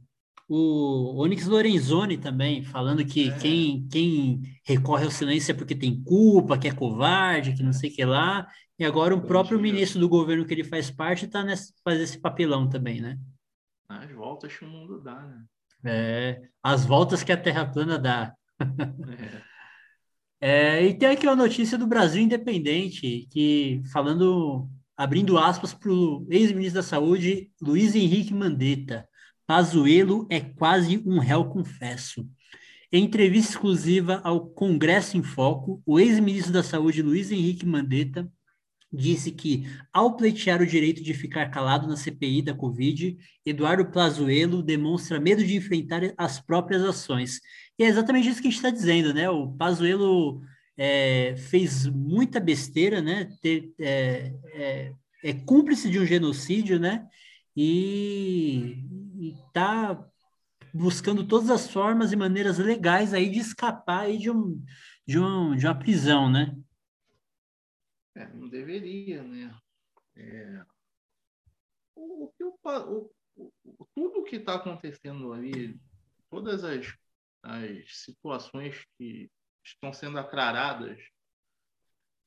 o 0.52 1.22
Onyx 1.22 1.46
Lorenzoni 1.46 2.18
também 2.18 2.64
falando 2.64 3.06
que 3.06 3.30
é. 3.30 3.38
quem 3.38 3.88
quem 3.88 4.42
recorre 4.66 5.06
ao 5.06 5.12
silêncio 5.12 5.52
é 5.52 5.56
porque 5.56 5.76
tem 5.76 6.04
culpa, 6.04 6.58
que 6.58 6.68
é 6.68 6.74
covarde, 6.74 7.54
que 7.54 7.62
não 7.62 7.72
sei 7.72 7.92
o 7.92 7.94
que 7.94 8.04
lá. 8.04 8.48
E 8.78 8.84
agora 8.84 9.14
o 9.14 9.22
próprio 9.22 9.60
ministro 9.60 10.00
do 10.00 10.10
governo 10.10 10.46
que 10.46 10.54
ele 10.54 10.64
faz 10.64 10.90
parte 10.90 11.26
está 11.26 11.44
nesse 11.44 11.72
faz 11.84 12.00
esse 12.00 12.18
papelão 12.18 12.68
também, 12.68 13.00
né? 13.00 13.20
As 13.88 14.12
voltas 14.12 14.56
que 14.58 14.66
o 14.66 14.68
mundo 14.68 15.00
dá, 15.00 15.22
né? 15.22 15.46
É, 15.86 16.42
as 16.64 16.84
voltas 16.86 17.22
que 17.22 17.32
a 17.32 17.38
Terra 17.38 17.66
plana 17.66 18.00
dá. 18.00 18.34
é. 18.60 19.50
É, 20.42 20.86
e 20.86 20.94
tem 20.94 21.10
aqui 21.10 21.28
uma 21.28 21.36
notícia 21.36 21.78
do 21.78 21.86
Brasil 21.86 22.22
Independente, 22.22 23.28
que 23.30 23.82
falando, 23.92 24.70
abrindo 24.96 25.38
aspas 25.38 25.74
para 25.74 25.92
o 25.92 26.26
ex-ministro 26.30 26.82
da 26.82 26.88
Saúde, 26.88 27.52
Luiz 27.62 27.94
Henrique 27.94 28.34
Mandetta. 28.34 29.08
Pazuello 29.46 30.28
é 30.30 30.40
quase 30.40 31.02
um 31.06 31.20
réu 31.20 31.46
confesso. 31.46 32.26
Em 32.92 33.04
entrevista 33.04 33.52
exclusiva 33.52 34.22
ao 34.24 34.48
Congresso 34.48 35.18
em 35.18 35.24
Foco, 35.24 35.82
o 35.86 36.00
ex-ministro 36.00 36.54
da 36.54 36.64
Saúde, 36.64 37.02
Luiz 37.02 37.32
Henrique 37.32 37.66
Mandetta, 37.66 38.32
disse 38.92 39.32
que, 39.32 39.68
ao 39.94 40.16
pleitear 40.16 40.62
o 40.62 40.66
direito 40.66 41.04
de 41.04 41.14
ficar 41.14 41.50
calado 41.52 41.88
na 41.88 41.96
CPI 41.96 42.42
da 42.42 42.54
Covid, 42.54 43.18
Eduardo 43.46 43.86
Plazuelo 43.92 44.64
demonstra 44.64 45.20
medo 45.20 45.46
de 45.46 45.56
enfrentar 45.56 46.02
as 46.18 46.40
próprias 46.40 46.84
ações. 46.84 47.40
E 47.80 47.84
é 47.84 47.88
exatamente 47.88 48.28
isso 48.28 48.42
que 48.42 48.50
a 48.50 48.52
gente 48.52 48.58
está 48.58 48.70
dizendo, 48.70 49.14
né? 49.14 49.30
O 49.30 49.54
Plazuelo 49.54 50.42
é, 50.78 51.38
fez 51.38 51.88
muita 51.88 52.38
besteira, 52.38 53.02
né? 53.02 53.30
É, 53.80 54.34
é, 54.54 54.96
é, 55.24 55.34
cúmplice 55.46 55.90
de 55.90 55.98
um 55.98 56.06
genocídio, 56.06 56.78
né? 56.78 57.08
E 57.56 58.84
está 59.46 60.06
buscando 60.74 61.26
todas 61.26 61.50
as 61.50 61.72
formas 61.72 62.12
e 62.12 62.18
maneiras 62.18 62.58
legais 62.58 63.14
aí 63.14 63.30
de 63.30 63.40
escapar 63.40 64.02
aí 64.02 64.18
de, 64.18 64.30
um, 64.30 64.62
de, 65.08 65.18
um, 65.18 65.56
de 65.56 65.66
uma 65.66 65.80
prisão, 65.80 66.30
né? 66.30 66.54
É, 68.14 68.28
não 68.34 68.50
deveria, 68.50 69.24
né? 69.24 69.56
É, 70.18 70.66
o, 71.96 72.26
o, 72.26 72.54
o, 72.66 73.12
o, 73.38 73.88
tudo 73.96 74.24
que 74.26 74.36
está 74.36 74.56
acontecendo 74.56 75.32
ali, 75.32 75.80
todas 76.30 76.66
as, 76.66 76.94
as 77.44 78.04
situações 78.04 78.84
que 78.98 79.30
estão 79.64 79.94
sendo 79.94 80.18
aclaradas, 80.18 81.00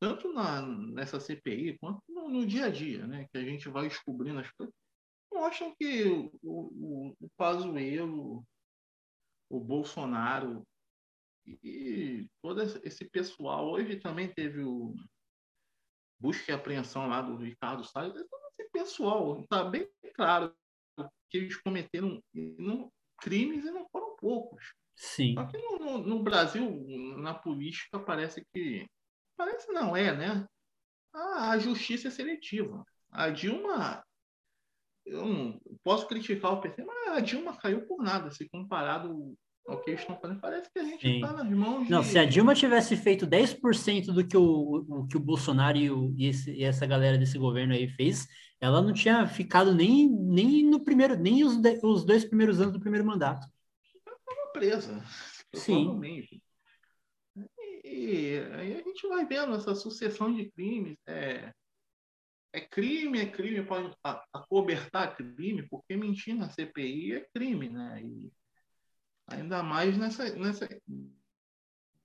tanto 0.01 0.33
na, 0.33 0.63
nessa 0.63 1.21
CPI 1.21 1.79
quanto 1.79 2.03
no, 2.09 2.29
no, 2.29 2.47
dia 2.47 2.67
a 2.67 2.71
dia, 2.71 3.07
né? 3.07 3.27
Que 3.31 3.39
a 3.39 3.45
gente 3.45 3.69
vai 3.69 3.89
descobrindo 3.89 4.41
as 4.41 4.51
coisas, 4.53 4.75
mostram 5.33 5.75
que 5.77 6.05
o, 6.05 6.31
o, 6.43 7.17
o 7.21 7.31
Pazuello, 7.37 8.45
o 9.49 9.61
Bolsonaro 9.61 10.67
e 11.47 12.29
todo 12.41 12.63
esse 12.63 13.05
pessoal, 13.11 13.71
hoje 13.71 13.99
também 13.99 14.33
teve 14.33 14.63
o 14.63 14.95
busca 16.19 16.53
e 16.53 16.55
apreensão 16.55 17.09
lá 17.09 17.21
do 17.21 17.37
Ricardo 17.37 17.83
Salles, 17.83 18.15
é 18.15 18.25
todo 18.25 18.43
esse 18.59 18.71
pessoal, 18.71 19.41
está 19.41 19.65
bem 19.65 19.91
claro 20.15 20.55
que 21.29 21.39
eles 21.39 21.57
cometeram 21.57 22.23
crimes 23.21 23.65
e 23.65 23.71
não 23.71 23.89
foram 23.89 24.17
poucos. 24.17 24.73
Sim. 24.95 25.35
Só 25.35 25.45
que 25.47 25.59
no, 25.59 25.79
no, 25.79 25.99
no, 25.99 26.23
Brasil, 26.23 26.85
na 27.19 27.35
política, 27.35 27.99
parece 27.99 28.45
que. 28.53 28.87
Parece 29.37 29.73
não 29.73 29.97
é, 29.97 30.15
né? 30.17 30.47
A, 31.13 31.51
a 31.51 31.59
justiça 31.59 32.09
é 32.09 32.11
seletiva. 32.11 32.85
A 33.11 33.31
Dilma. 33.31 34.05
Eu 35.05 35.27
não 35.27 35.61
posso 35.83 36.07
criticar 36.07 36.53
o 36.53 36.61
PT, 36.61 36.85
mas 36.85 37.09
a 37.09 37.21
Dilma 37.21 37.57
caiu 37.57 37.85
por 37.87 38.03
nada, 38.03 38.31
se 38.31 38.49
comparado 38.49 39.37
o 39.67 39.77
que 39.79 39.91
eles 39.91 40.01
estão 40.01 40.19
fazendo, 40.19 40.41
parece 40.41 40.71
que 40.73 40.79
a 40.79 40.85
gente 40.85 41.07
está 41.07 41.33
nas 41.33 41.49
mãos 41.49 41.85
de... 41.85 41.91
Não, 41.91 42.03
se 42.03 42.19
a 42.19 42.25
Dilma 42.25 42.55
tivesse 42.55 42.97
feito 42.97 43.27
10% 43.27 44.07
do 44.07 44.27
que 44.27 44.37
o, 44.37 44.85
o, 44.89 45.07
que 45.07 45.17
o 45.17 45.21
Bolsonaro 45.21 45.79
e, 45.79 45.91
o, 45.91 46.13
e, 46.17 46.27
esse, 46.27 46.51
e, 46.53 46.65
essa 46.65 46.85
galera 46.85 47.17
desse 47.17 47.39
governo 47.39 47.73
aí 47.73 47.89
fez, 47.89 48.27
ela 48.61 48.83
não 48.83 48.93
tinha 48.93 49.27
ficado 49.27 49.75
nem, 49.75 50.09
nem 50.09 50.65
no 50.65 50.81
primeiro, 50.81 51.17
nem 51.17 51.45
os, 51.45 51.57
de, 51.57 51.79
os 51.83 52.05
dois 52.05 52.25
primeiros 52.25 52.61
anos 52.61 52.73
do 52.73 52.81
primeiro 52.81 53.07
mandato. 53.07 53.47
Presa. 54.53 55.03
Sim. 55.55 56.01
E, 57.85 58.39
aí 58.55 58.75
a 58.75 58.83
gente 58.83 59.07
vai 59.09 59.27
vendo 59.27 59.55
essa 59.55 59.75
sucessão 59.75 60.35
de 60.35 60.51
crimes. 60.53 60.97
É, 61.07 61.53
é 62.53 62.61
crime, 62.61 63.21
é 63.21 63.27
crime, 63.31 63.65
pode 63.67 63.95
acobertar 64.33 65.17
crime, 65.17 65.67
porque 65.69 65.97
mentir 65.97 66.35
na 66.35 66.51
CPI 66.51 67.15
é 67.15 67.29
crime, 67.35 67.69
né? 67.69 68.03
E 68.03 68.33
ainda 69.27 69.63
mais 69.63 69.97
nessa, 69.97 70.35
nessa, 70.37 70.69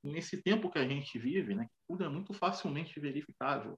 nesse 0.03 0.41
tempo 0.41 0.69
que 0.69 0.79
a 0.79 0.87
gente 0.87 1.19
vive, 1.19 1.53
né? 1.53 1.67
Tudo 1.87 2.03
é 2.03 2.09
muito 2.09 2.33
facilmente 2.33 2.99
verificável. 2.99 3.77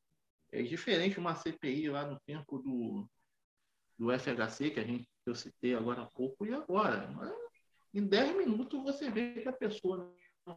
É 0.51 0.61
diferente 0.61 1.20
uma 1.20 1.36
CPI 1.36 1.89
lá 1.89 2.07
no 2.07 2.20
tempo 2.22 2.59
do, 2.59 3.09
do 3.97 4.11
FHC, 4.11 4.72
que 4.72 4.80
a 4.80 4.84
gente 4.84 5.03
que 5.03 5.30
eu 5.30 5.36
citei 5.36 5.76
agora 5.76 6.03
há 6.03 6.05
pouco, 6.05 6.45
e 6.45 6.53
agora. 6.53 7.07
Em 7.93 8.05
10 8.05 8.37
minutos 8.37 8.81
você 8.83 9.09
vê 9.09 9.41
que 9.41 9.47
a 9.47 9.53
pessoa 9.53 10.13
na 10.45 10.55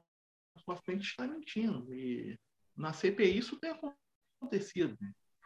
sua 0.59 0.77
frente 0.77 1.09
está 1.09 1.27
mentindo. 1.27 1.93
E 1.95 2.39
na 2.77 2.93
CPI 2.93 3.39
isso 3.39 3.59
tem 3.59 3.71
acontecido. 3.71 4.97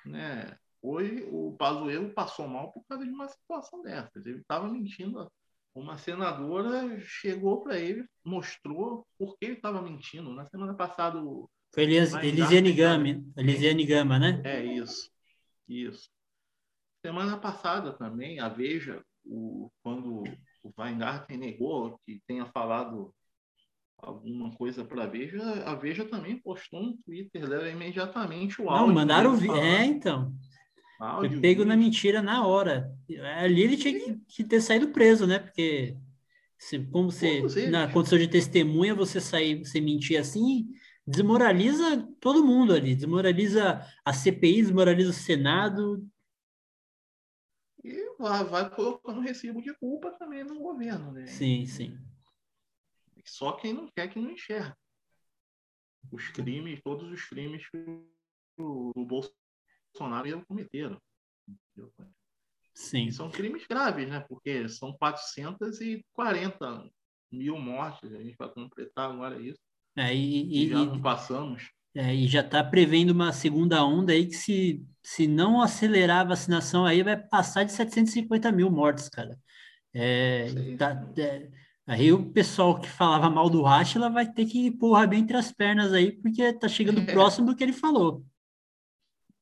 Né? 0.05 0.57
Hoje 0.83 1.27
o 1.31 1.57
Pazuello 1.57 2.13
passou 2.13 2.47
mal 2.49 2.73
por 2.73 2.85
causa 2.87 3.05
de 3.05 3.11
uma 3.11 3.29
situação 3.29 3.83
dessas. 3.83 4.25
Ele 4.27 4.41
estava 4.41 4.69
mentindo. 4.69 5.31
Uma 5.75 5.99
senadora 5.99 6.99
chegou 7.01 7.63
para 7.63 7.79
ele, 7.79 8.07
mostrou 8.25 9.07
por 9.19 9.37
que 9.37 9.45
ele 9.45 9.55
estava 9.57 9.83
mentindo. 9.83 10.33
Na 10.33 10.47
semana 10.47 10.75
passada, 10.75 11.21
foi 11.75 11.83
Elis, 11.85 12.15
Elisiane 12.15 12.73
Gama, 12.73 13.23
Elisiane 13.37 13.85
Gama, 13.85 14.19
né? 14.19 14.41
É 14.43 14.65
isso, 14.65 15.11
isso. 15.69 16.09
Semana 17.05 17.37
passada 17.37 17.93
também, 17.93 18.41
a 18.41 18.49
Veja, 18.49 19.05
o, 19.23 19.71
quando 19.83 20.25
o 20.67 20.73
Weingarten 20.83 21.37
negou 21.37 21.99
que 22.05 22.21
tenha 22.27 22.47
falado 22.47 23.15
alguma 23.99 24.51
coisa 24.53 24.85
para 24.85 25.05
a 25.05 25.07
Veja, 25.07 25.43
a 25.65 25.75
Veja 25.75 26.05
também 26.05 26.39
postou 26.39 26.83
no 26.83 26.97
Twitter 26.99 27.49
dela 27.49 27.69
imediatamente 27.71 28.61
o 28.61 28.69
áudio. 28.69 28.87
Não, 28.87 28.95
mandaram 28.95 29.37
vi... 29.37 29.51
É, 29.51 29.85
então. 29.85 30.33
Áudio, 31.01 31.31
Foi 31.31 31.41
pego 31.41 31.65
na 31.65 31.77
mentira 31.77 32.23
na 32.23 32.47
hora. 32.47 32.91
Ali 33.39 33.63
ele 33.63 33.77
tinha 33.77 33.99
que, 33.99 34.21
que 34.29 34.45
ter 34.45 34.61
saído 34.61 34.89
preso, 34.89 35.27
né? 35.27 35.39
Porque 35.39 35.97
se, 36.59 36.79
como 36.79 37.11
você, 37.11 37.69
na 37.71 37.89
condição 37.89 38.19
de 38.19 38.29
testemunha, 38.29 38.95
você 38.95 39.21
sair, 39.21 39.59
você 39.59 39.81
mentir 39.81 40.19
assim, 40.19 40.69
desmoraliza 41.07 42.09
todo 42.21 42.45
mundo 42.45 42.73
ali, 42.73 42.95
desmoraliza 42.95 43.85
a 44.05 44.13
CPI, 44.13 44.63
desmoraliza 44.63 45.11
o 45.11 45.15
Senado. 45.15 46.07
E 48.19 48.23
vai, 48.23 48.45
vai 48.45 48.71
colocando 48.71 49.21
recibo 49.21 49.61
de 49.63 49.75
culpa 49.75 50.11
também 50.13 50.45
no 50.45 50.59
governo, 50.59 51.13
né? 51.13 51.27
Sim, 51.27 51.67
sim. 51.67 51.99
Só 53.25 53.53
quem 53.53 53.73
não 53.73 53.89
quer 53.91 54.09
que 54.09 54.21
não 54.21 54.31
enxerga. 54.31 54.77
Os 56.11 56.29
crimes, 56.29 56.81
todos 56.83 57.11
os 57.11 57.25
crimes 57.25 57.69
que 57.69 57.77
o, 58.59 58.93
o 58.95 59.05
Bolsonaro 59.05 60.29
ia 60.29 60.45
cometeram. 60.45 61.01
Sim. 62.73 63.07
E 63.07 63.13
são 63.13 63.31
crimes 63.31 63.67
graves, 63.67 64.09
né? 64.09 64.21
Porque 64.21 64.69
são 64.69 64.97
440 64.97 66.91
mil 67.33 67.59
mortes, 67.59 68.13
a 68.13 68.23
gente 68.23 68.37
vai 68.37 68.49
completar 68.51 69.11
agora 69.11 69.41
isso. 69.41 69.61
É, 69.97 70.15
e, 70.15 70.65
e, 70.65 70.69
já 70.69 70.85
não 70.85 71.01
passamos. 71.01 71.71
É, 71.97 72.15
e 72.15 72.29
já 72.29 72.43
está 72.43 72.63
prevendo 72.63 73.11
uma 73.11 73.33
segunda 73.33 73.83
onda 73.83 74.13
aí 74.13 74.27
que 74.27 74.35
se, 74.35 74.87
se 75.03 75.27
não 75.27 75.63
acelerar 75.63 76.21
a 76.21 76.29
vacinação 76.29 76.85
aí 76.85 77.03
vai 77.03 77.17
passar 77.17 77.65
de 77.65 77.73
750 77.73 78.53
mil 78.53 78.71
mortes, 78.71 79.09
cara. 79.09 79.39
É, 79.95 80.77
tá, 80.77 81.11
é, 81.17 81.51
aí 81.87 82.13
o 82.13 82.31
pessoal 82.33 82.79
que 82.79 82.87
falava 82.87 83.31
mal 83.31 83.49
do 83.49 83.63
Rachela 83.63 84.11
vai 84.11 84.31
ter 84.31 84.45
que 84.45 84.67
empurrar 84.67 85.09
bem 85.09 85.21
entre 85.21 85.39
as 85.39 85.51
pernas 85.51 85.95
aí, 85.95 86.13
porque 86.13 86.53
tá 86.53 86.69
chegando 86.69 87.01
próximo 87.11 87.47
do 87.47 87.57
que 87.57 87.65
ele 87.65 87.73
falou. 87.73 88.23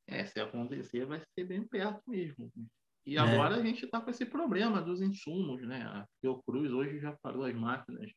É, 0.07 0.23
se 0.23 0.39
acontecer 0.39 1.05
vai 1.05 1.21
ser 1.37 1.43
bem 1.43 1.61
perto 1.67 2.01
mesmo. 2.07 2.49
E 3.05 3.17
é. 3.17 3.19
agora 3.19 3.57
a 3.57 3.61
gente 3.61 3.83
está 3.83 3.99
com 3.99 4.09
esse 4.09 4.25
problema 4.25 4.81
dos 4.81 5.01
insumos, 5.01 5.61
né? 5.61 5.83
A 5.83 6.07
Fiocruz 6.21 6.71
hoje 6.71 6.99
já 6.99 7.11
parou 7.21 7.43
as 7.43 7.53
máquinas 7.53 8.09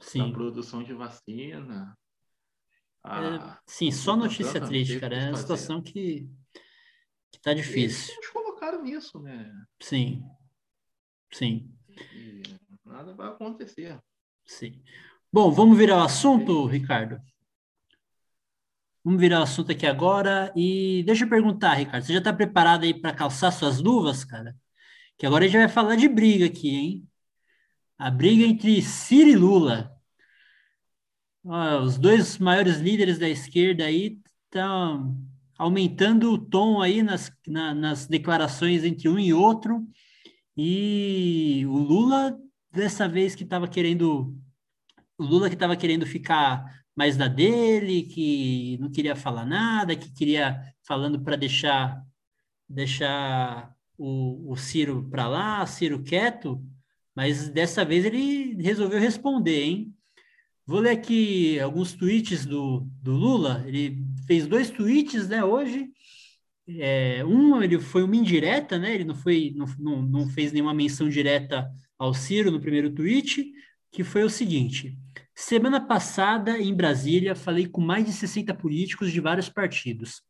Sim. 0.00 0.32
produção 0.32 0.82
de 0.82 0.94
vacina. 0.94 1.94
A... 3.02 3.24
É, 3.24 3.58
sim, 3.66 3.90
só 3.90 4.16
notícia 4.16 4.60
triste, 4.60 5.00
cara. 5.00 5.16
É 5.16 5.28
uma 5.28 5.36
situação 5.36 5.80
que, 5.80 6.28
que 7.30 7.40
tá 7.40 7.54
difícil. 7.54 8.14
Eles 8.14 8.28
colocaram 8.30 8.82
nisso, 8.82 9.18
né? 9.20 9.50
Sim. 9.80 10.22
Sim. 11.32 11.72
E 12.14 12.42
nada 12.84 13.14
vai 13.14 13.28
acontecer. 13.28 13.98
Sim. 14.44 14.82
Bom, 15.32 15.50
vamos 15.50 15.78
virar 15.78 15.98
o 15.98 16.02
assunto, 16.02 16.66
Ricardo? 16.66 17.20
Vamos 19.02 19.20
virar 19.20 19.40
o 19.40 19.44
assunto 19.44 19.72
aqui 19.72 19.86
agora. 19.86 20.52
E 20.54 21.02
deixa 21.04 21.24
eu 21.24 21.28
perguntar, 21.28 21.74
Ricardo, 21.74 22.04
você 22.04 22.12
já 22.12 22.18
está 22.18 22.32
preparado 22.32 22.84
aí 22.84 22.92
para 22.92 23.14
calçar 23.14 23.50
suas 23.50 23.80
luvas, 23.80 24.24
cara? 24.24 24.54
Que 25.16 25.26
agora 25.26 25.44
a 25.44 25.48
gente 25.48 25.58
vai 25.58 25.68
falar 25.68 25.96
de 25.96 26.08
briga 26.08 26.46
aqui, 26.46 26.68
hein? 26.68 27.08
A 27.96 28.10
briga 28.10 28.44
entre 28.44 28.82
Ciro 28.82 29.30
e 29.30 29.36
Lula. 29.36 29.99
Os 31.44 31.98
dois 31.98 32.38
maiores 32.38 32.78
líderes 32.78 33.18
da 33.18 33.28
esquerda 33.28 33.84
aí 33.84 34.18
estão 34.44 35.16
aumentando 35.58 36.32
o 36.32 36.38
tom 36.38 36.80
aí 36.80 37.02
nas, 37.02 37.30
na, 37.46 37.74
nas 37.74 38.06
declarações 38.06 38.84
entre 38.84 39.08
um 39.08 39.18
e 39.18 39.32
outro. 39.32 39.86
E 40.56 41.64
o 41.66 41.78
Lula, 41.78 42.38
dessa 42.72 43.08
vez 43.08 43.34
que 43.34 43.44
estava 43.44 43.68
querendo. 43.68 44.36
O 45.18 45.24
Lula 45.24 45.48
que 45.48 45.54
estava 45.54 45.76
querendo 45.76 46.06
ficar 46.06 46.64
mais 46.96 47.16
da 47.16 47.28
dele, 47.28 48.04
que 48.04 48.78
não 48.80 48.90
queria 48.90 49.14
falar 49.14 49.44
nada, 49.44 49.96
que 49.96 50.12
queria 50.12 50.60
falando 50.82 51.20
para 51.20 51.36
deixar 51.36 52.02
deixar 52.68 53.74
o, 53.98 54.52
o 54.52 54.56
Ciro 54.56 55.08
para 55.10 55.28
lá, 55.28 55.66
Ciro 55.66 56.02
quieto. 56.02 56.62
Mas 57.14 57.48
dessa 57.50 57.84
vez 57.84 58.04
ele 58.04 58.54
resolveu 58.62 59.00
responder, 59.00 59.62
hein? 59.62 59.94
Vou 60.70 60.78
ler 60.78 60.90
aqui 60.90 61.58
alguns 61.58 61.94
tweets 61.94 62.46
do, 62.46 62.86
do 63.02 63.10
Lula. 63.10 63.64
Ele 63.66 64.06
fez 64.24 64.46
dois 64.46 64.70
tweets, 64.70 65.26
né, 65.26 65.44
hoje. 65.44 65.90
É, 66.78 67.24
um, 67.24 67.60
ele 67.60 67.80
foi 67.80 68.04
uma 68.04 68.14
indireta, 68.14 68.78
né? 68.78 68.94
Ele 68.94 69.02
não 69.02 69.16
foi, 69.16 69.52
não, 69.56 69.66
não, 69.80 70.00
não 70.00 70.28
fez 70.28 70.52
nenhuma 70.52 70.72
menção 70.72 71.08
direta 71.08 71.68
ao 71.98 72.14
Ciro 72.14 72.52
no 72.52 72.60
primeiro 72.60 72.88
tweet, 72.88 73.52
que 73.90 74.04
foi 74.04 74.22
o 74.22 74.30
seguinte: 74.30 74.96
Semana 75.34 75.80
passada, 75.80 76.56
em 76.56 76.72
Brasília, 76.72 77.34
falei 77.34 77.66
com 77.66 77.80
mais 77.80 78.06
de 78.06 78.12
60 78.12 78.54
políticos 78.54 79.10
de 79.10 79.18
vários 79.18 79.48
partidos. 79.48 80.22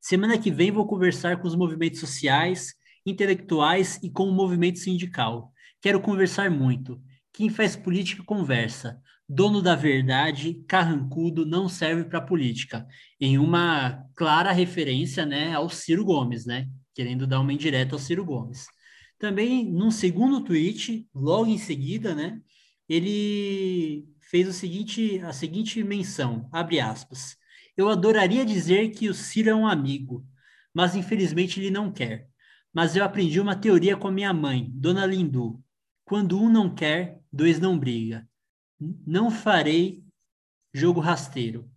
Semana 0.00 0.36
que 0.38 0.50
vem 0.50 0.72
vou 0.72 0.88
conversar 0.88 1.40
com 1.40 1.46
os 1.46 1.54
movimentos 1.54 2.00
sociais, 2.00 2.74
intelectuais 3.06 4.00
e 4.02 4.10
com 4.10 4.24
o 4.24 4.34
movimento 4.34 4.80
sindical. 4.80 5.52
Quero 5.80 6.00
conversar 6.00 6.50
muito. 6.50 7.00
Quem 7.32 7.48
faz 7.48 7.76
política 7.76 8.24
conversa. 8.24 9.00
Dono 9.34 9.62
da 9.62 9.74
verdade, 9.74 10.62
carrancudo, 10.68 11.46
não 11.46 11.66
serve 11.66 12.04
para 12.04 12.20
política. 12.20 12.86
Em 13.18 13.38
uma 13.38 14.06
clara 14.14 14.52
referência 14.52 15.24
né, 15.24 15.54
ao 15.54 15.70
Ciro 15.70 16.04
Gomes, 16.04 16.44
né? 16.44 16.68
Querendo 16.94 17.26
dar 17.26 17.40
uma 17.40 17.50
indireta 17.50 17.94
ao 17.94 17.98
Ciro 17.98 18.26
Gomes. 18.26 18.66
Também, 19.18 19.64
num 19.64 19.90
segundo 19.90 20.44
tweet, 20.44 21.08
logo 21.14 21.46
em 21.46 21.56
seguida, 21.56 22.14
né? 22.14 22.42
Ele 22.86 24.06
fez 24.20 24.46
o 24.46 24.52
seguinte, 24.52 25.18
a 25.20 25.32
seguinte 25.32 25.82
menção, 25.82 26.46
abre 26.52 26.78
aspas. 26.78 27.34
Eu 27.74 27.88
adoraria 27.88 28.44
dizer 28.44 28.90
que 28.90 29.08
o 29.08 29.14
Ciro 29.14 29.48
é 29.48 29.54
um 29.54 29.66
amigo, 29.66 30.26
mas 30.74 30.94
infelizmente 30.94 31.58
ele 31.58 31.70
não 31.70 31.90
quer. 31.90 32.28
Mas 32.70 32.96
eu 32.96 33.02
aprendi 33.02 33.40
uma 33.40 33.56
teoria 33.56 33.96
com 33.96 34.08
a 34.08 34.12
minha 34.12 34.34
mãe, 34.34 34.70
Dona 34.74 35.06
Lindu. 35.06 35.58
Quando 36.04 36.38
um 36.38 36.50
não 36.50 36.74
quer, 36.74 37.18
dois 37.32 37.58
não 37.58 37.78
briga. 37.78 38.28
Não 39.06 39.30
farei 39.30 40.02
jogo 40.72 41.00
rasteiro. 41.00 41.70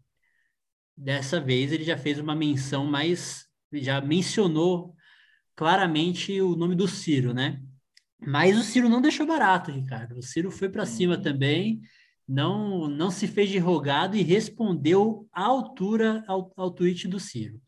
Dessa 0.97 1.39
vez 1.39 1.71
ele 1.71 1.83
já 1.83 1.97
fez 1.97 2.19
uma 2.19 2.35
menção 2.35 2.85
mais, 2.85 3.45
já 3.73 3.99
mencionou 4.01 4.95
claramente 5.55 6.39
o 6.41 6.55
nome 6.55 6.75
do 6.75 6.87
Ciro, 6.87 7.33
né? 7.33 7.61
Mas 8.19 8.57
o 8.57 8.63
Ciro 8.63 8.89
não 8.89 9.01
deixou 9.01 9.25
barato, 9.25 9.71
Ricardo. 9.71 10.17
O 10.17 10.23
Ciro 10.23 10.49
foi 10.49 10.69
para 10.69 10.85
cima 10.85 11.17
também, 11.21 11.81
não 12.27 12.87
não 12.87 13.11
se 13.11 13.27
fez 13.27 13.49
de 13.49 13.57
rogado 13.57 14.15
e 14.15 14.21
respondeu 14.23 15.27
à 15.31 15.43
altura 15.43 16.23
ao, 16.27 16.51
ao 16.55 16.71
tweet 16.71 17.07
do 17.07 17.19
Ciro 17.19 17.61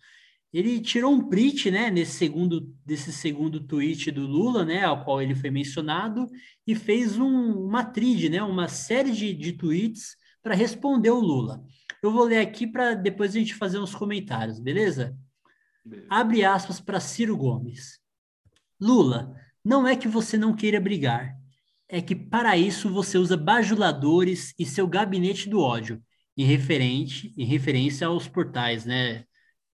ele 0.58 0.82
tirou 0.82 1.14
um 1.14 1.30
print, 1.30 1.70
né, 1.70 1.92
nesse 1.92 2.14
segundo, 2.14 2.74
desse 2.84 3.14
segundo 3.14 3.60
tweet 3.60 4.10
do 4.10 4.26
Lula, 4.26 4.66
né, 4.66 4.84
ao 4.84 5.06
qual 5.06 5.22
ele 5.22 5.36
foi 5.36 5.52
mencionado, 5.52 6.28
e 6.66 6.74
fez 6.74 7.16
um, 7.20 7.52
uma 7.64 7.84
trid, 7.84 8.28
né, 8.28 8.42
uma 8.42 8.68
série 8.68 9.12
de, 9.12 9.36
de 9.36 9.54
tweets 9.54 10.16
para 10.42 10.56
responder 10.56 11.12
o 11.12 11.20
Lula. 11.20 11.64
Eu 12.02 12.12
vou 12.12 12.24
ler 12.24 12.40
aqui 12.40 12.66
para 12.66 12.96
depois 12.96 13.36
a 13.36 13.40
gente 13.40 13.54
fazer 13.54 13.78
uns 13.78 13.94
comentários, 13.94 14.60
beleza? 14.60 15.16
Beleza. 15.86 16.08
Abre 16.10 16.44
aspas 16.44 16.80
para 16.80 17.00
Ciro 17.00 17.38
Gomes. 17.38 18.00
Lula, 18.82 19.36
não 19.64 19.88
é 19.88 19.96
que 19.96 20.08
você 20.08 20.38
não 20.38 20.56
queira 20.56 20.82
brigar, 20.82 21.36
é 21.88 22.02
que 22.02 22.16
para 22.16 22.58
isso 22.58 22.90
você 22.92 23.20
usa 23.20 23.38
bajuladores 23.38 24.56
e 24.58 24.66
seu 24.66 24.88
gabinete 24.88 25.48
do 25.48 25.60
ódio, 25.60 26.02
em, 26.36 26.46
referente, 26.46 27.32
em 27.38 27.46
referência 27.46 28.08
aos 28.08 28.28
portais, 28.28 28.86
né? 28.86 29.24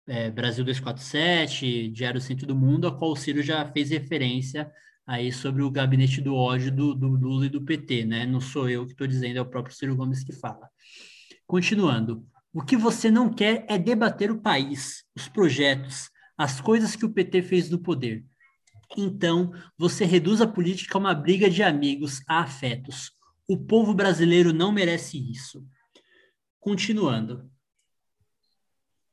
É, 0.06 0.30
Brasil 0.30 0.66
247, 0.66 1.90
Diário 1.90 2.20
Centro 2.20 2.46
do 2.46 2.56
Mundo, 2.56 2.88
a 2.88 2.98
qual 2.98 3.12
o 3.12 3.16
Ciro 3.16 3.42
já 3.42 3.66
fez 3.72 3.90
referência 3.90 4.70
aí 5.06 5.32
sobre 5.32 5.62
o 5.62 5.72
gabinete 5.72 6.22
do 6.22 6.36
ódio 6.36 6.72
do, 6.72 6.94
do 6.94 7.08
Lula 7.08 7.46
e 7.46 7.50
do 7.50 7.62
PT, 7.62 8.06
né? 8.06 8.26
Não 8.26 8.40
sou 8.40 8.70
eu 8.70 8.86
que 8.86 8.92
estou 8.92 9.08
dizendo, 9.08 9.38
é 9.38 9.42
o 9.42 9.46
próprio 9.46 9.76
Ciro 9.76 9.96
Gomes 9.96 10.24
que 10.24 10.34
fala. 10.34 10.70
Continuando, 11.46 12.26
o 12.54 12.62
que 12.62 12.78
você 12.78 13.10
não 13.10 13.34
quer 13.34 13.66
é 13.68 13.78
debater 13.78 14.32
o 14.32 14.42
país, 14.42 15.04
os 15.16 15.28
projetos, 15.28 16.10
as 16.38 16.62
coisas 16.62 16.96
que 16.96 17.06
o 17.06 17.12
PT 17.12 17.42
fez 17.42 17.70
no 17.70 17.80
poder. 17.80 18.26
Então, 18.98 19.52
você 19.78 20.06
reduz 20.06 20.40
a 20.42 20.48
política 20.48 20.98
a 20.98 21.00
uma 21.00 21.14
briga 21.14 21.50
de 21.50 21.64
amigos, 21.64 22.22
a 22.28 22.42
afetos. 22.42 23.12
O 23.48 23.58
povo 23.58 23.94
brasileiro 23.94 24.54
não 24.54 24.72
merece 24.72 25.18
isso. 25.18 25.66
Continuando. 26.60 27.52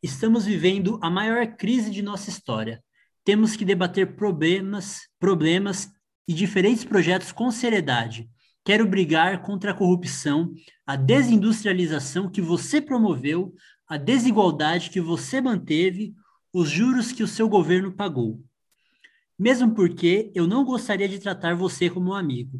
Estamos 0.03 0.47
vivendo 0.47 0.99
a 1.03 1.11
maior 1.11 1.47
crise 1.57 1.91
de 1.91 2.01
nossa 2.01 2.31
história. 2.31 2.83
Temos 3.23 3.55
que 3.55 3.67
debater 3.67 4.17
problemas, 4.17 5.03
problemas 5.19 5.91
e 6.27 6.33
diferentes 6.33 6.85
projetos 6.85 7.33
com 7.33 7.51
seriedade. 7.51 8.27
Quero 8.65 8.87
brigar 8.87 9.43
contra 9.43 9.73
a 9.73 9.75
corrupção, 9.75 10.55
a 10.87 10.97
desindustrialização 10.97 12.31
que 12.31 12.41
você 12.41 12.81
promoveu, 12.81 13.53
a 13.87 13.99
desigualdade 13.99 14.89
que 14.89 15.03
você 15.03 15.39
manteve, 15.39 16.15
os 16.51 16.71
juros 16.71 17.13
que 17.13 17.23
o 17.23 17.29
seu 17.29 17.47
governo 17.47 17.93
pagou. 17.93 18.43
Mesmo 19.39 19.75
porque 19.75 20.33
eu 20.35 20.47
não 20.47 20.65
gostaria 20.65 21.09
de 21.11 21.19
tratar 21.19 21.55
você 21.55 21.91
como 21.91 22.13
um 22.13 22.15
amigo. 22.15 22.59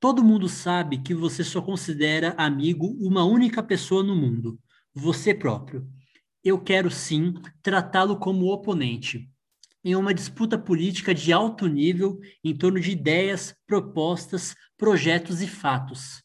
Todo 0.00 0.24
mundo 0.24 0.48
sabe 0.48 0.98
que 0.98 1.14
você 1.14 1.44
só 1.44 1.62
considera 1.62 2.34
amigo 2.36 2.96
uma 2.98 3.22
única 3.22 3.62
pessoa 3.62 4.02
no 4.02 4.16
mundo, 4.16 4.58
você 4.92 5.32
próprio. 5.32 5.86
Eu 6.44 6.58
quero 6.58 6.90
sim 6.90 7.34
tratá-lo 7.62 8.16
como 8.16 8.52
oponente, 8.52 9.30
em 9.84 9.94
uma 9.94 10.12
disputa 10.12 10.58
política 10.58 11.14
de 11.14 11.32
alto 11.32 11.68
nível 11.68 12.18
em 12.42 12.52
torno 12.52 12.80
de 12.80 12.90
ideias, 12.90 13.54
propostas, 13.64 14.54
projetos 14.76 15.40
e 15.40 15.46
fatos. 15.46 16.20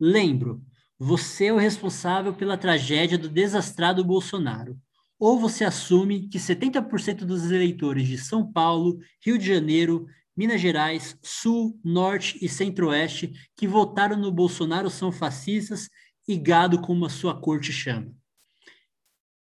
Lembro, 0.00 0.64
você 0.98 1.46
é 1.46 1.52
o 1.52 1.58
responsável 1.58 2.32
pela 2.32 2.56
tragédia 2.56 3.18
do 3.18 3.28
desastrado 3.28 4.02
Bolsonaro. 4.02 4.78
Ou 5.18 5.38
você 5.38 5.64
assume 5.64 6.28
que 6.28 6.38
70% 6.38 7.26
dos 7.26 7.50
eleitores 7.50 8.08
de 8.08 8.16
São 8.16 8.50
Paulo, 8.50 8.98
Rio 9.20 9.36
de 9.36 9.46
Janeiro, 9.46 10.06
Minas 10.34 10.62
Gerais, 10.62 11.18
Sul, 11.22 11.78
Norte 11.84 12.38
e 12.40 12.48
Centro-Oeste 12.48 13.32
que 13.54 13.68
votaram 13.68 14.16
no 14.16 14.32
Bolsonaro 14.32 14.88
são 14.88 15.12
fascistas 15.12 15.90
e 16.26 16.38
gado 16.38 16.80
como 16.80 17.04
a 17.04 17.10
sua 17.10 17.38
corte 17.38 17.70
chama. 17.70 18.21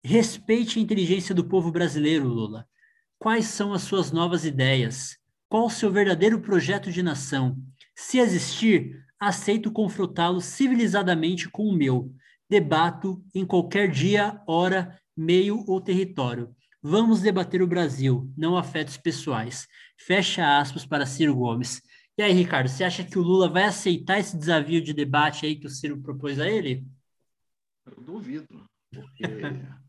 Respeite 0.09 0.79
a 0.79 0.83
inteligência 0.83 1.35
do 1.35 1.45
povo 1.45 1.73
brasileiro, 1.73 2.29
Lula. 2.29 2.65
Quais 3.19 3.47
são 3.47 3.73
as 3.73 3.83
suas 3.83 4.13
novas 4.13 4.45
ideias? 4.45 5.19
Qual 5.49 5.67
o 5.67 5.71
seu 5.71 5.91
verdadeiro 5.91 6.41
projeto 6.41 6.93
de 6.93 7.03
nação? 7.03 7.61
Se 7.93 8.19
existir, 8.19 9.05
aceito 9.19 9.73
confrontá-lo 9.73 10.41
civilizadamente 10.41 11.49
com 11.49 11.65
o 11.65 11.77
meu. 11.77 12.15
Debato 12.49 13.21
em 13.35 13.45
qualquer 13.45 13.91
dia, 13.91 14.41
hora, 14.47 14.97
meio 15.17 15.65
ou 15.67 15.81
território. 15.81 16.55
Vamos 16.81 17.21
debater 17.21 17.61
o 17.61 17.67
Brasil, 17.67 18.33
não 18.37 18.57
afetos 18.57 18.97
pessoais. 18.97 19.67
Fecha 19.99 20.61
aspas 20.61 20.87
para 20.87 21.05
Ciro 21.05 21.35
Gomes. 21.35 21.83
E 22.17 22.23
aí, 22.23 22.33
Ricardo, 22.33 22.69
você 22.69 22.85
acha 22.85 23.03
que 23.03 23.19
o 23.19 23.23
Lula 23.23 23.49
vai 23.49 23.65
aceitar 23.65 24.21
esse 24.21 24.39
desafio 24.39 24.81
de 24.81 24.93
debate 24.93 25.47
aí 25.47 25.57
que 25.57 25.67
o 25.67 25.71
Ciro 25.71 26.01
propôs 26.01 26.39
a 26.39 26.49
ele? 26.49 26.87
Eu 27.85 28.01
duvido, 28.05 28.47
porque 28.93 29.25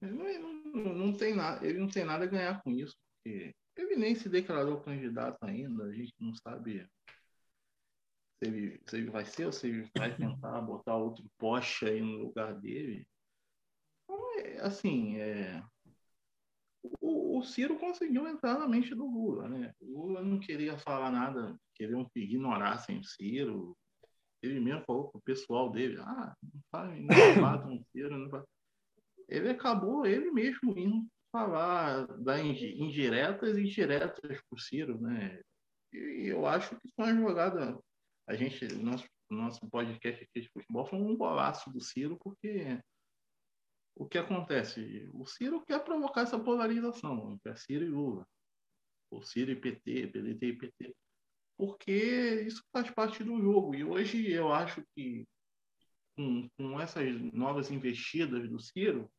não, 0.00 0.94
não, 0.94 1.12
tem 1.12 1.34
nada, 1.34 1.66
ele 1.66 1.78
não 1.78 1.88
tem 1.88 2.04
nada 2.04 2.24
a 2.24 2.28
ganhar 2.28 2.62
com 2.62 2.70
isso, 2.70 2.96
porque 3.22 3.54
ele 3.76 3.96
nem 3.96 4.14
se 4.14 4.28
declarou 4.28 4.80
candidato 4.80 5.38
ainda, 5.42 5.84
a 5.84 5.92
gente 5.92 6.14
não 6.20 6.32
sabe 6.34 6.88
se 8.38 8.48
ele, 8.48 8.80
se 8.86 8.96
ele 8.96 9.10
vai 9.10 9.24
ser 9.24 9.46
ou 9.46 9.52
se 9.52 9.68
ele 9.68 9.90
vai 9.96 10.14
tentar 10.16 10.60
botar 10.60 10.96
outro 10.96 11.24
poste 11.36 11.86
aí 11.86 12.00
no 12.00 12.18
lugar 12.18 12.54
dele. 12.54 13.06
Então, 14.04 14.40
é, 14.40 14.60
assim, 14.60 15.16
é, 15.18 15.62
o, 17.00 17.38
o, 17.38 17.42
Ciro 17.42 17.78
conseguiu 17.78 18.26
entrar 18.28 18.58
na 18.58 18.68
mente 18.68 18.94
do 18.94 19.06
Lula, 19.06 19.48
né? 19.48 19.72
O 19.80 20.06
Lula 20.06 20.22
não 20.22 20.38
queria 20.38 20.78
falar 20.78 21.10
nada, 21.10 21.58
queriam 21.74 22.08
que 22.08 22.20
ignorassem 22.20 22.98
o 22.98 23.04
Ciro. 23.04 23.76
Ele 24.40 24.60
mesmo 24.60 24.84
falou 24.84 25.10
pro 25.10 25.20
pessoal 25.20 25.70
dele, 25.70 25.98
ah, 26.00 26.32
não 26.40 26.60
faz, 26.70 27.00
não 27.00 27.42
batam 27.42 27.74
o 27.74 27.84
Ciro, 27.90 28.16
não 28.16 28.30
Ele 29.28 29.50
acabou 29.50 30.06
ele 30.06 30.30
mesmo 30.30 30.76
indo 30.78 31.06
falar 31.30 32.06
da 32.18 32.40
indiretas 32.40 33.56
e 33.58 33.64
diretas 33.64 34.40
para 34.40 34.56
o 34.56 34.58
Ciro, 34.58 35.00
né? 35.00 35.40
E 35.92 36.28
eu 36.28 36.46
acho 36.46 36.78
que 36.80 36.88
foi 36.94 37.12
uma 37.12 37.28
jogada. 37.28 37.78
A 38.26 38.34
gente, 38.34 38.66
nosso, 38.76 39.06
nosso 39.30 39.68
podcast 39.68 40.24
aqui 40.24 40.40
de 40.40 40.48
futebol 40.50 40.86
foi 40.86 40.98
um 40.98 41.16
golaço 41.16 41.70
do 41.70 41.80
Ciro, 41.80 42.18
porque 42.18 42.78
o 43.94 44.06
que 44.06 44.18
acontece? 44.18 45.08
O 45.12 45.26
Ciro 45.26 45.64
quer 45.64 45.82
provocar 45.84 46.22
essa 46.22 46.38
polarização 46.38 47.32
entre 47.32 47.56
Ciro 47.56 47.84
e 47.84 47.88
Lula, 47.88 48.26
o 49.10 49.22
Ciro 49.22 49.50
e 49.50 49.56
PT, 49.56 50.08
PDT 50.08 50.46
e 50.46 50.58
PT, 50.58 50.96
porque 51.56 52.42
isso 52.46 52.62
faz 52.72 52.90
parte 52.90 53.24
do 53.24 53.40
jogo. 53.40 53.74
E 53.74 53.84
hoje 53.84 54.30
eu 54.30 54.52
acho 54.52 54.82
que 54.94 55.26
com, 56.16 56.48
com 56.56 56.80
essas 56.80 57.20
novas 57.32 57.70
investidas 57.70 58.48
do 58.48 58.60
Ciro, 58.60 59.10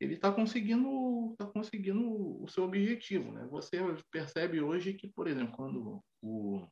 ele 0.00 0.14
está 0.14 0.32
conseguindo, 0.32 1.34
tá 1.36 1.46
conseguindo 1.46 2.42
o 2.42 2.48
seu 2.48 2.64
objetivo. 2.64 3.30
Né? 3.32 3.46
Você 3.50 3.76
percebe 4.10 4.60
hoje 4.60 4.94
que, 4.94 5.08
por 5.08 5.28
exemplo, 5.28 5.54
quando 5.54 6.02
o, 6.22 6.66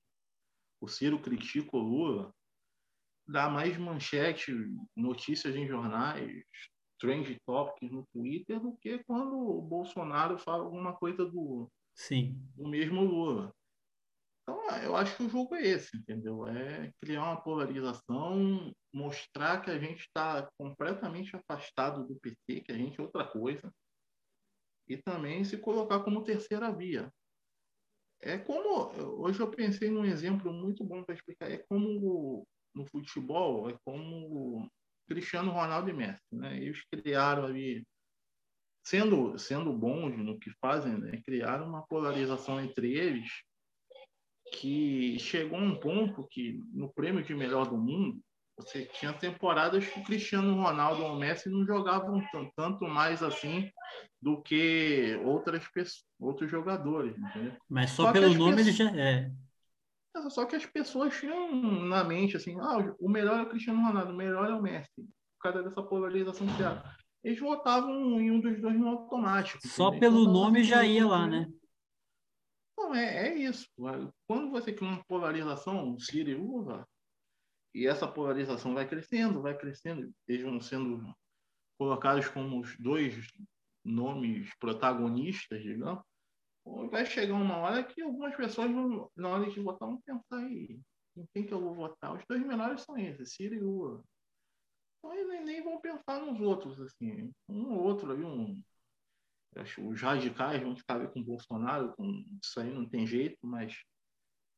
o 0.80 0.88
Ciro 0.88 1.20
critica 1.20 1.76
o 1.76 1.80
Lula, 1.80 2.34
dá 3.26 3.50
mais 3.50 3.76
manchete, 3.76 4.52
notícias 4.96 5.54
em 5.54 5.68
jornais, 5.68 6.42
trend 6.98 7.36
topics 7.44 7.92
no 7.92 8.06
Twitter, 8.12 8.58
do 8.58 8.74
que 8.78 9.04
quando 9.04 9.36
o 9.36 9.60
Bolsonaro 9.60 10.38
fala 10.38 10.64
alguma 10.64 10.94
coisa 10.94 11.26
do, 11.26 11.70
Sim. 11.94 12.40
do 12.56 12.66
mesmo 12.66 13.02
Lula. 13.02 13.54
Então, 14.48 14.66
eu 14.82 14.96
acho 14.96 15.14
que 15.14 15.24
o 15.24 15.28
jogo 15.28 15.54
é 15.56 15.62
esse, 15.62 15.94
entendeu? 15.94 16.46
É 16.46 16.90
criar 17.02 17.22
uma 17.22 17.40
polarização, 17.42 18.72
mostrar 18.90 19.60
que 19.60 19.70
a 19.70 19.78
gente 19.78 20.00
está 20.00 20.50
completamente 20.56 21.36
afastado 21.36 22.06
do 22.06 22.18
PT, 22.18 22.62
que 22.62 22.72
a 22.72 22.74
gente 22.74 22.98
é 22.98 23.02
outra 23.02 23.26
coisa, 23.26 23.70
e 24.88 24.96
também 24.96 25.44
se 25.44 25.58
colocar 25.58 26.00
como 26.00 26.24
terceira 26.24 26.74
via. 26.74 27.12
É 28.22 28.38
como, 28.38 28.90
hoje 29.20 29.38
eu 29.38 29.50
pensei 29.50 29.90
num 29.90 30.06
exemplo 30.06 30.50
muito 30.50 30.82
bom 30.82 31.04
para 31.04 31.14
explicar, 31.14 31.50
é 31.50 31.58
como 31.68 32.46
no 32.74 32.86
futebol, 32.86 33.68
é 33.68 33.76
como 33.84 34.66
Cristiano 35.06 35.50
Ronaldo 35.50 35.90
e 35.90 35.92
Messi, 35.92 36.24
né? 36.32 36.56
Eles 36.56 36.82
criaram 36.90 37.44
ali, 37.44 37.86
sendo, 38.82 39.38
sendo 39.38 39.74
bons 39.74 40.16
no 40.16 40.38
que 40.38 40.50
fazem, 40.58 40.96
né? 40.96 41.20
criaram 41.22 41.68
uma 41.68 41.86
polarização 41.86 42.58
entre 42.58 42.94
eles 42.94 43.46
que 44.52 45.18
chegou 45.18 45.58
um 45.58 45.76
ponto 45.76 46.26
que 46.30 46.62
no 46.72 46.92
prêmio 46.92 47.22
de 47.22 47.34
melhor 47.34 47.68
do 47.68 47.76
mundo 47.76 48.20
você 48.58 48.84
tinha 48.86 49.12
temporadas 49.12 49.86
que 49.86 50.00
o 50.00 50.04
Cristiano 50.04 50.54
Ronaldo 50.56 51.04
ou 51.04 51.14
o 51.14 51.18
Messi 51.18 51.48
não 51.48 51.64
jogavam 51.64 52.20
tanto 52.56 52.84
mais 52.86 53.22
assim 53.22 53.70
do 54.20 54.42
que 54.42 55.18
outras 55.24 55.66
pessoas, 55.68 56.04
outros 56.18 56.50
jogadores, 56.50 57.16
entendeu? 57.16 57.52
Mas 57.68 57.90
só, 57.90 58.06
só 58.06 58.12
pelo 58.12 58.34
nome 58.34 58.56
pessoas... 58.56 58.80
ele 58.80 58.90
já 58.90 59.00
é. 59.00 59.30
Só 60.30 60.44
que 60.44 60.56
as 60.56 60.66
pessoas 60.66 61.16
tinham 61.16 61.52
na 61.86 62.02
mente 62.02 62.36
assim, 62.36 62.58
ah, 62.58 62.92
o 62.98 63.08
melhor 63.08 63.38
é 63.38 63.42
o 63.42 63.48
Cristiano 63.48 63.80
Ronaldo, 63.80 64.12
o 64.12 64.16
melhor 64.16 64.50
é 64.50 64.54
o 64.54 64.60
Messi, 64.60 65.02
por 65.36 65.52
causa 65.52 65.62
dessa 65.62 65.80
polarização 65.80 66.44
que 66.48 66.62
Eles 67.22 67.38
votavam 67.38 68.20
em 68.20 68.32
um 68.32 68.40
dos 68.40 68.60
dois 68.60 68.76
no 68.76 68.88
automático. 68.88 69.64
Só 69.68 69.92
pelo 69.92 70.24
nome 70.24 70.64
já 70.64 70.84
ia 70.84 71.06
lá, 71.06 71.28
né? 71.28 71.46
É, 72.94 73.28
é 73.28 73.34
isso. 73.34 73.66
Quando 74.26 74.50
você 74.50 74.72
cria 74.72 74.88
uma 74.88 75.04
polarização, 75.04 75.98
Ciro 75.98 76.30
e 76.30 76.34
Lula, 76.34 76.86
e 77.74 77.86
essa 77.86 78.08
polarização 78.08 78.74
vai 78.74 78.88
crescendo, 78.88 79.42
vai 79.42 79.56
crescendo, 79.56 80.12
eles 80.26 80.42
vão 80.42 80.60
sendo 80.60 81.14
colocados 81.78 82.28
como 82.28 82.60
os 82.60 82.76
dois 82.78 83.26
nomes 83.84 84.50
protagonistas, 84.58 85.62
digamos, 85.62 86.02
vai 86.90 87.06
chegar 87.06 87.34
uma 87.34 87.56
hora 87.58 87.84
que 87.84 88.02
algumas 88.02 88.34
pessoas 88.34 88.70
vão, 88.70 89.10
na 89.16 89.28
hora 89.28 89.50
de 89.50 89.60
votar, 89.60 89.88
vão 89.88 90.00
pensar 90.00 90.38
aí, 90.38 90.80
em 91.16 91.26
quem 91.32 91.46
que 91.46 91.52
eu 91.52 91.60
vou 91.60 91.74
votar? 91.74 92.14
Os 92.14 92.24
dois 92.28 92.44
menores 92.44 92.82
são 92.82 92.96
esses, 92.98 93.32
Ciro 93.32 93.54
e 93.54 93.60
Lula. 93.60 94.02
Então 94.98 95.14
eles 95.14 95.28
nem, 95.28 95.44
nem 95.44 95.62
vão 95.62 95.80
pensar 95.80 96.20
nos 96.20 96.40
outros, 96.40 96.80
assim, 96.80 97.32
um 97.48 97.72
ou 97.72 97.84
outro 97.84 98.12
ali, 98.12 98.24
um 98.24 98.60
os 99.78 100.00
radicais 100.00 100.62
vão 100.62 100.76
ficar 100.76 101.06
com 101.08 101.22
Bolsonaro, 101.22 101.92
com 101.94 102.24
isso 102.42 102.60
aí 102.60 102.72
não 102.72 102.88
tem 102.88 103.06
jeito, 103.06 103.38
mas 103.42 103.76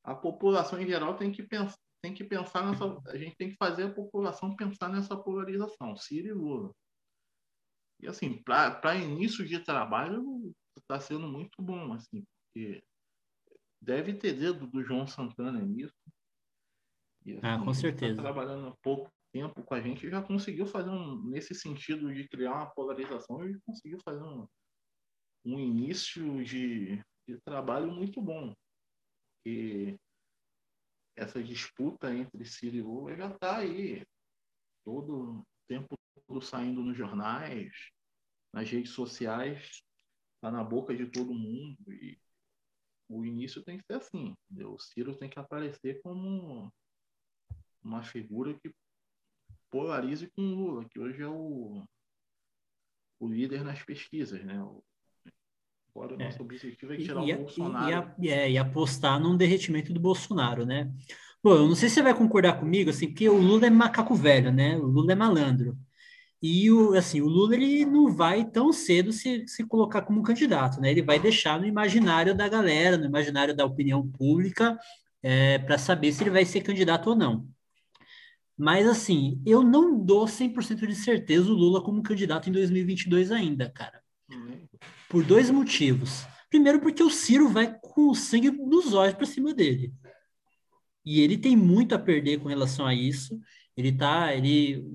a 0.04 0.14
população 0.14 0.80
em 0.80 0.86
geral 0.86 1.16
tem 1.16 1.30
que 1.30 1.42
pensar, 1.42 1.78
tem 2.02 2.14
que 2.14 2.24
pensar 2.24 2.66
nessa, 2.66 2.84
a 3.06 3.16
gente 3.16 3.36
tem 3.36 3.50
que 3.50 3.56
fazer 3.56 3.84
a 3.84 3.94
população 3.94 4.56
pensar 4.56 4.88
nessa 4.88 5.16
polarização, 5.16 5.96
Ciro 5.96 6.28
e 6.28 6.32
Lula. 6.32 6.74
E 8.00 8.08
assim, 8.08 8.42
para 8.42 8.96
início 8.96 9.46
de 9.46 9.60
trabalho 9.60 10.52
está 10.78 10.98
sendo 10.98 11.28
muito 11.28 11.62
bom, 11.62 11.92
assim, 11.92 12.24
porque 12.46 12.82
deve 13.80 14.14
ter 14.14 14.32
dedo 14.32 14.66
do 14.66 14.82
João 14.82 15.06
Santana 15.06 15.60
nisso. 15.60 15.94
E, 17.24 17.32
assim, 17.32 17.40
ah, 17.42 17.58
com 17.58 17.66
tá 17.66 17.74
certeza. 17.74 18.16
Tá 18.16 18.22
trabalhando 18.22 18.68
há 18.68 18.76
pouco 18.82 19.10
tempo 19.32 19.62
com 19.62 19.74
a 19.74 19.80
gente 19.80 20.10
já 20.10 20.20
conseguiu 20.22 20.66
fazer 20.66 20.90
um 20.90 21.22
nesse 21.28 21.54
sentido 21.54 22.12
de 22.12 22.28
criar 22.28 22.54
uma 22.54 22.70
polarização 22.70 23.44
e 23.48 23.60
conseguiu 23.60 23.98
fazer 24.02 24.22
um, 24.22 24.48
um 25.44 25.58
início 25.58 26.42
de, 26.44 27.02
de 27.26 27.40
trabalho 27.44 27.90
muito 27.90 28.20
bom. 28.20 28.54
E 29.44 29.98
essa 31.16 31.42
disputa 31.42 32.14
entre 32.14 32.44
Ciro 32.44 32.76
e 32.76 32.82
Lula 32.82 33.16
já 33.16 33.28
está 33.28 33.58
aí 33.58 34.06
todo 34.84 35.40
o 35.40 35.46
tempo 35.66 35.98
todo 36.26 36.40
saindo 36.42 36.82
nos 36.82 36.96
jornais, 36.96 37.90
nas 38.52 38.68
redes 38.68 38.92
sociais, 38.92 39.82
está 40.34 40.50
na 40.50 40.64
boca 40.64 40.94
de 40.94 41.06
todo 41.10 41.34
mundo 41.34 41.92
e 41.92 42.18
o 43.08 43.24
início 43.24 43.62
tem 43.62 43.78
que 43.78 43.84
ser 43.84 43.94
assim. 43.94 44.34
Entendeu? 44.50 44.74
O 44.74 44.78
Ciro 44.78 45.16
tem 45.16 45.28
que 45.28 45.38
aparecer 45.38 46.00
como 46.02 46.72
uma 47.82 48.02
figura 48.02 48.58
que 48.58 48.74
polarize 49.70 50.28
com 50.30 50.42
Lula, 50.42 50.88
que 50.88 50.98
hoje 50.98 51.22
é 51.22 51.28
o, 51.28 51.84
o 53.18 53.28
líder 53.28 53.64
nas 53.64 53.82
pesquisas, 53.82 54.44
né? 54.44 54.62
O, 54.62 54.82
agora 56.00 56.16
o 56.16 56.20
é. 56.20 56.24
nosso 56.24 56.42
objetivo 56.42 56.94
é 56.94 56.96
tirar 56.96 57.26
e, 57.26 57.34
o 57.34 57.38
Bolsonaro. 57.38 58.12
E, 58.18 58.28
é, 58.28 58.50
e 58.50 58.58
apostar 58.58 59.20
num 59.20 59.36
derretimento 59.36 59.92
do 59.92 60.00
Bolsonaro, 60.00 60.64
né? 60.64 60.90
Bom, 61.42 61.54
eu 61.54 61.68
não 61.68 61.74
sei 61.74 61.88
se 61.88 61.96
você 61.96 62.02
vai 62.02 62.14
concordar 62.14 62.58
comigo, 62.58 62.90
assim, 62.90 63.08
porque 63.08 63.28
o 63.28 63.38
Lula 63.38 63.66
é 63.66 63.70
macaco 63.70 64.14
velho, 64.14 64.52
né? 64.52 64.76
O 64.76 64.86
Lula 64.86 65.12
é 65.12 65.14
malandro. 65.14 65.76
E 66.42 66.70
o, 66.70 66.94
assim, 66.94 67.20
o 67.20 67.26
Lula 67.26 67.54
ele 67.54 67.84
não 67.84 68.14
vai 68.14 68.44
tão 68.44 68.72
cedo 68.72 69.12
se, 69.12 69.46
se 69.46 69.64
colocar 69.64 70.02
como 70.02 70.22
candidato, 70.22 70.80
né? 70.80 70.90
Ele 70.90 71.02
vai 71.02 71.18
deixar 71.18 71.60
no 71.60 71.66
imaginário 71.66 72.34
da 72.34 72.48
galera, 72.48 72.96
no 72.96 73.04
imaginário 73.04 73.54
da 73.54 73.64
opinião 73.64 74.06
pública, 74.06 74.78
é, 75.22 75.58
para 75.58 75.76
saber 75.78 76.12
se 76.12 76.22
ele 76.22 76.30
vai 76.30 76.44
ser 76.44 76.62
candidato 76.62 77.10
ou 77.10 77.16
não. 77.16 77.46
Mas, 78.56 78.86
assim, 78.86 79.40
eu 79.46 79.62
não 79.62 79.98
dou 79.98 80.26
100% 80.26 80.86
de 80.86 80.94
certeza 80.94 81.50
o 81.50 81.54
Lula 81.54 81.82
como 81.82 82.02
candidato 82.02 82.48
em 82.48 82.52
2022 82.52 83.32
ainda, 83.32 83.70
cara. 83.70 84.02
Por 85.10 85.24
dois 85.24 85.50
motivos. 85.50 86.24
Primeiro, 86.48 86.80
porque 86.80 87.02
o 87.02 87.10
Ciro 87.10 87.48
vai 87.48 87.78
com 87.80 88.10
o 88.10 88.14
sangue 88.14 88.50
nos 88.50 88.94
olhos 88.94 89.14
para 89.14 89.26
cima 89.26 89.52
dele. 89.52 89.92
E 91.04 91.20
ele 91.20 91.36
tem 91.36 91.56
muito 91.56 91.94
a 91.94 91.98
perder 91.98 92.38
com 92.38 92.48
relação 92.48 92.86
a 92.86 92.94
isso. 92.94 93.38
Ele 93.76 93.92
tá, 93.92 94.34
ele, 94.34 94.86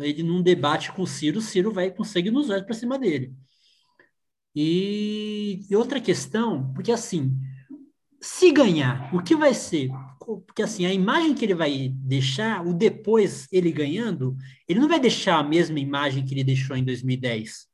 ele 0.00 0.22
num 0.22 0.42
debate 0.42 0.92
com 0.92 1.02
o 1.02 1.06
Ciro, 1.06 1.38
o 1.38 1.42
Ciro 1.42 1.72
vai 1.72 1.90
com 1.90 2.04
sangue 2.04 2.30
nos 2.30 2.50
olhos 2.50 2.64
para 2.64 2.74
cima 2.74 2.98
dele. 2.98 3.34
E, 4.54 5.66
e 5.70 5.76
outra 5.76 6.00
questão, 6.00 6.72
porque 6.72 6.92
assim, 6.92 7.34
se 8.20 8.50
ganhar, 8.50 9.14
o 9.14 9.22
que 9.22 9.36
vai 9.36 9.54
ser? 9.54 9.90
Porque 10.18 10.62
assim, 10.62 10.84
a 10.84 10.92
imagem 10.92 11.34
que 11.34 11.44
ele 11.44 11.54
vai 11.54 11.90
deixar, 11.94 12.66
o 12.66 12.74
depois 12.74 13.46
ele 13.52 13.70
ganhando, 13.70 14.36
ele 14.68 14.80
não 14.80 14.88
vai 14.88 14.98
deixar 14.98 15.38
a 15.38 15.44
mesma 15.44 15.78
imagem 15.78 16.24
que 16.24 16.34
ele 16.34 16.42
deixou 16.42 16.76
em 16.76 16.84
2010. 16.84 17.66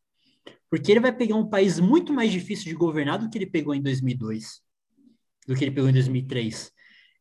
Porque 0.72 0.90
ele 0.90 1.00
vai 1.00 1.12
pegar 1.12 1.36
um 1.36 1.46
país 1.46 1.78
muito 1.78 2.14
mais 2.14 2.32
difícil 2.32 2.64
de 2.64 2.74
governar 2.74 3.18
do 3.18 3.28
que 3.28 3.36
ele 3.36 3.44
pegou 3.44 3.74
em 3.74 3.82
2002, 3.82 4.62
do 5.46 5.54
que 5.54 5.64
ele 5.64 5.70
pegou 5.70 5.90
em 5.90 5.92
2003. 5.92 6.72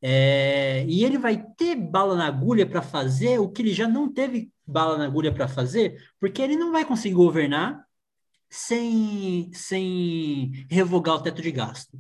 É, 0.02 0.86
e 0.88 1.04
ele 1.04 1.18
vai 1.18 1.46
ter 1.58 1.76
bala 1.76 2.16
na 2.16 2.28
agulha 2.28 2.66
para 2.66 2.82
fazer 2.82 3.40
o 3.40 3.50
que 3.50 3.62
ele 3.62 3.74
já 3.74 3.90
não 3.90 4.12
teve 4.12 4.50
bala 4.66 4.98
na 4.98 5.06
agulha 5.06 5.34
para 5.34 5.50
fazer, 5.50 6.02
porque 6.18 6.42
ele 6.42 6.56
não 6.56 6.72
vai 6.72 6.86
conseguir 6.86 7.16
governar 7.16 7.84
sem, 8.50 9.52
sem 9.54 10.66
revogar 10.70 11.16
o 11.16 11.22
teto 11.22 11.42
de 11.42 11.52
gasto 11.52 12.00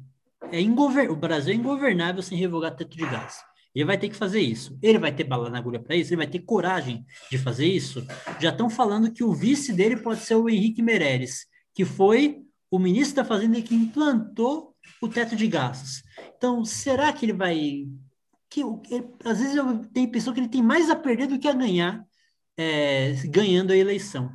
é 0.51 0.59
ingovern... 0.59 1.09
o 1.09 1.15
Brasil 1.15 1.53
é 1.53 1.55
ingovernável 1.55 2.21
sem 2.21 2.37
revogar 2.37 2.75
teto 2.75 2.95
de 2.97 3.05
gás. 3.05 3.43
Ele 3.73 3.85
vai 3.85 3.97
ter 3.97 4.09
que 4.09 4.15
fazer 4.15 4.41
isso. 4.41 4.77
Ele 4.81 4.99
vai 4.99 5.13
ter 5.13 5.23
bala 5.23 5.49
na 5.49 5.57
agulha 5.57 5.79
para 5.79 5.95
isso? 5.95 6.09
Ele 6.09 6.17
vai 6.17 6.27
ter 6.27 6.39
coragem 6.39 7.05
de 7.29 7.37
fazer 7.37 7.65
isso? 7.65 8.05
Já 8.39 8.49
estão 8.49 8.69
falando 8.69 9.11
que 9.11 9.23
o 9.23 9.33
vice 9.33 9.71
dele 9.73 9.97
pode 9.97 10.21
ser 10.21 10.35
o 10.35 10.49
Henrique 10.49 10.81
Meirelles, 10.81 11.45
que 11.73 11.85
foi 11.85 12.41
o 12.69 12.79
ministro 12.79 13.17
da 13.17 13.25
Fazenda 13.25 13.61
que 13.61 13.75
implantou 13.75 14.75
o 15.01 15.07
teto 15.07 15.35
de 15.35 15.47
gastos. 15.47 16.03
Então, 16.35 16.63
será 16.63 17.11
que 17.11 17.25
ele 17.25 17.33
vai. 17.33 17.85
Que, 18.49 18.61
ele, 18.61 19.07
às 19.23 19.39
vezes 19.39 19.55
eu 19.55 19.79
tenho 19.87 20.05
a 20.05 20.09
impressão 20.09 20.33
que 20.33 20.39
ele 20.39 20.49
tem 20.49 20.61
mais 20.61 20.89
a 20.89 20.95
perder 20.95 21.27
do 21.27 21.39
que 21.39 21.47
a 21.47 21.53
ganhar 21.53 22.05
é, 22.57 23.13
ganhando 23.29 23.71
a 23.71 23.77
eleição. 23.77 24.29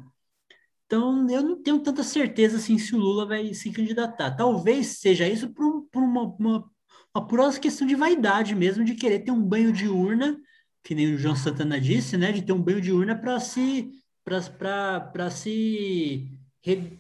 Então, 0.87 1.29
eu 1.29 1.43
não 1.43 1.63
tenho 1.63 1.81
tanta 1.81 2.03
certeza 2.03 2.57
assim, 2.59 2.79
se 2.79 2.95
o 2.95 2.99
Lula 2.99 3.27
vai 3.27 3.53
se 3.53 3.73
candidatar. 3.73 4.37
Talvez 4.37 4.99
seja 4.99 5.29
isso 5.29 5.53
por 5.53 6.03
uma, 6.03 6.23
uma, 6.39 6.71
uma 7.17 7.27
pura 7.27 7.51
questão 7.59 7.87
de 7.87 7.95
vaidade 7.95 8.55
mesmo, 8.55 8.85
de 8.85 8.95
querer 8.95 9.21
ter 9.21 9.31
um 9.31 9.43
banho 9.43 9.73
de 9.73 9.89
urna, 9.89 10.39
que 10.85 10.95
nem 10.95 11.15
o 11.15 11.19
João 11.19 11.35
Santana 11.35 11.81
disse, 11.81 12.17
né? 12.17 12.31
De 12.31 12.43
ter 12.43 12.53
um 12.53 12.63
banho 12.63 12.81
de 12.81 12.93
urna 12.93 13.17
para 13.17 13.41
se 13.41 13.91
para 14.23 15.31
se 15.31 16.29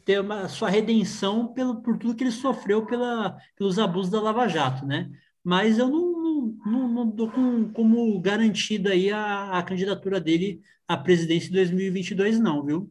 ter 0.04 0.20
uma 0.20 0.48
sua 0.48 0.70
redenção 0.70 1.52
pelo, 1.52 1.82
por 1.82 1.98
tudo 1.98 2.14
que 2.14 2.22
ele 2.22 2.30
sofreu 2.30 2.86
pela, 2.86 3.36
pelos 3.56 3.78
abusos 3.80 4.10
da 4.10 4.20
Lava 4.20 4.46
Jato, 4.48 4.86
né? 4.86 5.10
Mas 5.42 5.78
eu 5.78 5.88
não, 5.88 6.56
não, 6.64 6.88
não 6.88 7.10
dou 7.10 7.30
com, 7.30 7.72
como 7.72 8.20
garantida 8.20 8.90
aí 8.90 9.10
a, 9.10 9.58
a 9.58 9.62
candidatura 9.64 10.20
dele 10.20 10.62
à 10.86 10.96
presidência 10.96 11.48
em 11.48 11.52
2022, 11.52 12.38
não, 12.38 12.64
viu? 12.64 12.90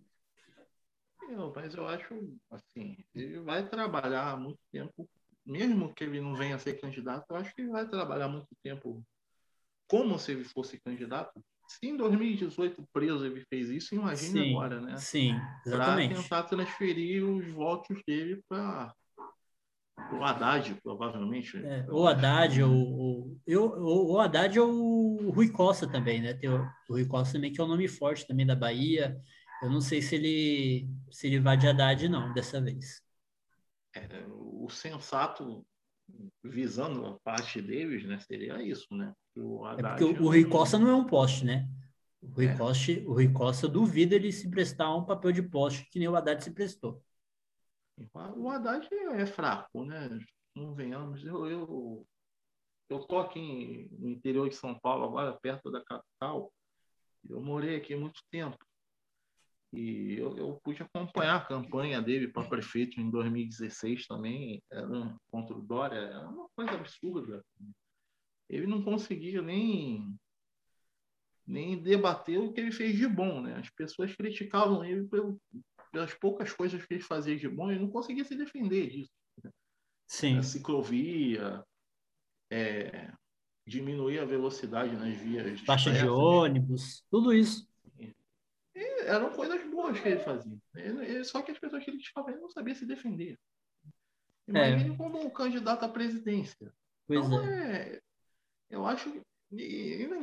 Não, 1.29 1.51
mas 1.55 1.73
eu 1.73 1.87
acho 1.87 2.13
assim, 2.51 2.97
ele 3.15 3.39
vai 3.39 3.67
trabalhar 3.67 4.37
muito 4.37 4.59
tempo, 4.71 5.07
mesmo 5.45 5.93
que 5.93 6.03
ele 6.03 6.19
não 6.19 6.35
venha 6.35 6.55
a 6.55 6.59
ser 6.59 6.79
candidato, 6.79 7.25
eu 7.29 7.35
acho 7.35 7.53
que 7.53 7.61
ele 7.61 7.71
vai 7.71 7.87
trabalhar 7.87 8.27
muito 8.27 8.47
tempo 8.63 9.05
como 9.87 10.17
se 10.17 10.31
ele 10.31 10.43
fosse 10.43 10.79
candidato. 10.79 11.39
Se 11.67 11.87
em 11.87 11.97
2018 11.97 12.87
preso 12.93 13.25
ele 13.25 13.41
fez 13.49 13.69
isso, 13.69 13.95
imagine 13.95 14.39
sim, 14.39 14.51
agora, 14.51 14.81
né? 14.81 14.97
Sim, 14.97 15.39
exatamente. 15.65 16.13
Para 16.13 16.23
tentar 16.23 16.43
transferir 16.43 17.23
os 17.23 17.47
votos 17.51 18.01
dele 18.07 18.41
para 18.47 18.93
o 20.11 20.23
Haddad, 20.23 20.75
provavelmente. 20.83 21.57
É, 21.57 21.85
o 21.89 22.05
Haddad, 22.05 22.61
ou, 22.61 22.71
o, 22.71 23.37
eu, 23.47 23.65
o, 23.65 24.13
o 24.13 24.19
Haddad 24.19 24.59
ou 24.59 25.25
o 25.25 25.31
Rui 25.31 25.49
Costa 25.49 25.87
também, 25.87 26.21
né? 26.21 26.33
Tem 26.33 26.49
o, 26.49 26.61
o 26.89 26.93
Rui 26.93 27.05
Costa 27.05 27.33
também, 27.33 27.51
que 27.51 27.59
é 27.59 27.63
um 27.63 27.67
nome 27.67 27.87
forte 27.87 28.27
também 28.27 28.45
da 28.45 28.55
Bahia. 28.55 29.19
Eu 29.63 29.69
não 29.69 29.81
sei 29.81 30.01
se 30.01 30.15
ele 30.15 30.87
se 31.09 31.27
ele 31.27 31.39
vai 31.39 31.57
de 31.57 31.67
Haddad, 31.67 32.07
não, 32.07 32.33
dessa 32.33 32.61
vez. 32.61 33.01
É, 33.95 34.07
o 34.27 34.54
sensato, 34.69 35.65
visando 36.43 37.05
a 37.05 37.19
parte 37.19 37.61
deles, 37.61 38.05
né, 38.05 38.19
seria 38.19 38.61
isso, 38.61 38.87
né? 38.91 39.13
O 39.35 39.67
é 39.67 39.75
porque 39.81 40.03
o, 40.03 40.23
o 40.23 40.27
Rui 40.27 40.45
Costa 40.45 40.77
não 40.77 40.89
é 40.89 40.95
um 40.95 41.05
poste, 41.05 41.45
né? 41.45 41.67
O 42.21 42.27
Rui, 42.27 42.45
é. 42.45 42.57
Costa, 42.57 42.91
o 43.05 43.13
Rui 43.13 43.31
Costa 43.31 43.67
duvida 43.67 44.15
ele 44.15 44.31
se 44.31 44.49
prestar 44.49 44.95
um 44.95 45.05
papel 45.05 45.31
de 45.31 45.43
poste 45.43 45.87
que 45.89 45.99
nem 45.99 46.07
o 46.07 46.15
Haddad 46.15 46.43
se 46.43 46.51
prestou. 46.51 47.03
O 48.35 48.49
Haddad 48.49 48.87
é 49.13 49.25
fraco, 49.25 49.83
né? 49.83 50.09
Não 50.55 50.73
venhamos. 50.73 51.23
Eu, 51.23 51.47
eu, 51.47 52.07
eu 52.89 52.99
tô 52.99 53.19
aqui 53.19 53.89
no 53.91 54.09
interior 54.09 54.49
de 54.49 54.55
São 54.55 54.77
Paulo, 54.79 55.05
agora 55.05 55.37
perto 55.41 55.71
da 55.71 55.83
capital. 55.83 56.51
Eu 57.27 57.41
morei 57.41 57.75
aqui 57.75 57.95
muito 57.95 58.21
tempo. 58.29 58.57
E 59.73 60.15
eu, 60.17 60.37
eu 60.37 60.59
pude 60.63 60.81
acompanhar 60.81 61.37
a 61.37 61.45
campanha 61.45 62.01
dele 62.01 62.27
para 62.27 62.47
prefeito 62.47 62.99
em 62.99 63.09
2016 63.09 64.07
também, 64.07 64.61
era 64.71 64.87
contra 65.29 65.55
o 65.55 65.61
Dória, 65.61 65.97
era 65.97 66.27
uma 66.29 66.47
coisa 66.55 66.71
absurda. 66.71 67.43
Ele 68.49 68.67
não 68.67 68.83
conseguia 68.83 69.41
nem 69.41 70.15
nem 71.47 71.79
debater 71.79 72.39
o 72.39 72.51
que 72.51 72.59
ele 72.59 72.71
fez 72.71 72.97
de 72.97 73.07
bom, 73.07 73.39
né? 73.39 73.55
As 73.57 73.69
pessoas 73.69 74.15
criticavam 74.15 74.83
ele 74.83 75.07
pelo, 75.07 75.39
pelas 75.91 76.13
poucas 76.15 76.51
coisas 76.51 76.83
que 76.83 76.95
ele 76.95 77.03
fazia 77.03 77.37
de 77.37 77.47
bom, 77.47 77.69
ele 77.69 77.81
não 77.81 77.89
conseguia 77.89 78.25
se 78.25 78.35
defender 78.35 78.89
disso. 78.89 79.11
Né? 79.43 79.51
Sim. 80.07 80.37
A 80.39 80.43
ciclovia, 80.43 81.63
é, 82.49 83.11
diminuir 83.67 84.19
a 84.19 84.25
velocidade 84.25 84.95
nas 84.95 85.15
vias. 85.15 85.61
Baixa 85.61 85.91
de 85.91 86.07
ônibus, 86.07 87.03
tudo 87.09 87.33
isso. 87.33 87.67
Eram 89.05 89.31
coisas 89.31 89.63
boas 89.69 89.99
que 89.99 90.07
ele 90.07 90.19
fazia. 90.19 90.57
Ele, 90.75 91.23
só 91.23 91.41
que 91.41 91.51
as 91.51 91.59
pessoas 91.59 91.83
que 91.83 91.91
ele 91.91 91.97
estava 91.97 92.31
não 92.31 92.49
sabiam 92.49 92.75
se 92.75 92.85
defender. 92.85 93.37
Imagine 94.47 94.93
é. 94.93 94.97
como 94.97 95.19
um 95.19 95.29
candidato 95.29 95.83
à 95.83 95.89
presidência. 95.89 96.73
Pois 97.07 97.25
então, 97.25 97.45
é. 97.45 97.95
é. 97.95 98.01
Eu 98.69 98.85
acho 98.85 99.11
que 99.11 99.21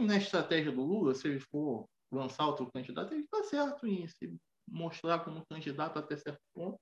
na 0.06 0.16
estratégia 0.16 0.72
do 0.72 0.82
Lula, 0.82 1.14
se 1.14 1.28
ele 1.28 1.40
for 1.40 1.88
lançar 2.10 2.46
outro 2.46 2.70
candidato, 2.72 3.12
ele 3.12 3.24
está 3.24 3.42
certo 3.44 3.86
em 3.86 4.06
se 4.06 4.36
mostrar 4.68 5.20
como 5.20 5.46
candidato 5.46 5.98
até 5.98 6.16
certo 6.16 6.40
ponto. 6.54 6.78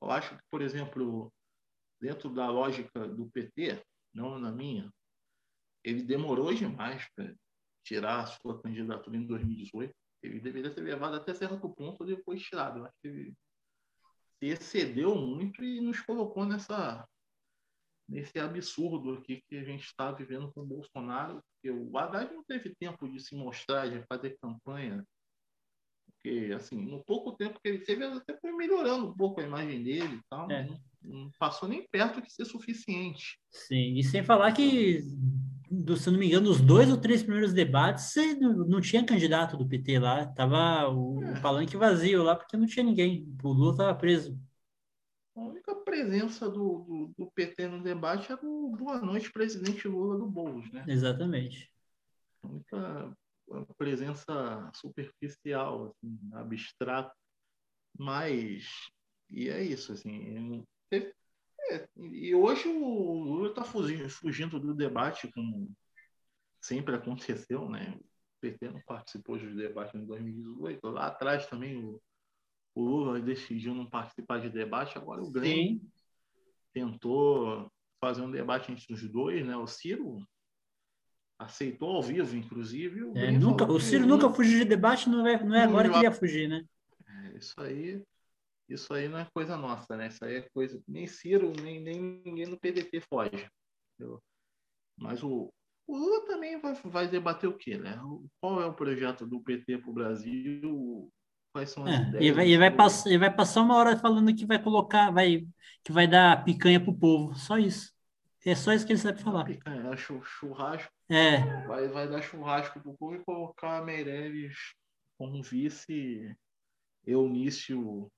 eu 0.00 0.10
acho 0.10 0.36
que, 0.36 0.42
por 0.50 0.62
exemplo, 0.62 1.32
dentro 2.00 2.30
da 2.30 2.50
lógica 2.50 3.06
do 3.06 3.30
PT, 3.30 3.82
não 4.12 4.38
na 4.38 4.50
minha, 4.50 4.90
ele 5.84 6.02
demorou 6.02 6.52
demais 6.52 7.06
para 7.14 7.34
tirar 7.84 8.20
a 8.20 8.26
sua 8.26 8.60
candidatura 8.60 9.16
em 9.16 9.26
2018. 9.26 9.94
Ele 10.22 10.40
deveria 10.40 10.70
ter 10.70 10.82
levado 10.82 11.16
até 11.16 11.34
certo 11.34 11.68
ponto 11.70 12.04
depois 12.04 12.42
tirado. 12.42 12.80
Eu 12.80 12.84
acho 12.86 12.94
que 13.00 13.08
ele 13.08 13.36
se 14.38 14.46
excedeu 14.46 15.14
muito 15.14 15.62
e 15.64 15.80
nos 15.80 16.00
colocou 16.00 16.44
nessa 16.44 17.06
nesse 18.10 18.38
absurdo 18.40 19.12
aqui 19.12 19.40
que 19.48 19.56
a 19.56 19.62
gente 19.62 19.84
está 19.84 20.10
vivendo 20.10 20.50
com 20.52 20.62
o 20.62 20.66
Bolsonaro. 20.66 21.40
Porque 21.54 21.70
o 21.70 21.96
Haddad 21.96 22.32
não 22.34 22.42
teve 22.42 22.74
tempo 22.74 23.08
de 23.08 23.20
se 23.20 23.36
mostrar, 23.36 23.88
de 23.88 24.04
fazer 24.06 24.36
campanha. 24.42 25.06
Porque, 26.06 26.52
assim, 26.54 26.76
no 26.76 27.02
pouco 27.04 27.32
tempo 27.32 27.58
que 27.62 27.68
ele 27.68 27.78
teve, 27.78 28.04
até 28.04 28.36
foi 28.38 28.52
melhorando 28.52 29.08
um 29.08 29.16
pouco 29.16 29.40
a 29.40 29.44
imagem 29.44 29.82
dele 29.82 30.16
e 30.16 30.22
tal. 30.28 30.50
É. 30.50 30.66
Não, 30.66 30.80
não 31.02 31.30
passou 31.38 31.68
nem 31.68 31.86
perto 31.88 32.20
de 32.20 32.30
ser 32.32 32.44
suficiente. 32.44 33.38
Sim, 33.50 33.94
e 33.96 34.02
sem 34.02 34.22
falar 34.22 34.52
que 34.52 35.00
do, 35.70 35.96
se 35.96 36.10
não 36.10 36.18
me 36.18 36.26
engano, 36.26 36.50
os 36.50 36.60
dois 36.60 36.90
ou 36.90 36.96
três 36.96 37.22
primeiros 37.22 37.52
debates, 37.52 38.12
não, 38.40 38.52
não 38.66 38.80
tinha 38.80 39.06
candidato 39.06 39.56
do 39.56 39.68
PT 39.68 39.98
lá, 39.98 40.26
tava 40.26 40.88
o, 40.88 41.22
é. 41.22 41.32
o 41.32 41.40
palanque 41.40 41.76
vazio 41.76 42.22
lá, 42.22 42.34
porque 42.34 42.56
não 42.56 42.66
tinha 42.66 42.84
ninguém, 42.84 43.26
o 43.42 43.52
Lula 43.52 43.72
estava 43.72 43.94
preso. 43.94 44.38
A 45.36 45.40
única 45.40 45.74
presença 45.76 46.48
do, 46.48 46.80
do, 46.80 47.14
do, 47.16 47.30
PT 47.30 47.68
no 47.68 47.82
debate 47.82 48.32
era 48.32 48.40
o 48.44 48.74
Boa 48.76 49.00
Noite, 49.00 49.32
presidente 49.32 49.86
Lula 49.86 50.18
do 50.18 50.26
Boulos, 50.26 50.70
né? 50.72 50.84
Exatamente. 50.88 51.70
A 52.42 52.48
única 52.48 53.16
presença 53.78 54.70
superficial, 54.74 55.86
assim, 55.86 56.18
abstrata, 56.32 57.14
mas 57.96 58.66
e 59.30 59.48
é 59.48 59.62
isso, 59.62 59.92
assim, 59.92 60.64
teve, 60.88 61.14
é, 61.70 61.88
e 61.96 62.34
hoje 62.34 62.68
o 62.68 63.22
Lula 63.22 63.48
está 63.48 63.64
fugindo, 63.64 64.58
do 64.58 64.74
debate, 64.74 65.30
como 65.32 65.70
sempre 66.60 66.94
aconteceu, 66.96 67.68
né? 67.68 67.96
O 67.98 68.40
PT 68.40 68.70
não 68.70 68.80
participou 68.82 69.38
dos 69.38 69.54
debates 69.54 69.94
em 69.94 70.04
2018. 70.04 70.86
Lá 70.88 71.06
atrás 71.06 71.46
também 71.46 71.76
o, 71.76 72.00
o 72.74 72.82
Lula 72.82 73.20
decidiu 73.20 73.74
não 73.74 73.88
participar 73.88 74.40
de 74.40 74.50
debate. 74.50 74.98
Agora 74.98 75.22
o 75.22 75.30
Grêmio 75.30 75.80
tentou 76.72 77.70
fazer 78.00 78.22
um 78.22 78.30
debate 78.30 78.72
entre 78.72 78.92
os 78.92 79.02
dois, 79.08 79.46
né? 79.46 79.56
O 79.56 79.66
Ciro 79.66 80.18
aceitou 81.38 81.96
ao 81.96 82.02
vivo, 82.02 82.36
inclusive. 82.36 83.04
O, 83.04 83.16
é, 83.16 83.30
nunca, 83.30 83.64
o 83.64 83.80
Ciro 83.80 84.06
nunca 84.06 84.28
fugiu 84.30 84.58
de 84.58 84.64
debate, 84.64 85.08
não 85.08 85.26
é, 85.26 85.42
não 85.42 85.54
é 85.54 85.62
agora 85.62 85.90
que 85.90 86.00
ia 86.00 86.12
fugir, 86.12 86.48
né? 86.48 86.64
É, 87.06 87.38
isso 87.38 87.54
aí 87.60 88.02
isso 88.70 88.92
aí 88.94 89.08
não 89.08 89.18
é 89.18 89.26
coisa 89.34 89.56
nossa, 89.56 89.96
né? 89.96 90.08
Isso 90.08 90.24
aí 90.24 90.36
é 90.36 90.48
coisa. 90.54 90.80
Nem 90.86 91.06
Ciro, 91.06 91.52
nem, 91.62 91.80
nem 91.80 92.22
ninguém 92.24 92.46
no 92.46 92.58
PDT 92.58 93.00
foge. 93.00 93.48
Entendeu? 93.94 94.22
Mas 94.96 95.22
o, 95.22 95.52
o 95.86 95.96
Lula 95.96 96.26
também 96.26 96.60
vai, 96.60 96.74
vai 96.84 97.08
debater 97.08 97.48
o 97.48 97.56
quê, 97.56 97.76
né? 97.76 97.98
Qual 98.40 98.62
é 98.62 98.66
o 98.66 98.74
projeto 98.74 99.26
do 99.26 99.40
PT 99.40 99.78
para 99.78 99.90
o 99.90 99.94
Brasil? 99.94 101.12
Quais 101.52 101.70
são 101.70 101.84
as 101.84 101.90
é, 101.90 102.02
ideias? 102.02 102.24
E 102.24 102.32
vai, 102.32 102.48
e, 102.48 102.58
vai 102.58 102.70
pass, 102.70 103.06
e 103.06 103.18
vai 103.18 103.34
passar 103.34 103.62
uma 103.62 103.76
hora 103.76 103.98
falando 103.98 104.34
que 104.34 104.46
vai 104.46 104.62
colocar, 104.62 105.10
vai, 105.10 105.46
que 105.82 105.90
vai 105.90 106.06
dar 106.06 106.44
picanha 106.44 106.80
para 106.80 106.90
o 106.90 106.98
povo. 106.98 107.34
Só 107.34 107.58
isso. 107.58 107.92
É 108.46 108.54
só 108.54 108.72
isso 108.72 108.86
que 108.86 108.92
ele 108.92 109.00
sabe 109.00 109.20
falar. 109.20 109.44
Picanha, 109.44 109.96
churrasco. 109.96 110.92
É. 111.10 111.66
Vai, 111.66 111.88
vai 111.88 112.08
dar 112.08 112.22
churrasco 112.22 112.80
para 112.80 112.90
o 112.90 112.96
povo 112.96 113.16
e 113.16 113.24
colocar 113.24 113.84
Meirelles 113.84 114.56
como 115.18 115.42
vice 115.42 116.34
Eunício 117.04 118.10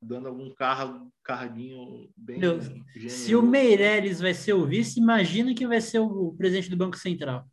dando 0.00 0.28
algum 0.28 0.52
carro, 0.54 1.12
carguinho 1.22 2.10
bem. 2.16 2.38
Meu, 2.38 2.58
se 3.08 3.34
o 3.36 3.42
Meirelles 3.42 4.20
vai 4.20 4.32
ser 4.32 4.54
o 4.54 4.66
vice, 4.66 4.98
imagina 4.98 5.54
que 5.54 5.66
vai 5.66 5.80
ser 5.80 5.98
o 5.98 6.34
presidente 6.36 6.70
do 6.70 6.76
Banco 6.76 6.96
Central. 6.96 7.46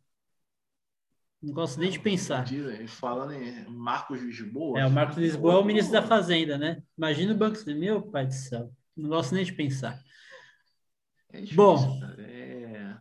Não 1.40 1.52
gosto 1.52 1.78
nem 1.78 1.90
de 1.90 2.00
pensar. 2.00 2.46
Falando 2.88 3.32
em 3.32 3.64
Marcos 3.68 4.20
Lisboa. 4.20 4.80
É, 4.80 4.86
o 4.86 4.90
Marcos 4.90 5.18
Lisboa 5.18 5.54
é 5.54 5.56
o 5.58 5.64
ministro 5.64 5.92
da 5.92 6.02
Fazenda, 6.02 6.58
né? 6.58 6.82
Imagina 6.96 7.32
o 7.32 7.36
Banco 7.36 7.56
Central. 7.56 7.78
Meu 7.78 8.02
pai 8.02 8.26
do 8.26 8.34
céu. 8.34 8.72
Não 8.96 9.08
gosto 9.08 9.34
nem 9.34 9.44
de 9.44 9.52
pensar. 9.52 10.02
É 11.28 11.40
difícil, 11.40 11.56
Bom. 11.56 12.00
É... 12.18 12.96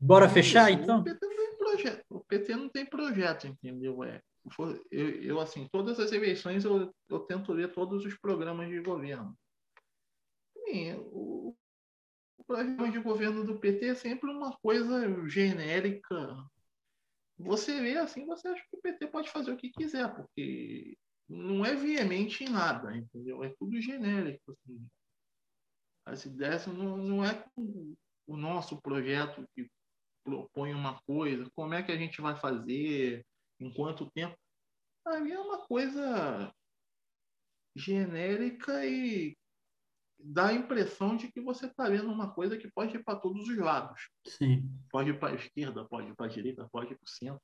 Bora 0.00 0.26
é 0.26 0.28
fechar, 0.28 0.72
então? 0.72 1.00
O 1.00 1.04
PT 1.04 1.26
não 1.26 1.36
tem 1.36 1.58
projeto. 1.58 2.04
O 2.10 2.20
PT 2.20 2.56
não 2.56 2.68
tem 2.68 2.86
projeto, 2.86 3.46
entendeu? 3.46 4.02
É 4.02 4.20
eu, 4.90 5.08
eu, 5.22 5.40
assim, 5.40 5.68
todas 5.68 5.98
as 5.98 6.12
eleições 6.12 6.64
eu, 6.64 6.94
eu 7.08 7.20
tento 7.20 7.52
ler 7.52 7.72
todos 7.72 8.04
os 8.04 8.16
programas 8.18 8.68
de 8.68 8.80
governo. 8.80 9.36
O, 11.12 11.54
o 12.38 12.44
programa 12.44 12.90
de 12.90 12.98
governo 12.98 13.44
do 13.44 13.58
PT 13.58 13.86
é 13.86 13.94
sempre 13.94 14.30
uma 14.30 14.56
coisa 14.58 15.28
genérica. 15.28 16.36
Você 17.38 17.80
vê 17.80 17.96
assim, 17.98 18.24
você 18.24 18.48
acha 18.48 18.62
que 18.70 18.76
o 18.76 18.80
PT 18.80 19.08
pode 19.08 19.30
fazer 19.30 19.52
o 19.52 19.56
que 19.56 19.70
quiser, 19.70 20.14
porque 20.14 20.96
não 21.28 21.64
é 21.64 21.74
veemente 21.74 22.44
em 22.44 22.48
nada, 22.48 22.96
entendeu? 22.96 23.42
É 23.42 23.52
tudo 23.58 23.80
genérico. 23.80 24.52
Assim. 24.52 24.88
As 26.06 26.24
ideias 26.24 26.66
não, 26.66 26.96
não 26.96 27.24
é 27.24 27.44
o 28.26 28.36
nosso 28.36 28.80
projeto 28.80 29.46
que 29.54 29.68
propõe 30.24 30.72
uma 30.72 31.00
coisa, 31.02 31.50
como 31.54 31.74
é 31.74 31.82
que 31.82 31.92
a 31.92 31.96
gente 31.96 32.20
vai 32.20 32.36
fazer, 32.36 33.25
em 33.60 33.72
quanto 33.72 34.10
tempo. 34.10 34.36
Ali 35.04 35.32
é 35.32 35.38
uma 35.38 35.58
coisa 35.66 36.52
genérica 37.74 38.84
e 38.84 39.36
dá 40.18 40.48
a 40.48 40.54
impressão 40.54 41.16
de 41.16 41.30
que 41.30 41.40
você 41.40 41.66
está 41.66 41.88
vendo 41.88 42.10
uma 42.10 42.32
coisa 42.32 42.56
que 42.56 42.70
pode 42.70 42.96
ir 42.96 43.04
para 43.04 43.18
todos 43.18 43.48
os 43.48 43.56
lados. 43.56 44.10
Sim. 44.26 44.68
Pode 44.90 45.10
ir 45.10 45.18
para 45.18 45.34
a 45.34 45.36
esquerda, 45.36 45.84
pode 45.84 46.08
ir 46.08 46.16
para 46.16 46.26
a 46.26 46.28
direita, 46.28 46.68
pode 46.72 46.92
ir 46.92 46.96
para 46.96 47.04
o 47.04 47.08
centro. 47.08 47.42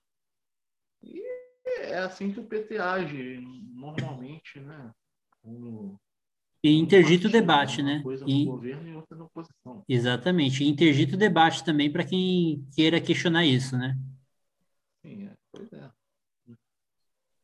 E 1.02 1.22
é 1.66 1.98
assim 1.98 2.32
que 2.32 2.40
o 2.40 2.46
PT 2.46 2.78
age 2.78 3.40
normalmente, 3.74 4.60
né? 4.60 4.92
E 6.64 6.78
interdita 6.78 7.28
o 7.28 7.30
debate, 7.30 7.82
né? 7.82 8.00
Coisa 8.02 8.24
e... 8.26 8.44
no 8.44 8.52
governo 8.52 8.88
e 8.88 8.94
outra 8.94 9.16
na 9.16 9.24
oposição. 9.24 9.84
Exatamente. 9.88 10.62
E 10.62 10.68
interdita 10.68 11.16
o 11.16 11.18
debate 11.18 11.64
também 11.64 11.90
para 11.90 12.04
quem 12.04 12.64
queira 12.74 13.00
questionar 13.00 13.44
isso, 13.44 13.76
né? 13.76 13.98
Sim, 15.02 15.26
é. 15.26 15.34
pois 15.50 15.72
é. 15.72 15.90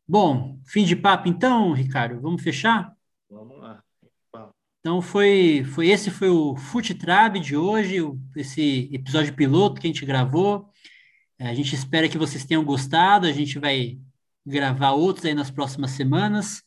Bom, 0.09 0.59
fim 0.65 0.85
de 0.85 0.97
papo 0.97 1.29
então, 1.29 1.73
Ricardo. 1.73 2.19
Vamos 2.19 2.43
fechar? 2.43 2.97
Vamos 3.31 3.59
lá. 3.59 3.83
Então 4.81 5.03
foi, 5.03 5.65
foi 5.75 5.89
esse 5.89 6.11
foi 6.11 6.31
o 6.31 6.57
Futetrab 6.57 7.39
de 7.39 7.55
hoje, 7.55 7.99
esse 8.35 8.89
episódio 8.91 9.35
piloto 9.35 9.79
que 9.79 9.87
a 9.87 9.91
gente 9.91 10.07
gravou. 10.07 10.71
É, 11.39 11.51
a 11.51 11.55
gente 11.55 11.75
espera 11.75 12.09
que 12.09 12.17
vocês 12.17 12.47
tenham 12.47 12.65
gostado. 12.65 13.27
A 13.27 13.33
gente 13.33 13.59
vai 13.59 13.99
gravar 14.47 14.93
outros 14.93 15.27
aí 15.27 15.35
nas 15.35 15.51
próximas 15.51 15.91
semanas. 15.91 16.63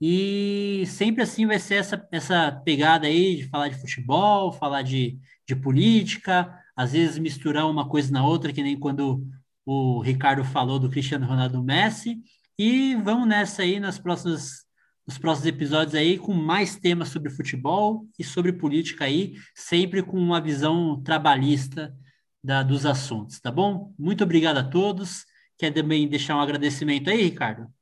E 0.00 0.84
sempre 0.86 1.24
assim 1.24 1.46
vai 1.46 1.58
ser 1.58 1.76
essa, 1.76 2.08
essa 2.12 2.52
pegada 2.64 3.08
aí 3.08 3.38
de 3.38 3.48
falar 3.48 3.68
de 3.68 3.80
futebol, 3.80 4.52
falar 4.52 4.82
de, 4.82 5.18
de 5.48 5.56
política, 5.56 6.56
às 6.76 6.92
vezes 6.92 7.18
misturar 7.18 7.68
uma 7.68 7.88
coisa 7.88 8.12
na 8.12 8.24
outra, 8.24 8.52
que 8.52 8.62
nem 8.62 8.78
quando 8.78 9.26
o 9.66 10.00
Ricardo 10.00 10.44
falou 10.44 10.78
do 10.78 10.90
Cristiano 10.90 11.26
Ronaldo 11.26 11.60
Messi. 11.60 12.22
E 12.58 12.94
vamos 12.96 13.26
nessa 13.26 13.62
aí 13.62 13.80
nas 13.80 13.98
próximas, 13.98 14.64
nos 15.06 15.18
próximos 15.18 15.46
episódios 15.46 15.94
aí 15.94 16.18
com 16.18 16.32
mais 16.32 16.76
temas 16.76 17.08
sobre 17.08 17.30
futebol 17.30 18.06
e 18.18 18.22
sobre 18.22 18.52
política 18.52 19.04
aí, 19.04 19.34
sempre 19.54 20.02
com 20.02 20.16
uma 20.16 20.40
visão 20.40 21.02
trabalhista 21.02 21.96
da, 22.42 22.62
dos 22.62 22.84
assuntos, 22.84 23.40
tá 23.40 23.50
bom? 23.50 23.94
Muito 23.98 24.22
obrigado 24.22 24.58
a 24.58 24.68
todos. 24.68 25.24
Quer 25.58 25.72
também 25.72 26.08
deixar 26.08 26.36
um 26.36 26.40
agradecimento 26.40 27.08
aí, 27.08 27.22
Ricardo? 27.22 27.72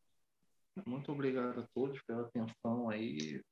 Muito 0.86 1.10
obrigado 1.10 1.60
a 1.60 1.66
todos 1.74 2.00
pela 2.02 2.22
atenção 2.22 2.88
aí. 2.88 3.42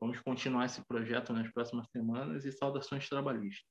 Vamos 0.00 0.20
continuar 0.20 0.66
esse 0.66 0.84
projeto 0.84 1.32
nas 1.32 1.50
próximas 1.52 1.88
semanas 1.90 2.44
e 2.44 2.52
saudações 2.52 3.08
trabalhistas. 3.08 3.64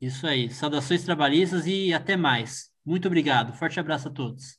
Isso 0.00 0.26
aí, 0.26 0.50
saudações 0.50 1.04
trabalhistas 1.04 1.66
e 1.66 1.94
até 1.94 2.16
mais. 2.16 2.70
Muito 2.84 3.06
obrigado. 3.06 3.54
Forte 3.54 3.78
abraço 3.78 4.08
a 4.08 4.10
todos. 4.10 4.58